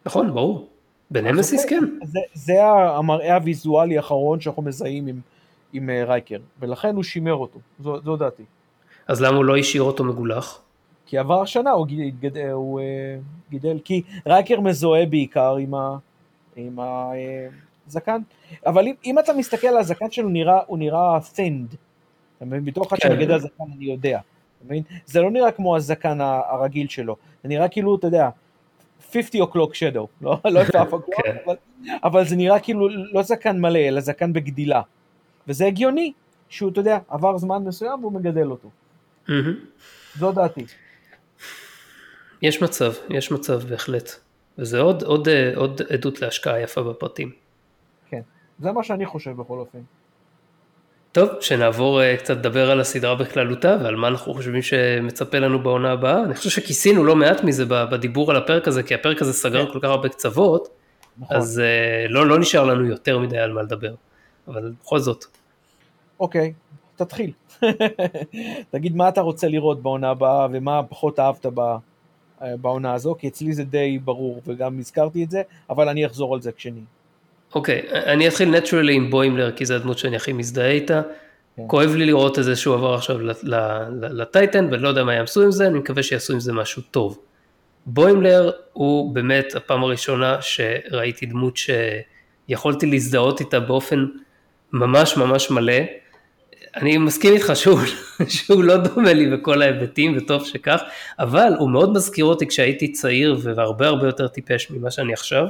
[0.05, 0.67] נכון, ברור.
[1.11, 1.83] בנמסיס כן.
[2.03, 5.19] זה, זה המראה הוויזואלי האחרון שאנחנו מזהים עם,
[5.73, 8.43] עם אה, רייקר, ולכן הוא שימר אותו, זו, זו דעתי.
[9.07, 10.61] אז למה הוא לא השאיר אותו מגולח?
[11.05, 15.97] כי עבר השנה הוא, גידל, הוא uh, גידל, כי רייקר מזוהה בעיקר עם, ה,
[16.55, 16.79] עם
[17.87, 18.21] הזקן,
[18.65, 21.75] אבל אם, אם אתה מסתכל על הזקן שלו, נראה, הוא נראה thinned,
[22.37, 22.65] אתה מבין?
[22.65, 23.09] בתור אחד כן.
[23.09, 24.83] שמגדל זקן אני יודע, אתה מבין?
[25.05, 28.29] זה לא נראה כמו הזקן הרגיל שלו, זה נראה כאילו, אתה יודע,
[29.13, 31.35] 50 o'clock shadow, לא, לא את האף כן.
[31.45, 31.55] אבל,
[32.03, 34.81] אבל זה נראה כאילו לא זקן מלא, אלא זקן בגדילה.
[35.47, 36.13] וזה הגיוני,
[36.49, 38.69] שהוא, אתה יודע, עבר זמן מסוים והוא מגדל אותו.
[40.15, 40.65] זו דעתי.
[42.41, 44.09] יש מצב, יש מצב בהחלט.
[44.57, 47.31] וזה עוד, עוד, עוד עדות להשקעה יפה בפרטים.
[48.09, 48.21] כן,
[48.59, 49.79] זה מה שאני חושב בכל אופן.
[51.13, 55.91] טוב, שנעבור uh, קצת לדבר על הסדרה בכללותה ועל מה אנחנו חושבים שמצפה לנו בעונה
[55.91, 56.23] הבאה.
[56.23, 59.73] אני חושב שכיסינו לא מעט מזה בדיבור על הפרק הזה, כי הפרק הזה סגר כן.
[59.73, 60.67] כל כך הרבה קצוות,
[61.17, 61.37] נכון.
[61.37, 63.93] אז uh, לא, לא נשאר לנו יותר מדי על מה לדבר,
[64.47, 65.25] אבל בכל זאת.
[66.19, 66.53] אוקיי,
[66.95, 67.31] תתחיל.
[68.71, 73.53] תגיד מה אתה רוצה לראות בעונה הבאה ומה פחות אהבת אה, בעונה הזו, כי אצלי
[73.53, 76.81] זה די ברור וגם הזכרתי את זה, אבל אני אחזור על זה כשני.
[77.55, 81.01] אוקיי, okay, אני אתחיל naturally עם בוימלר, כי זו הדמות שאני הכי מזדהה איתה.
[81.57, 81.63] כן.
[81.67, 83.17] כואב לי לראות את זה שהוא עבר עכשיו
[84.01, 87.19] לטייטן, ולא יודע מה יעשו עם זה, אני מקווה שיעשו עם זה משהו טוב.
[87.85, 94.05] בוימלר הוא באמת הפעם הראשונה שראיתי דמות שיכולתי להזדהות איתה באופן
[94.73, 95.73] ממש ממש מלא.
[96.75, 97.79] אני מסכים איתך שהוא,
[98.27, 100.81] שהוא לא דומה לי בכל ההיבטים, וטוב שכך,
[101.19, 105.45] אבל הוא מאוד מזכיר אותי כשהייתי צעיר והרבה הרבה יותר טיפש ממה שאני עכשיו.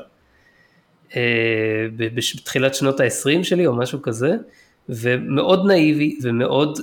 [1.16, 1.22] אה,
[1.98, 4.36] בתחילת שנות ה-20 שלי או משהו כזה,
[4.90, 6.80] ומאוד נאיבי ומאוד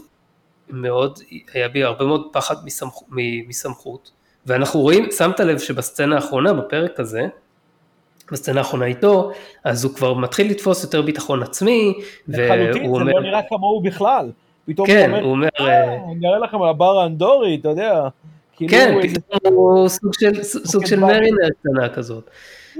[0.70, 1.18] מאוד,
[1.54, 3.02] היה בי הרבה מאוד פחד מסמכ,
[3.48, 4.10] מסמכות,
[4.46, 7.26] ואנחנו רואים, שמת לב שבסצנה האחרונה, בפרק הזה,
[8.32, 9.32] בסצנה האחרונה איתו,
[9.64, 11.94] אז הוא כבר מתחיל לתפוס יותר ביטחון עצמי,
[12.28, 12.46] והוא
[12.84, 13.04] אומר...
[13.04, 14.30] זה לא נראה כמוהו בכלל.
[14.66, 15.48] פתאום כן, הוא אומר...
[15.60, 18.08] אה, אני אראה לכם על הבר האנדורי, אתה יודע.
[18.56, 19.88] כאילו כן, פתאום הוא
[20.44, 22.30] סוג של מרינר קטנה כזאת.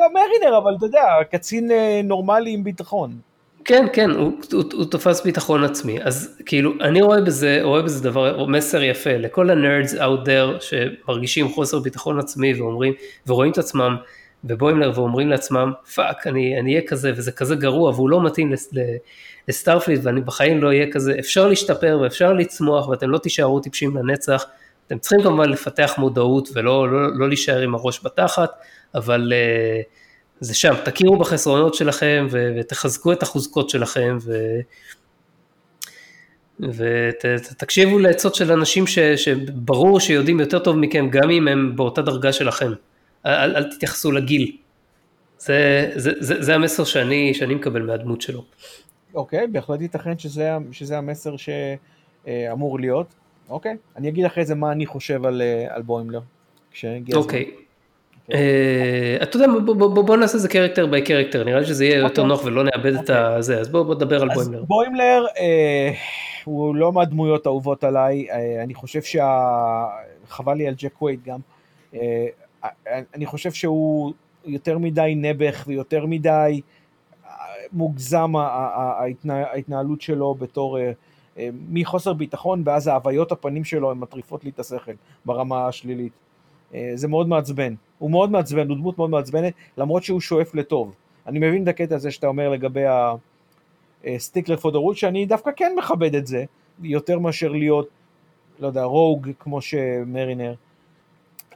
[0.00, 3.18] לא מרינר, אבל אתה יודע, קצין אה, נורמלי עם ביטחון.
[3.64, 8.04] כן, כן, הוא, הוא, הוא תופס ביטחון עצמי, אז כאילו, אני רואה בזה, רואה בזה
[8.04, 9.16] דבר, מסר יפה.
[9.16, 12.92] לכל הנרדס out there שמרגישים חוסר ביטחון עצמי ואומרים,
[13.26, 13.96] ורואים את עצמם
[14.44, 18.52] בבוימלר ואומרים לעצמם, fuck, אני אהיה כזה וזה כזה גרוע והוא לא מתאים
[19.48, 23.96] ל Starfleet ואני בחיים לא אהיה כזה, אפשר להשתפר ואפשר לצמוח ואתם לא תישארו טיפשים
[23.96, 24.44] לנצח,
[24.86, 28.50] אתם צריכים כמובן לפתח מודעות ולא לא, לא להישאר עם הראש בתחת,
[28.94, 29.84] אבל uh,
[30.40, 34.32] זה שם, תכירו בחסרונות שלכם ו- ותחזקו את החוזקות שלכם ו...
[36.60, 42.32] ותקשיבו לעצות של אנשים ש, שברור שיודעים יותר טוב מכם, גם אם הם באותה דרגה
[42.32, 42.72] שלכם.
[43.26, 44.56] אל, אל תתייחסו לגיל.
[45.38, 48.44] זה, זה, זה, זה המסר שאני, שאני מקבל מהדמות שלו.
[49.14, 53.14] אוקיי, okay, בהחלט ייתכן שזה, שזה המסר שאמור להיות.
[53.48, 53.96] אוקיי, okay.
[53.98, 56.20] אני אגיד אחרי זה מה אני חושב על, על בוימלר.
[57.14, 57.44] אוקיי.
[57.44, 57.60] Okay.
[57.60, 57.69] אה,
[59.22, 59.46] אתה יודע,
[59.76, 62.24] בוא נעשה את זה character by character, נראה לי שזה יהיה יותר אוקיי.
[62.24, 63.42] נוח ולא נאבד את אוקיי.
[63.42, 64.64] זה, אז בוא נדבר על בוימלר.
[64.64, 65.92] בוימלר אה,
[66.44, 69.26] הוא לא מהדמויות האהובות עליי, אה, אני חושב שה...
[70.28, 71.38] חבל לי על ג'ק ווייד גם,
[73.14, 74.12] אני חושב שהוא
[74.44, 76.60] יותר מדי נבך ויותר מדי
[77.72, 78.32] מוגזם
[79.28, 80.78] ההתנהלות שלו בתור
[81.70, 84.92] מחוסר ביטחון ואז ההוויות הפנים שלו הן מטריפות לי את השכל
[85.24, 86.12] ברמה השלילית.
[86.74, 90.94] אה, זה מאוד מעצבן, הוא מאוד מעצבן, הוא דמות מאוד מעצבנת, למרות שהוא שואף לטוב.
[91.26, 92.84] אני מבין את הקטע הזה שאתה אומר לגבי
[94.04, 96.44] הסטיקלר פודרות, שאני דווקא כן מכבד את זה,
[96.82, 97.88] יותר מאשר להיות,
[98.58, 100.54] לא יודע, rogue כמו שמרינר.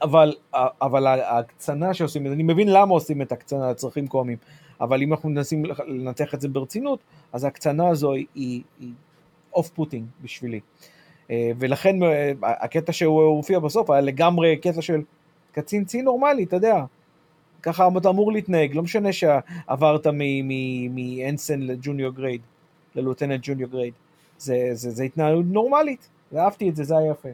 [0.01, 4.37] אבל, אבל ההקצנה שעושים, אני מבין למה עושים את ההקצנה לצרכים קומיים,
[4.81, 6.99] אבל אם אנחנו מנסים לנתח את זה ברצינות,
[7.33, 8.61] אז ההקצנה הזו היא
[9.53, 10.59] off-putting בשבילי.
[11.31, 15.01] אה, ולכן אה, הקטע שהוא הופיע בסוף היה לגמרי קטע של
[15.51, 16.83] קצין צי נורמלי, אתה יודע,
[17.61, 20.07] ככה אתה אמור להתנהג, לא משנה שעברת
[20.89, 22.41] מאנסן לג'וניור גרייד,
[22.95, 23.93] ללוטננט ג'וניור גרייד.
[24.37, 27.29] זה, זה, זה התנהלות נורמלית, ואהבתי את זה, זה היה יפה.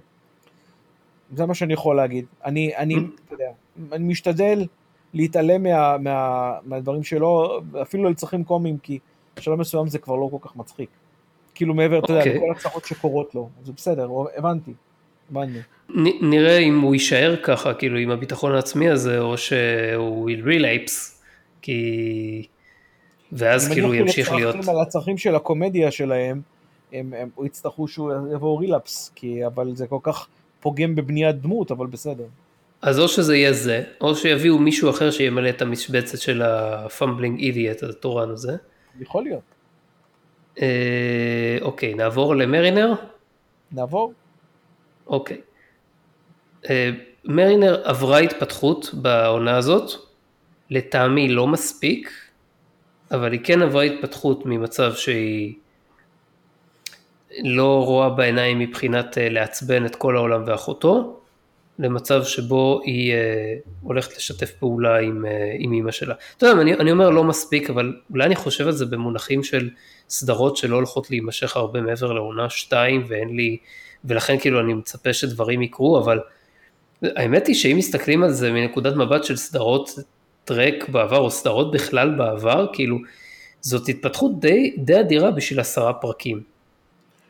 [1.36, 2.26] זה מה שאני יכול להגיד.
[2.46, 3.52] אני, אני, אתה יודע,
[3.92, 4.68] אני משתדל
[5.14, 9.00] להתעלם מה, מה, מהדברים שלו, אפילו לצרכים קומיים, כי
[9.36, 10.90] בשלב מסוים זה כבר לא כל כך מצחיק.
[11.62, 12.36] כאילו מעבר, אתה יודע, אוקיי.
[12.36, 14.72] לכל הצרות שקורות לו, זה בסדר, הבנתי,
[15.32, 15.60] הבנתי.
[16.22, 21.22] נראה אם הוא יישאר ככה, כאילו עם הביטחון העצמי הזה, או שהוא relapse,
[21.62, 22.48] כי...
[23.32, 24.56] ואז כאילו ימשיך להיות...
[24.56, 26.42] על הצרכים של הקומדיה שלהם,
[26.94, 30.28] הם, הם יצטרכו שהוא יעבור relapse, כי אבל זה כל כך
[30.60, 32.26] פוגם בבניית דמות, אבל בסדר.
[32.82, 37.40] אז או שזה יהיה זה, או שיביאו מישהו אחר שימלא את המשבצת של ה fumbling
[37.40, 38.56] idiot התורן הזה.
[39.02, 39.42] יכול להיות.
[40.62, 42.94] אה, אוקיי, נעבור למרינר?
[43.72, 44.14] נעבור.
[45.08, 45.42] אוקיי.
[46.70, 46.90] אה,
[47.26, 49.92] מרינר עברה התפתחות בעונה הזאת,
[50.70, 52.12] לטעמי לא מספיק,
[53.12, 55.54] אבל היא כן עברה התפתחות ממצב שהיא
[57.44, 61.21] לא רואה בעיניים מבחינת אה, לעצבן את כל העולם ואחותו,
[61.82, 66.16] למצב שבו היא אה, הולכת לשתף פעולה עם, אה, עם אימא שלה.
[66.38, 69.70] אתה יודע, אני, אני אומר לא מספיק, אבל אולי אני חושב על זה במונחים של
[70.10, 73.58] סדרות שלא הולכות להימשך הרבה מעבר לעונה 2 ואין לי,
[74.06, 76.20] ולכן כאילו אני מצפה שדברים יקרו, אבל
[77.04, 79.90] האמת היא שאם מסתכלים על זה מנקודת מבט של סדרות
[80.46, 82.98] טרק בעבר או סדרות בכלל בעבר, כאילו
[83.62, 86.42] זאת התפתחות די, די אדירה בשביל עשרה פרקים.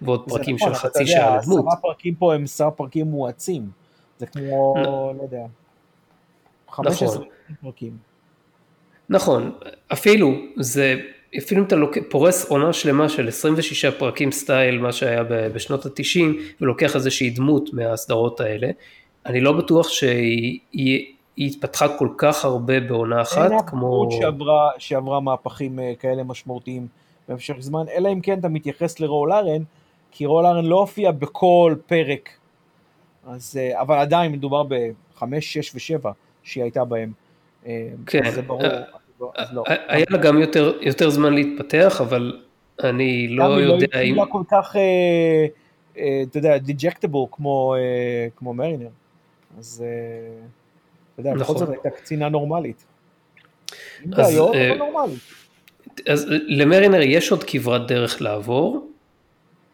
[0.01, 1.59] ועוד פרקים נכון, של חצי שעה לדמות.
[1.59, 3.80] עשרה פרקים פה הם עשרה פרקים מואצים.
[4.21, 4.75] זה כמו,
[5.17, 5.45] לא יודע,
[6.69, 7.27] 15 נכון.
[7.61, 7.97] פרקים.
[9.09, 9.51] נכון,
[9.93, 10.95] אפילו, זה,
[11.37, 11.97] אפילו אם אתה לוק...
[12.09, 16.21] פורס עונה שלמה של 26 פרקים סטייל, מה שהיה בשנות ה-90,
[16.61, 18.67] ולוקח איזושהי דמות מהסדרות האלה,
[19.25, 20.59] אני לא בטוח שהיא
[21.35, 24.07] היא התפתחה כל כך הרבה בעונה אחת, כמו...
[24.11, 26.87] אין שעברה, שעברה מהפכים אה, כאלה משמעותיים
[27.29, 29.63] במשך זמן, אלא אם כן אתה מתייחס לרול ארן,
[30.11, 32.29] כי רול ארן לא הופיע בכל פרק,
[33.25, 36.11] אז, אה, אבל עדיין מדובר בחמש, שש ושבע
[36.43, 37.11] שהיא הייתה בהם.
[37.65, 38.63] אה, כן, זה ברור.
[39.51, 39.63] לא.
[39.67, 42.41] היה לה גם יותר, יותר זמן להתפתח, אבל
[42.83, 43.99] אני לא יודע אם...
[43.99, 44.75] היא לא כל כך,
[45.93, 47.75] אתה יודע, דיג'קטיבל כמו,
[48.35, 48.87] כמו מרינר.
[49.59, 49.83] אז
[51.13, 51.73] אתה יודע, בכל זאת נכון.
[51.73, 52.85] הייתה קצינה נורמלית.
[54.13, 54.71] אז, אה,
[56.07, 58.87] אז למרינר יש עוד כברת דרך לעבור.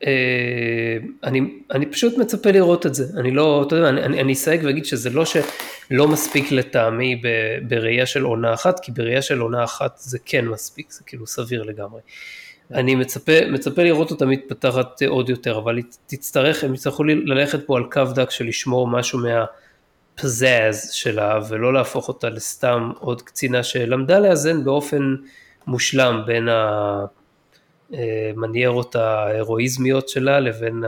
[0.05, 1.41] אה, אני,
[1.71, 5.09] אני פשוט מצפה לראות את זה, אני לא, אתה יודע, אני, אני אסייג ואגיד שזה
[5.09, 7.21] לא שלא מספיק לטעמי
[7.67, 11.63] בראייה של עונה אחת, כי בראייה של עונה אחת זה כן מספיק, זה כאילו סביר
[11.63, 12.01] לגמרי.
[12.71, 17.83] אני מצפה, מצפה לראות אותה מתפתחת עוד יותר, אבל תצטרך, הם יצטרכו ללכת פה על
[17.91, 19.45] קו דק של לשמור משהו מה...
[20.17, 25.15] הפזז שלה ולא להפוך אותה לסתם עוד קצינה שלמדה לאזן באופן
[25.67, 26.47] מושלם בין
[27.91, 30.83] המניירות ההירואיזמיות שלה לבין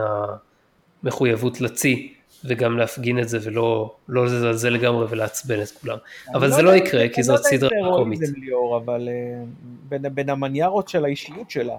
[1.03, 2.13] המחויבות לצי
[2.45, 5.97] וגם להפגין את זה ולא לא לזלזל לגמרי ולעצבן את כולם.
[6.33, 8.19] אבל לא זה לא יקרה כי זאת סדרה קומית.
[8.37, 9.43] ליאור, אבל אה,
[9.89, 11.77] בין, בין המניירות של האישיות שלה,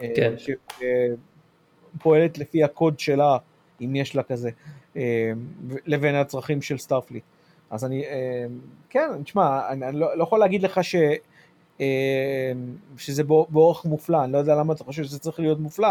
[0.00, 0.34] אה, כן.
[1.96, 3.36] שפועלת לפי הקוד שלה,
[3.80, 4.50] אם יש לה כזה.
[4.96, 5.32] אה,
[5.86, 7.22] לבין הצרכים של Starfleet.
[7.70, 8.46] אז אני, אה,
[8.90, 11.14] כן, תשמע, אני, אני לא, לא יכול להגיד לך ש, אה,
[12.96, 15.88] שזה באורח מופלא, אני לא יודע למה אתה חושב שזה צריך להיות מופלא.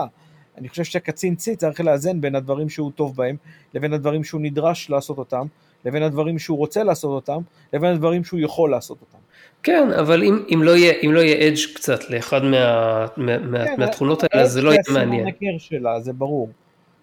[0.58, 3.36] אני חושב שקצין צי צריך לאזן בין הדברים שהוא טוב בהם,
[3.74, 5.46] לבין הדברים שהוא נדרש לעשות אותם,
[5.86, 7.42] לבין הדברים שהוא רוצה לעשות אותם,
[7.74, 9.18] לבין הדברים שהוא יכול לעשות אותם.
[9.64, 13.76] כן, אבל אם, אם, לא, יהיה, אם לא יהיה אדג' קצת לאחד מה, מה, כן,
[13.78, 15.24] מהתכונות האלה, זה לא יהיה מעניין.
[15.24, 16.50] זה הסימן שלה, זה ברור.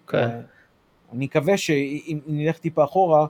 [0.07, 0.29] כן.
[1.13, 3.25] אני מקווה שאם נלך טיפה אחורה,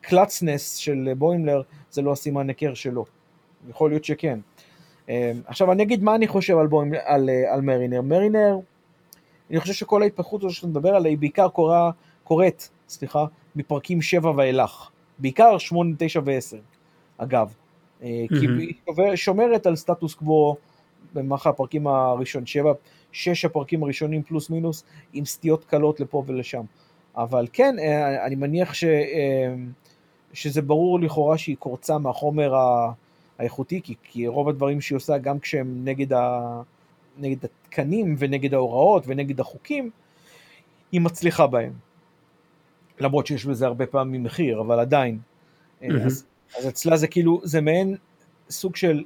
[0.00, 3.04] שהקלצנס של בוימלר זה לא הסימן היכר שלו.
[3.68, 4.38] יכול להיות שכן.
[5.08, 5.14] אמ,
[5.46, 8.02] עכשיו אני אגיד מה אני חושב על, בוימלר, על, על מרינר.
[8.02, 8.58] מרינר,
[9.50, 11.90] אני חושב שכל ההתפתחות הזו שאתה מדבר עליה היא בעיקר קורה,
[12.24, 13.24] קורית, סליחה,
[13.56, 14.90] מפרקים 7 ואילך.
[15.18, 16.56] בעיקר 8, 9 ו-10,
[17.18, 17.54] אגב.
[18.00, 18.04] Mm-hmm.
[18.28, 18.46] כי
[18.98, 20.56] היא שומרת על סטטוס קוו
[21.14, 22.72] במערך הפרקים הראשון, 7,
[23.12, 26.62] שש הפרקים הראשונים פלוס מינוס, עם סטיות קלות לפה ולשם.
[27.16, 29.54] אבל כן, אה, אני מניח ש, אה,
[30.32, 32.54] שזה ברור לכאורה שהיא קורצה מהחומר
[33.40, 36.62] האיכותי, כי, כי רוב הדברים שהיא עושה, גם כשהם נגד, ה,
[37.18, 39.90] נגד התקנים ונגד ההוראות ונגד החוקים,
[40.92, 41.72] היא מצליחה בהם.
[43.00, 45.18] למרות שיש בזה הרבה פעמים מחיר, אבל עדיין.
[45.18, 45.84] Mm-hmm.
[46.06, 46.24] אז,
[46.58, 47.96] אז אצלה זה כאילו, זה מעין
[48.50, 49.04] סוג של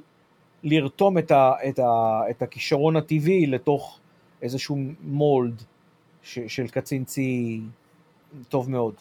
[0.63, 3.99] לרתום את, ה, את, ה, את הכישרון הטבעי לתוך
[4.41, 5.63] איזשהו מולד
[6.21, 7.61] ש, של קצין צי
[8.49, 8.93] טוב מאוד.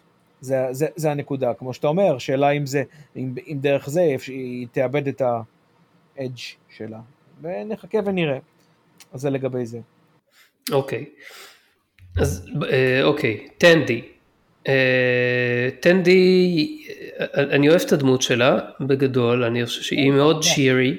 [0.45, 2.83] זה, זה, זה הנקודה, כמו שאתה אומר, שאלה אם זה,
[3.17, 5.23] אם, אם דרך זה היא תאבד את
[6.19, 6.39] האדג'
[6.69, 7.01] שלה,
[7.43, 8.39] ונחכה ונראה.
[9.13, 9.79] אז זה לגבי זה.
[10.73, 11.05] אוקיי.
[12.17, 14.03] אז אה, אוקיי, טנדי.
[14.69, 16.83] אה, טנדי,
[17.35, 20.97] אני אוהב את הדמות שלה בגדול, אני חושב שהיא מאוד שירי.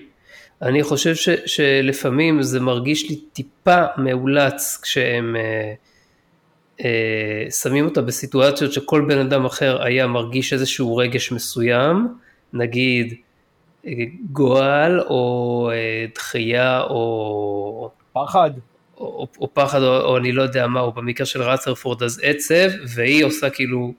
[0.61, 5.73] אני חושב ש, שלפעמים זה מרגיש לי טיפה מאולץ כשהם אה, אה,
[7.51, 12.07] שמים אותה בסיטואציות שכל בן אדם אחר היה מרגיש איזשהו רגש מסוים,
[12.53, 13.13] נגיד
[13.87, 13.91] אה,
[14.31, 17.91] גועל או אה, דחייה או...
[18.13, 18.51] פחד.
[18.97, 22.21] או, או, או פחד או, או אני לא יודע מה, או במקרה של רצרפורד אז
[22.23, 23.93] עצב, והיא עושה כאילו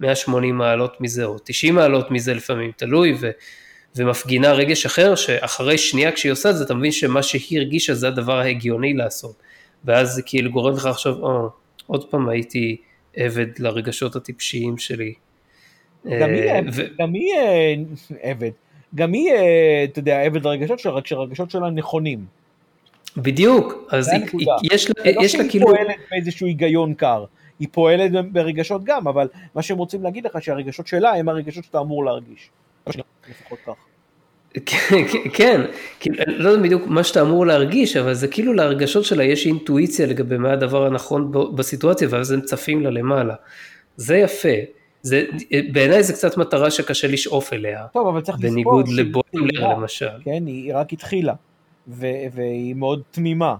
[0.00, 3.30] 180 מעלות מזה או 90 מעלות מזה לפעמים, תלוי, ו,
[3.96, 8.08] ומפגינה רגש אחר, שאחרי שנייה כשהיא עושה את זה, אתה מבין שמה שהיא הרגישה זה
[8.08, 9.34] הדבר ההגיוני לעשות,
[9.84, 11.48] ואז זה כאילו גורם לך לחשוב, או,
[11.88, 12.76] עוד פעם הייתי
[13.16, 15.14] עבד לרגשות הטיפשיים שלי.
[16.20, 16.82] גם היא, אה, ו...
[16.98, 17.74] גם היא אה,
[18.30, 18.50] עבד,
[18.94, 22.24] גם היא, אה, אתה יודע, עבד לרגשות שלה, רק שהרגשות שלה נכונים.
[23.16, 25.68] בדיוק, אז היא, היא, יש, לה, יש לה כאילו...
[25.68, 27.24] היא פועלת באיזשהו היגיון קר,
[27.58, 31.80] היא פועלת ברגשות גם, אבל מה שהם רוצים להגיד לך שהרגשות שלה הם הרגשות שאתה
[31.80, 32.50] אמור להרגיש.
[32.86, 33.87] לפחות כך.
[34.66, 35.02] כן,
[35.32, 35.60] כן,
[36.00, 40.06] כאילו, לא יודע בדיוק מה שאתה אמור להרגיש, אבל זה כאילו להרגשות שלה יש אינטואיציה
[40.06, 43.34] לגבי מה הדבר הנכון בסיטואציה, ואז הם צפים לה למעלה.
[43.96, 44.58] זה יפה.
[45.02, 45.24] זה,
[45.72, 47.86] בעיניי זה קצת מטרה שקשה לשאוף אליה.
[47.92, 50.08] טוב, אבל צריך לזכור בניגוד לבוילר למשל.
[50.24, 51.34] כן, היא רק התחילה,
[51.88, 53.54] והיא מאוד תמימה,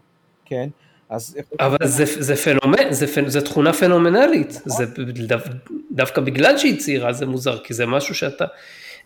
[0.44, 0.68] כן?
[1.10, 1.38] אז...
[1.60, 5.36] אבל זה, זה פנומן, זה, זה תכונה פנומנלית, זה דו,
[5.90, 8.44] דווקא בגלל שהיא צעירה זה מוזר, כי זה משהו שאתה,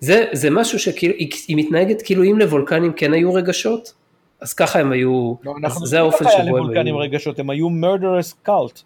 [0.03, 3.95] זה, זה משהו שכאילו, היא, מתנהגת כאילו אם לוולקנים כן היו רגשות,
[4.41, 5.55] אז ככה הם היו, לא,
[5.85, 6.57] זה האופן שבו הם היו.
[6.57, 8.83] לוולקנים רגשות, הם היו murderous cult.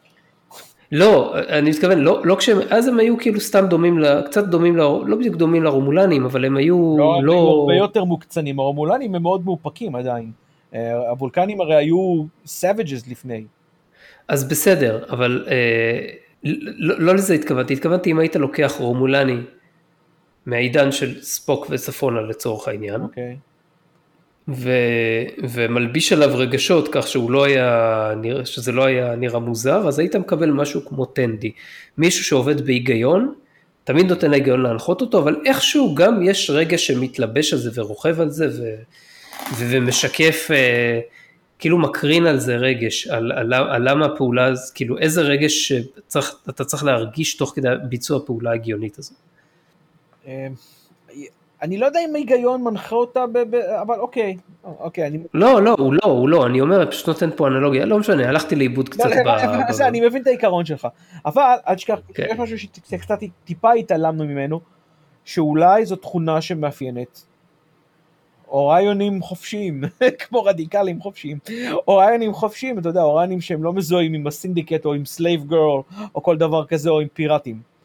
[0.93, 4.77] לא, אני מתכוון, לא, לא כשהם, אז הם היו כאילו סתם דומים, לה, קצת דומים,
[4.77, 7.23] לה, לא בדיוק דומים לרומולנים, אבל הם היו לא...
[7.23, 7.33] לא...
[7.33, 10.31] הם היו הרבה יותר מוקצנים, הרומולנים הם מאוד מאופקים עדיין.
[10.75, 13.45] אה, הוולקנים הרי היו savages לפני.
[14.29, 16.01] אז בסדר, אבל אה,
[16.45, 19.39] לא, לא לזה התכוונתי, התכוונתי אם היית לוקח רומולני
[20.47, 23.01] מהעידן של ספוק וצפונה לצורך העניין.
[23.01, 23.37] אוקיי.
[24.49, 24.71] ו,
[25.43, 28.13] ומלביש עליו רגשות כך שהוא לא היה,
[28.45, 31.53] שזה לא היה נראה מוזר, אז היית מקבל משהו כמו טנדי.
[31.99, 33.35] מישהו שעובד בהיגיון,
[33.85, 38.31] תמיד נותן להיגיון להנחות אותו, אבל איכשהו גם יש רגע שמתלבש על זה ורוכב על
[38.31, 38.75] זה ו,
[39.55, 41.01] ו, ומשקף, אה,
[41.59, 45.73] כאילו מקרין על זה רגש, על, על, על למה הפעולה, כאילו איזה רגש
[46.09, 49.19] שאתה צריך להרגיש תוך כדי ביצוע הפעולה ההגיונית הזאת.
[50.27, 50.33] אמ,
[51.63, 55.19] אני לא יודע אם ההיגיון מנחה אותה, ב- ב- אבל אוקיי, אוקיי, אני...
[55.35, 58.57] לא, לא, הוא לא, הוא לא, אני אומר, פשוט נותן פה אנלוגיה, לא משנה, הלכתי
[58.57, 59.33] לאיבוד קצת לא,
[59.79, 59.83] ב...
[59.83, 60.89] אני מבין את העיקרון שלך,
[61.25, 62.27] אבל אל תשכח, כן.
[62.31, 64.61] יש משהו שקצת טיפה התעלמנו ממנו,
[65.25, 67.23] שאולי זו תכונה שמאפיינת
[68.49, 69.83] אוריונים חופשיים,
[70.21, 71.39] כמו רדיקלים חופשיים,
[71.89, 75.81] אוריונים חופשיים, אתה יודע, אוריונים שהם לא מזוהים עם הסינדיקט או עם slave girl
[76.15, 77.76] או כל דבר כזה או עם פיראטים.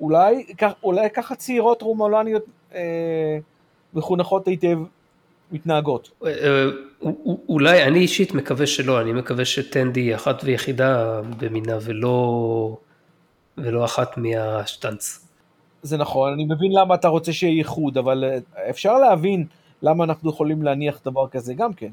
[0.00, 0.46] אולי,
[0.82, 2.44] אולי ככה צעירות רומולניות
[2.74, 3.38] אה,
[3.94, 4.78] מחונכות היטב
[5.52, 6.10] מתנהגות.
[6.24, 6.64] אה, אה,
[7.48, 12.76] אולי, אני אישית מקווה שלא, אני מקווה שטנדי היא אחת ויחידה במינה ולא,
[13.58, 15.26] ולא אחת מהשטאנץ.
[15.82, 19.46] זה נכון, אני מבין למה אתה רוצה שיהיה ייחוד, אבל אה, אפשר להבין
[19.82, 21.90] למה אנחנו יכולים להניח דבר כזה גם כן.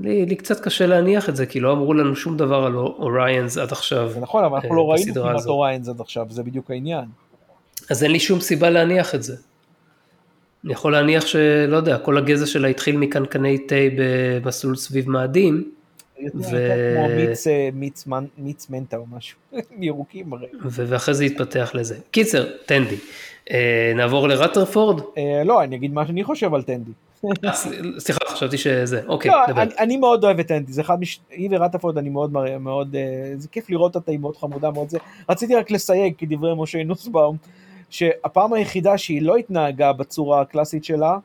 [0.00, 3.58] לי, לי קצת קשה להניח את זה, כי לא אמרו לנו שום דבר על אוריינס
[3.58, 4.08] עד עכשיו.
[4.08, 7.04] זה נכון, אבל אנחנו לא ראינו כמעט אוריינס עד עכשיו, זה בדיוק העניין.
[7.90, 9.36] אז אין לי שום סיבה להניח את זה.
[10.64, 15.70] אני יכול להניח שלא יודע, כל הגזע שלה התחיל מקנקני תה במסלול סביב מאדים.
[16.34, 16.40] ו...
[16.94, 18.04] כמו מיץ, אה, מיץ,
[18.38, 19.38] מיץ מנטה או משהו,
[19.78, 20.46] מירוקים הרי.
[20.62, 21.98] ואחרי זה התפתח לזה.
[22.10, 22.96] קיצר, טנדי.
[23.50, 25.00] אה, נעבור לרטרפורד?
[25.18, 26.90] אה, לא, אני אגיד מה שאני חושב על טנדי.
[27.98, 29.62] סליחה, חשבתי שזה, אוקיי, לא, דבר.
[29.78, 31.20] אני מאוד אוהב את טנדי, זה אחד, מש...
[31.30, 32.96] היא ורטרפורד אני מאוד, מאוד,
[33.36, 34.98] זה כיף לראות אותה, היא מאוד חמודה מאוד זה.
[35.28, 37.36] רציתי רק לסייג, כדברי משה נוסבאום,
[37.90, 41.18] שהפעם היחידה שהיא לא התנהגה בצורה הקלאסית שלה,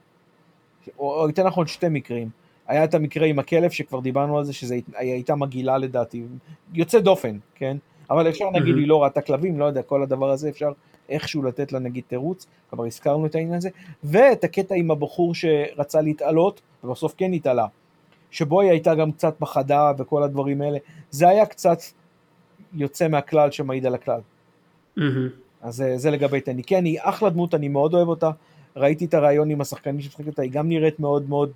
[1.00, 2.30] או יותר נכון שתי מקרים,
[2.68, 6.24] היה את המקרה עם הכלב שכבר דיברנו על זה, שזה הייתה מגעילה לדעתי,
[6.74, 7.78] יוצא דופן, כן?
[8.10, 10.72] אבל אפשר נגיד, היא לא ראתה כלבים, לא יודע, כל הדבר הזה אפשר
[11.10, 13.70] איכשהו לתת לה נגיד תירוץ, כבר הזכרנו את העניין הזה,
[14.04, 17.66] ואת הקטע עם הבחור שרצה להתעלות, ובסוף כן התעלה,
[18.32, 20.78] שבו היא הייתה גם קצת בחדה וכל הדברים האלה,
[21.12, 21.78] זה היה קצת
[22.74, 24.22] יוצא מהכלל שמעיד על הכלל.
[25.62, 26.64] אז זה, זה לגבי טני.
[26.64, 28.32] כן, היא אחלה דמות, אני מאוד אוהב אותה,
[28.76, 31.52] ראיתי את הרעיון עם השחקנים שמשחקים אותה, היא גם נראית מאוד מאוד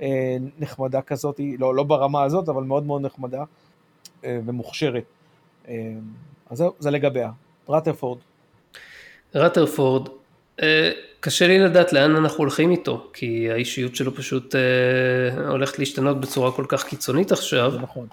[0.00, 3.44] אה, נחמדה כזאת, לא, לא ברמה הזאת, אבל מאוד מאוד נחמדה
[4.24, 5.04] אה, ומוכשרת.
[6.50, 7.30] אז זהו, זה לגביה.
[7.68, 8.18] רטרפורד.
[9.34, 10.08] רטרפורד,
[10.62, 16.20] אה, קשה לי לדעת לאן אנחנו הולכים איתו, כי האישיות שלו פשוט אה, הולכת להשתנות
[16.20, 17.72] בצורה כל כך קיצונית עכשיו.
[17.82, 18.06] נכון.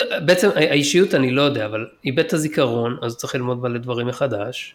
[0.00, 4.74] בעצם האישיות אני לא יודע, אבל איבד את הזיכרון, אז צריך ללמוד מלא דברים מחדש.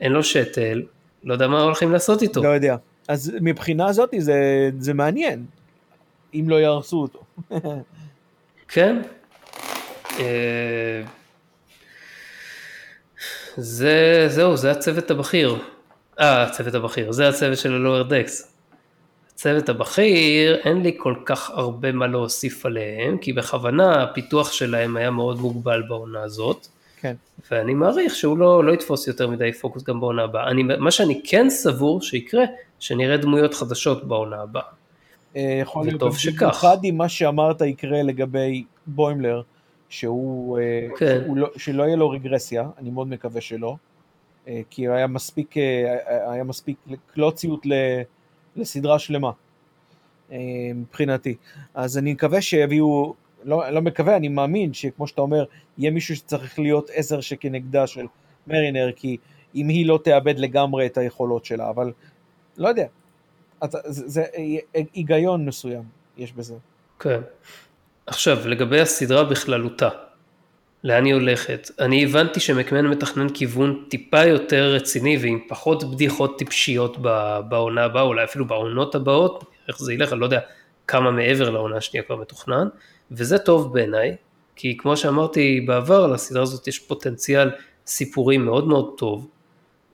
[0.00, 0.82] אין לו שתל,
[1.24, 2.42] לא יודע מה הולכים לעשות איתו.
[2.42, 2.76] לא יודע.
[3.08, 5.44] אז מבחינה הזאת זה, זה מעניין,
[6.34, 7.24] אם לא יהרסו אותו.
[8.72, 9.02] כן.
[13.56, 15.56] זה, זהו, זה הצוות הבכיר.
[16.20, 18.52] אה, הצוות הבכיר, זה הצוות של הלואר דקס.
[19.34, 25.10] הצוות הבכיר, אין לי כל כך הרבה מה להוסיף עליהם, כי בכוונה הפיתוח שלהם היה
[25.10, 26.66] מאוד מוגבל בעונה הזאת.
[27.00, 27.14] כן.
[27.50, 30.50] ואני מעריך שהוא לא, לא יתפוס יותר מדי פוקוס גם בעונה הבאה.
[30.50, 32.44] אני, מה שאני כן סבור שיקרה,
[32.78, 34.62] שנראה דמויות חדשות בעונה הבאה.
[35.36, 36.42] אה, יכול להיות, וטוב שכך.
[36.42, 39.42] במיוחד אם מה שאמרת יקרה לגבי בוימלר,
[39.88, 41.20] שהוא, אה, כן.
[41.24, 43.76] שהוא לא, שלא יהיה לו רגרסיה, אני מאוד מקווה שלא,
[44.48, 45.54] אה, כי היה מספיק,
[46.06, 46.76] היה מספיק
[47.14, 47.66] קלוציות
[48.56, 49.30] לסדרה שלמה,
[50.74, 51.36] מבחינתי.
[51.74, 53.14] אז אני מקווה שיביאו,
[53.44, 55.44] לא, לא מקווה, אני מאמין שכמו שאתה אומר,
[55.78, 58.06] יהיה מישהו שצריך להיות עזר שכנגדה של
[58.46, 59.16] מרינר, כי
[59.54, 61.92] אם היא לא תאבד לגמרי את היכולות שלה, אבל
[62.56, 62.86] לא יודע,
[63.64, 64.24] זה, זה
[64.94, 65.82] היגיון מסוים
[66.16, 66.54] יש בזה.
[66.98, 67.20] כן.
[68.06, 69.88] עכשיו, לגבי הסדרה בכללותה,
[70.84, 71.70] לאן היא הולכת?
[71.80, 76.96] אני הבנתי שמקמן מתכנן כיוון טיפה יותר רציני ועם פחות בדיחות טיפשיות
[77.48, 80.40] בעונה הבאה, אולי אפילו בעונות הבאות, איך זה ילך, אני לא יודע
[80.86, 82.68] כמה מעבר לעונה השנייה כבר מתוכנן,
[83.10, 84.16] וזה טוב בעיניי,
[84.56, 87.50] כי כמו שאמרתי בעבר, לסדרה הזאת יש פוטנציאל
[87.86, 89.28] סיפורי מאוד מאוד טוב,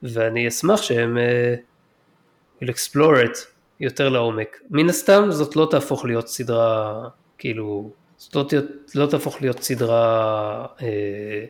[0.03, 3.37] ואני אשמח שהם uh, will explore it
[3.79, 4.59] יותר לעומק.
[4.69, 7.07] מן הסתם זאת לא תהפוך להיות סדרה,
[7.37, 7.91] כאילו,
[8.31, 8.61] זאת לא,
[8.95, 11.45] לא תהפוך להיות סדרה, אה,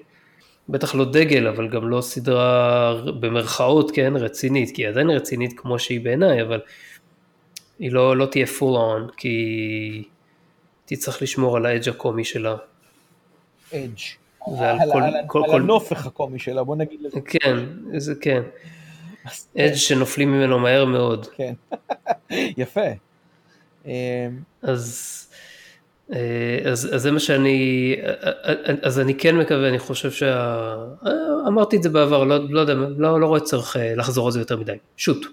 [0.69, 5.79] בטח לא דגל, אבל גם לא סדרה במרכאות, כן, רצינית, כי היא עדיין רצינית כמו
[5.79, 6.61] שהיא בעיניי, אבל
[7.79, 10.03] היא לא, לא תהיה full on, כי
[10.85, 12.55] תצטרך לשמור על האדג' הקומי שלה.
[13.73, 13.99] אדג'.
[14.59, 17.21] ועל על, כל, על, כל, על כל, הנופך הקומי שלה, בוא נגיד לזה.
[17.21, 17.57] כן,
[17.97, 18.41] זה כן.
[19.57, 21.25] אדג' שנופלים ממנו מהר מאוד.
[21.25, 21.53] כן,
[22.61, 22.87] יפה.
[23.85, 23.91] אמ,
[24.61, 25.27] אז,
[26.71, 27.95] אז, אז זה מה שאני,
[28.81, 30.75] אז אני כן מקווה, אני חושב שה...
[31.47, 34.39] אמרתי את זה בעבר, לא, לא יודע, לא, לא רואה צורך אה, לחזור על זה
[34.39, 34.75] יותר מדי.
[34.97, 35.25] שוט.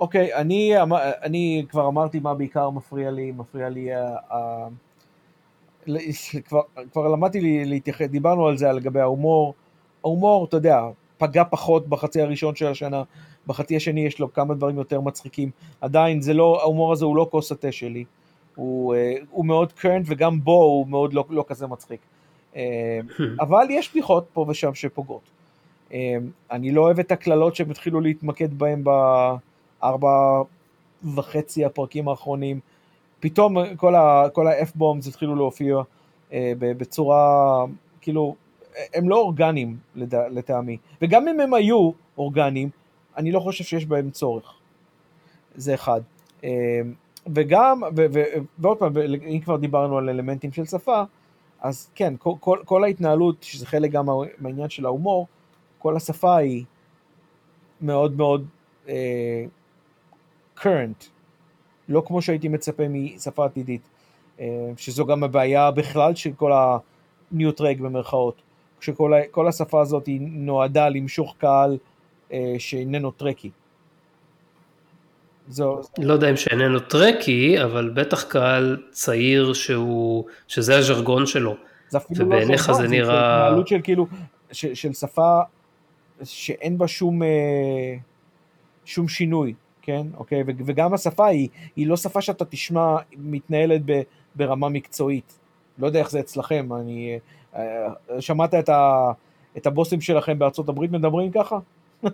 [0.00, 0.92] אוקיי, אני, אמ-
[1.22, 4.68] אני כבר אמרתי מה בעיקר מפריע לי, מפריע לי, ה-
[6.44, 6.60] כבר,
[6.92, 9.54] כבר למדתי להתייחס, דיברנו על זה לגבי ההומור,
[10.04, 10.80] ההומור, אתה יודע,
[11.18, 13.02] פגע פחות בחצי הראשון של השנה,
[13.46, 15.50] בחצי השני יש לו כמה דברים יותר מצחיקים,
[15.80, 18.04] עדיין זה לא, ההומור הזה הוא לא כוס התה שלי,
[18.56, 22.00] הוא, אה, הוא מאוד קרנט וגם בו הוא מאוד לא, לא כזה מצחיק,
[22.56, 23.00] אה,
[23.40, 25.30] אבל יש בדיחות פה ושם שפוגעות.
[25.92, 26.16] אה,
[26.50, 30.42] אני לא אוהב את הקללות שהם התחילו להתמקד בהם בארבע
[31.14, 32.60] וחצי הפרקים האחרונים,
[33.20, 35.76] פתאום כל ה-F-bombs התחילו להופיע
[36.58, 37.64] בצורה,
[38.00, 38.34] כאילו,
[38.94, 39.76] הם לא אורגניים
[40.30, 42.70] לטעמי, וגם אם הם היו אורגניים,
[43.16, 44.54] אני לא חושב שיש בהם צורך.
[45.54, 46.00] זה אחד.
[47.34, 48.24] וגם, ו- ו-
[48.58, 48.92] ועוד פעם,
[49.26, 51.02] אם כבר דיברנו על אלמנטים של שפה,
[51.60, 54.06] אז כן, כל, כל, כל ההתנהלות, שזה חלק גם
[54.38, 55.26] מהעניין של ההומור,
[55.78, 56.64] כל השפה היא
[57.80, 58.46] מאוד מאוד
[58.86, 58.90] uh,
[60.58, 61.04] current,
[61.88, 63.88] לא כמו שהייתי מצפה משפה עתידית,
[64.38, 64.40] uh,
[64.76, 66.52] שזו גם הבעיה בכלל של כל
[67.32, 68.42] הניוטרג במרכאות.
[68.80, 71.78] כשכל השפה הזאת היא נועדה למשוך קהל
[72.32, 73.50] אה, שאיננו טרקי.
[75.48, 75.80] זו...
[75.98, 81.56] לא יודע אם שאיננו טרקי, אבל בטח קהל צעיר שהוא, שזה הז'רגון שלו.
[81.88, 83.06] זה אפילו לא ז'רגון, זה נראה...
[83.06, 84.06] זה התנהלות של כאילו,
[84.52, 85.40] של, של שפה
[86.24, 87.96] שאין בה שום, אה,
[88.84, 90.06] שום שינוי, כן?
[90.16, 90.42] אוקיי?
[90.46, 93.80] וגם השפה היא, היא לא שפה שאתה תשמע מתנהלת
[94.34, 95.38] ברמה מקצועית.
[95.78, 97.18] לא יודע איך זה אצלכם, אני...
[97.56, 97.86] אה,
[98.20, 99.12] שמעת את, ה,
[99.56, 101.58] את הבוסים שלכם בארצות הברית מדברים ככה?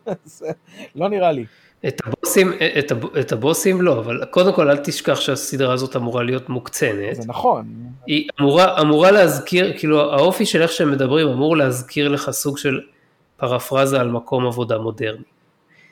[0.94, 1.44] לא נראה לי.
[1.88, 6.22] את הבוסים, את, הב, את הבוסים לא, אבל קודם כל אל תשכח שהסדרה הזאת אמורה
[6.22, 7.16] להיות מוקצנת.
[7.16, 7.66] זה נכון.
[8.06, 12.80] היא אמורה, אמורה להזכיר, כאילו האופי של איך שהם מדברים אמור להזכיר לך סוג של
[13.36, 15.22] פרפרזה על מקום עבודה מודרני.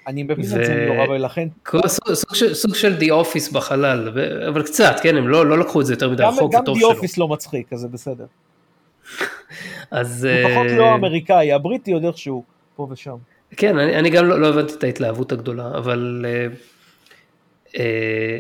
[0.07, 0.43] אני מבין ו...
[0.43, 1.49] את זה נורא, ולכן...
[1.87, 4.09] סוג, סוג, של, סוג של די אופיס בחלל,
[4.49, 7.19] אבל קצת, כן, הם לא, לא לקחו את זה יותר מדי רחוק, גם די אופיס
[7.19, 8.27] לא מצחיק, אז זה בסדר.
[9.91, 10.29] אז...
[10.31, 12.45] לפחות לא אה, האמריקאי, הבריטי עוד איכשהו,
[12.77, 13.17] פה ושם.
[13.57, 16.27] כן, אני, אני גם לא, לא הבנתי את ההתלהבות הגדולה, אבל...
[16.29, 16.47] אה,
[17.79, 18.39] אה,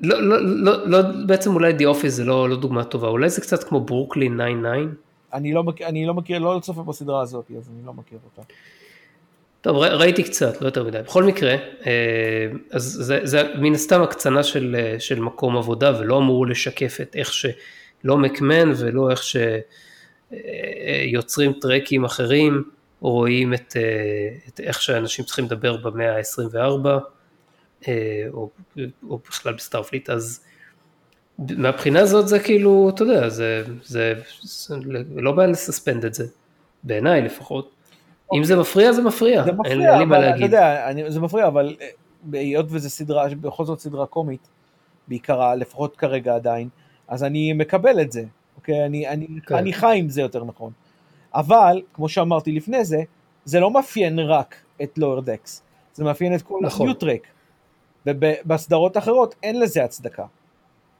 [0.00, 3.40] לא, לא, לא, לא, בעצם אולי די אופיס זה לא, לא דוגמה טובה, אולי זה
[3.40, 4.94] קצת כמו ברוקלין 99,
[5.32, 8.42] אני לא מכיר, אני לא מכיר, לא צופה בסדרה הזאת, אז אני לא מכיר אותה.
[9.60, 10.98] טוב, ראיתי קצת, לא יותר מדי.
[10.98, 11.56] בכל מקרה,
[11.86, 16.98] אה, אז זה, זה מן הסתם הקצנה של, אה, של מקום עבודה ולא אמור לשקף
[17.02, 19.22] את איך שלא מקמן ולא איך
[20.32, 22.64] שיוצרים טרקים אחרים,
[23.00, 23.76] רואים את,
[24.48, 26.88] את איך שאנשים צריכים לדבר במאה ה-24,
[28.32, 28.50] או,
[29.08, 30.40] או בכלל ב Starfleet, אז
[31.38, 34.76] מהבחינה הזאת זה כאילו, אתה יודע, זה, זה, זה
[35.16, 36.26] לא בעיה ל suspend את זה,
[36.82, 37.70] בעיניי לפחות.
[38.34, 40.44] אם זה מפריע, זה מפריע, זה מפריע, אין לי מה להגיד.
[40.44, 41.88] אתה יודע, אני, זה מפריע, אבל אה,
[42.32, 44.48] היות וזו סדרה, בכל זאת סדרה קומית,
[45.08, 46.68] בעיקרה, לפחות כרגע עדיין,
[47.08, 48.24] אז אני מקבל את זה,
[48.56, 48.86] אוקיי?
[48.86, 49.54] אני, אני, כן.
[49.54, 50.72] אני חי עם זה יותר נכון.
[51.34, 53.02] אבל, כמו שאמרתי לפני זה,
[53.44, 55.62] זה לא מאפיין רק את Lower Decks,
[55.94, 56.86] זה מאפיין את כל נכון.
[56.86, 57.26] ה New Trek.
[58.06, 60.24] ובסדרות אחרות אין לזה הצדקה.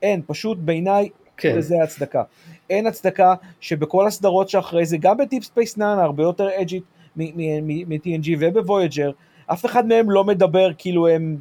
[0.02, 1.56] אין, פשוט בעיניי כן.
[1.56, 2.22] לזה הצדקה.
[2.70, 6.82] אין הצדקה שבכל הסדרות שאחרי זה, גם ב Deep Space 9 הרבה יותר אדג'ית
[7.16, 9.10] מ-TNG וב Voyager,
[9.46, 11.40] אף אחד מהם לא מדבר כאילו הם,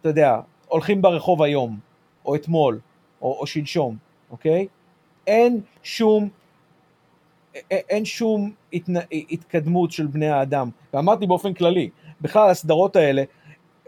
[0.00, 1.78] אתה יודע, הולכים ברחוב היום,
[2.24, 2.80] או אתמול,
[3.22, 3.96] או, או שלשום,
[4.30, 4.66] אוקיי?
[5.26, 6.28] אין שום,
[7.70, 8.94] אין שום התנ...
[9.30, 10.68] התקדמות של בני האדם.
[10.94, 11.90] ואמרתי באופן כללי,
[12.20, 13.22] בכלל הסדרות האלה,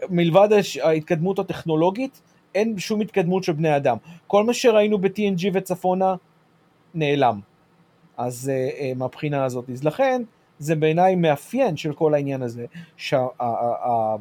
[0.09, 0.49] מלבד
[0.83, 2.21] ההתקדמות הטכנולוגית,
[2.55, 3.97] אין שום התקדמות של בני אדם.
[4.27, 6.15] כל מה שראינו ב-TNG וצפונה
[6.93, 7.39] נעלם.
[8.17, 9.69] אז uh, uh, מהבחינה הזאת.
[9.69, 10.21] אז לכן,
[10.59, 12.65] זה בעיניי מאפיין של כל העניין הזה,
[12.97, 14.17] שהסיבה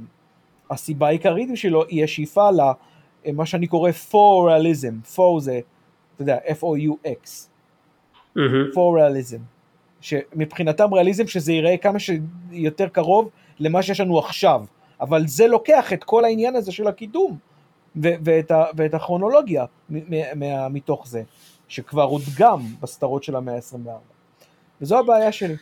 [1.07, 2.49] העיקרית בשבילו היא השאיפה
[3.25, 5.61] למה שאני קורא פורליזם, פור זה,
[6.15, 7.49] אתה יודע, F-O-U-X,
[8.75, 9.39] פורליזם,
[10.01, 13.29] שמבחינתם ריאליזם שזה ייראה כמה שיותר קרוב
[13.61, 14.65] למה שיש לנו עכשיו,
[15.01, 17.39] אבל זה לוקח את כל העניין הזה של הקידום
[17.97, 19.65] ואת, ה- ואת הכרונולוגיה
[20.71, 21.23] מתוך זה,
[21.69, 23.91] שכבר הודגם בסדרות של המאה ה-24.
[24.81, 25.55] וזו הבעיה שלי.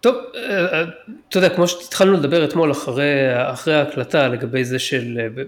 [0.00, 0.84] טוב, אה, אה,
[1.28, 5.42] אתה יודע, כמו שהתחלנו לדבר אתמול אחרי, אחרי ההקלטה לגבי זה של, אה,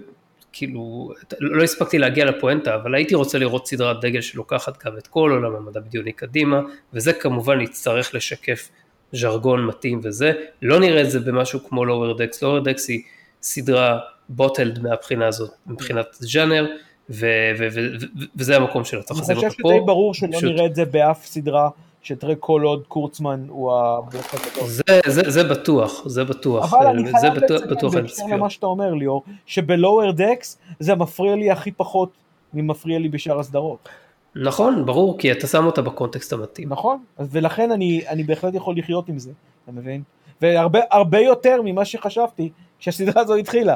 [0.51, 5.31] כאילו, לא הספקתי להגיע לפואנטה, אבל הייתי רוצה לראות סדרת דגל שלוקחת גם את כל
[5.31, 6.61] עולם המדע בדיוני קדימה,
[6.93, 8.69] וזה כמובן יצטרך לשקף
[9.11, 13.01] ז'רגון מתאים וזה, לא נראה את זה במשהו כמו לואוור דקס, לואוור דקס היא
[13.41, 13.99] סדרה
[14.29, 16.65] בוטלד מהבחינה הזאת, מבחינת ז'אנר,
[17.09, 19.45] וזה המקום שלה, צריך לשים אותה פה.
[19.45, 21.69] אני חושב שדי ברור שלא נראה את זה באף סדרה
[22.01, 24.67] שתראה כל עוד קורצמן הוא הבלוק הגדול.
[24.67, 26.73] זה, זה, זה בטוח, זה בטוח.
[26.73, 31.71] אבל אני חייב לציין, בהקשר למה שאתה אומר ליאור, שבלואוור דקס זה מפריע לי הכי
[31.71, 32.09] פחות
[32.53, 33.89] ממפריע לי בשאר הסדרות.
[34.35, 36.69] נכון, ברור, כי אתה שם אותה בקונטקסט המתאים.
[36.69, 39.31] נכון, ולכן אני, אני בהחלט יכול לחיות עם זה,
[39.63, 40.01] אתה מבין?
[40.41, 42.49] והרבה יותר ממה שחשבתי
[42.79, 43.75] כשהסדרה הזו התחילה.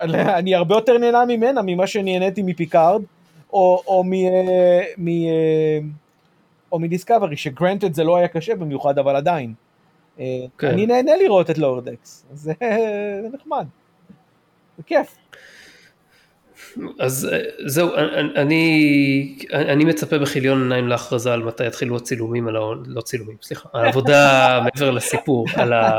[0.00, 3.02] אני הרבה יותר נהנה ממנה ממה שנהניתי מפיקארד,
[3.52, 4.12] או, או מ...
[4.98, 5.08] מ
[6.72, 9.54] או מדיסקאברי, שגרנטד זה לא היה קשה במיוחד, אבל עדיין.
[10.20, 10.24] אה,
[10.58, 10.68] כן.
[10.68, 12.52] אני נהנה לראות את לורדקס, זה
[13.32, 13.66] נחמד,
[14.76, 15.16] זה כיף.
[17.00, 17.90] אז אה, זהו,
[18.36, 22.60] אני, אני מצפה בכיליון עיניים להכרזה על מתי יתחילו הצילומים, על ה...
[22.86, 25.90] לא צילומים, סליחה, העבודה מעבר לסיפור, על ה...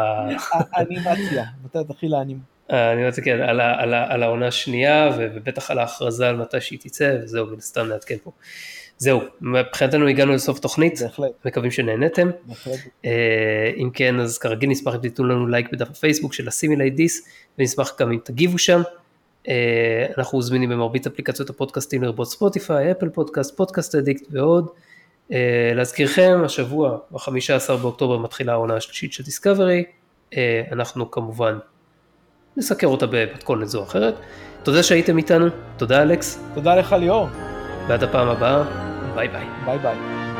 [0.74, 2.52] האנימציה, מתי תתחיל האנימציה.
[2.70, 7.18] אני רוצה, כן, על, על, על העונה השנייה, ובטח על ההכרזה על מתי שהיא תצא,
[7.24, 8.32] וזהו, מן הסתם נעדכן פה.
[9.02, 11.32] זהו, מבחינתנו הגענו לסוף תוכנית, בהחלט.
[11.46, 12.30] מקווים שנהנתם.
[12.46, 12.80] בהחלט.
[13.06, 17.28] אה, אם כן, אז כרגיל נשמח אם תיתנו לנו לייק בדף הפייסבוק של Assimilate This,
[17.60, 18.82] ונשמח גם אם תגיבו שם.
[19.48, 24.68] אה, אנחנו זמינים במרבית אפליקציות הפודקאסטים לרבות ספוטיפיי, Apple Podcast, Podcast Addict ועוד.
[25.32, 29.84] אה, להזכירכם, השבוע, ב-15 באוקטובר מתחילה העונה השלישית של דיסקאברי.
[30.72, 31.58] אנחנו כמובן
[32.58, 34.16] נסקור אותה במתכונת זו או אחרת.
[34.64, 35.46] תודה שהייתם איתנו,
[35.78, 36.44] תודה אלכס.
[36.54, 37.28] תודה לך ליאור.
[37.88, 38.91] ועד הפעם הבאה.
[39.16, 39.48] ביי ביי.
[39.66, 40.31] ביי ביי.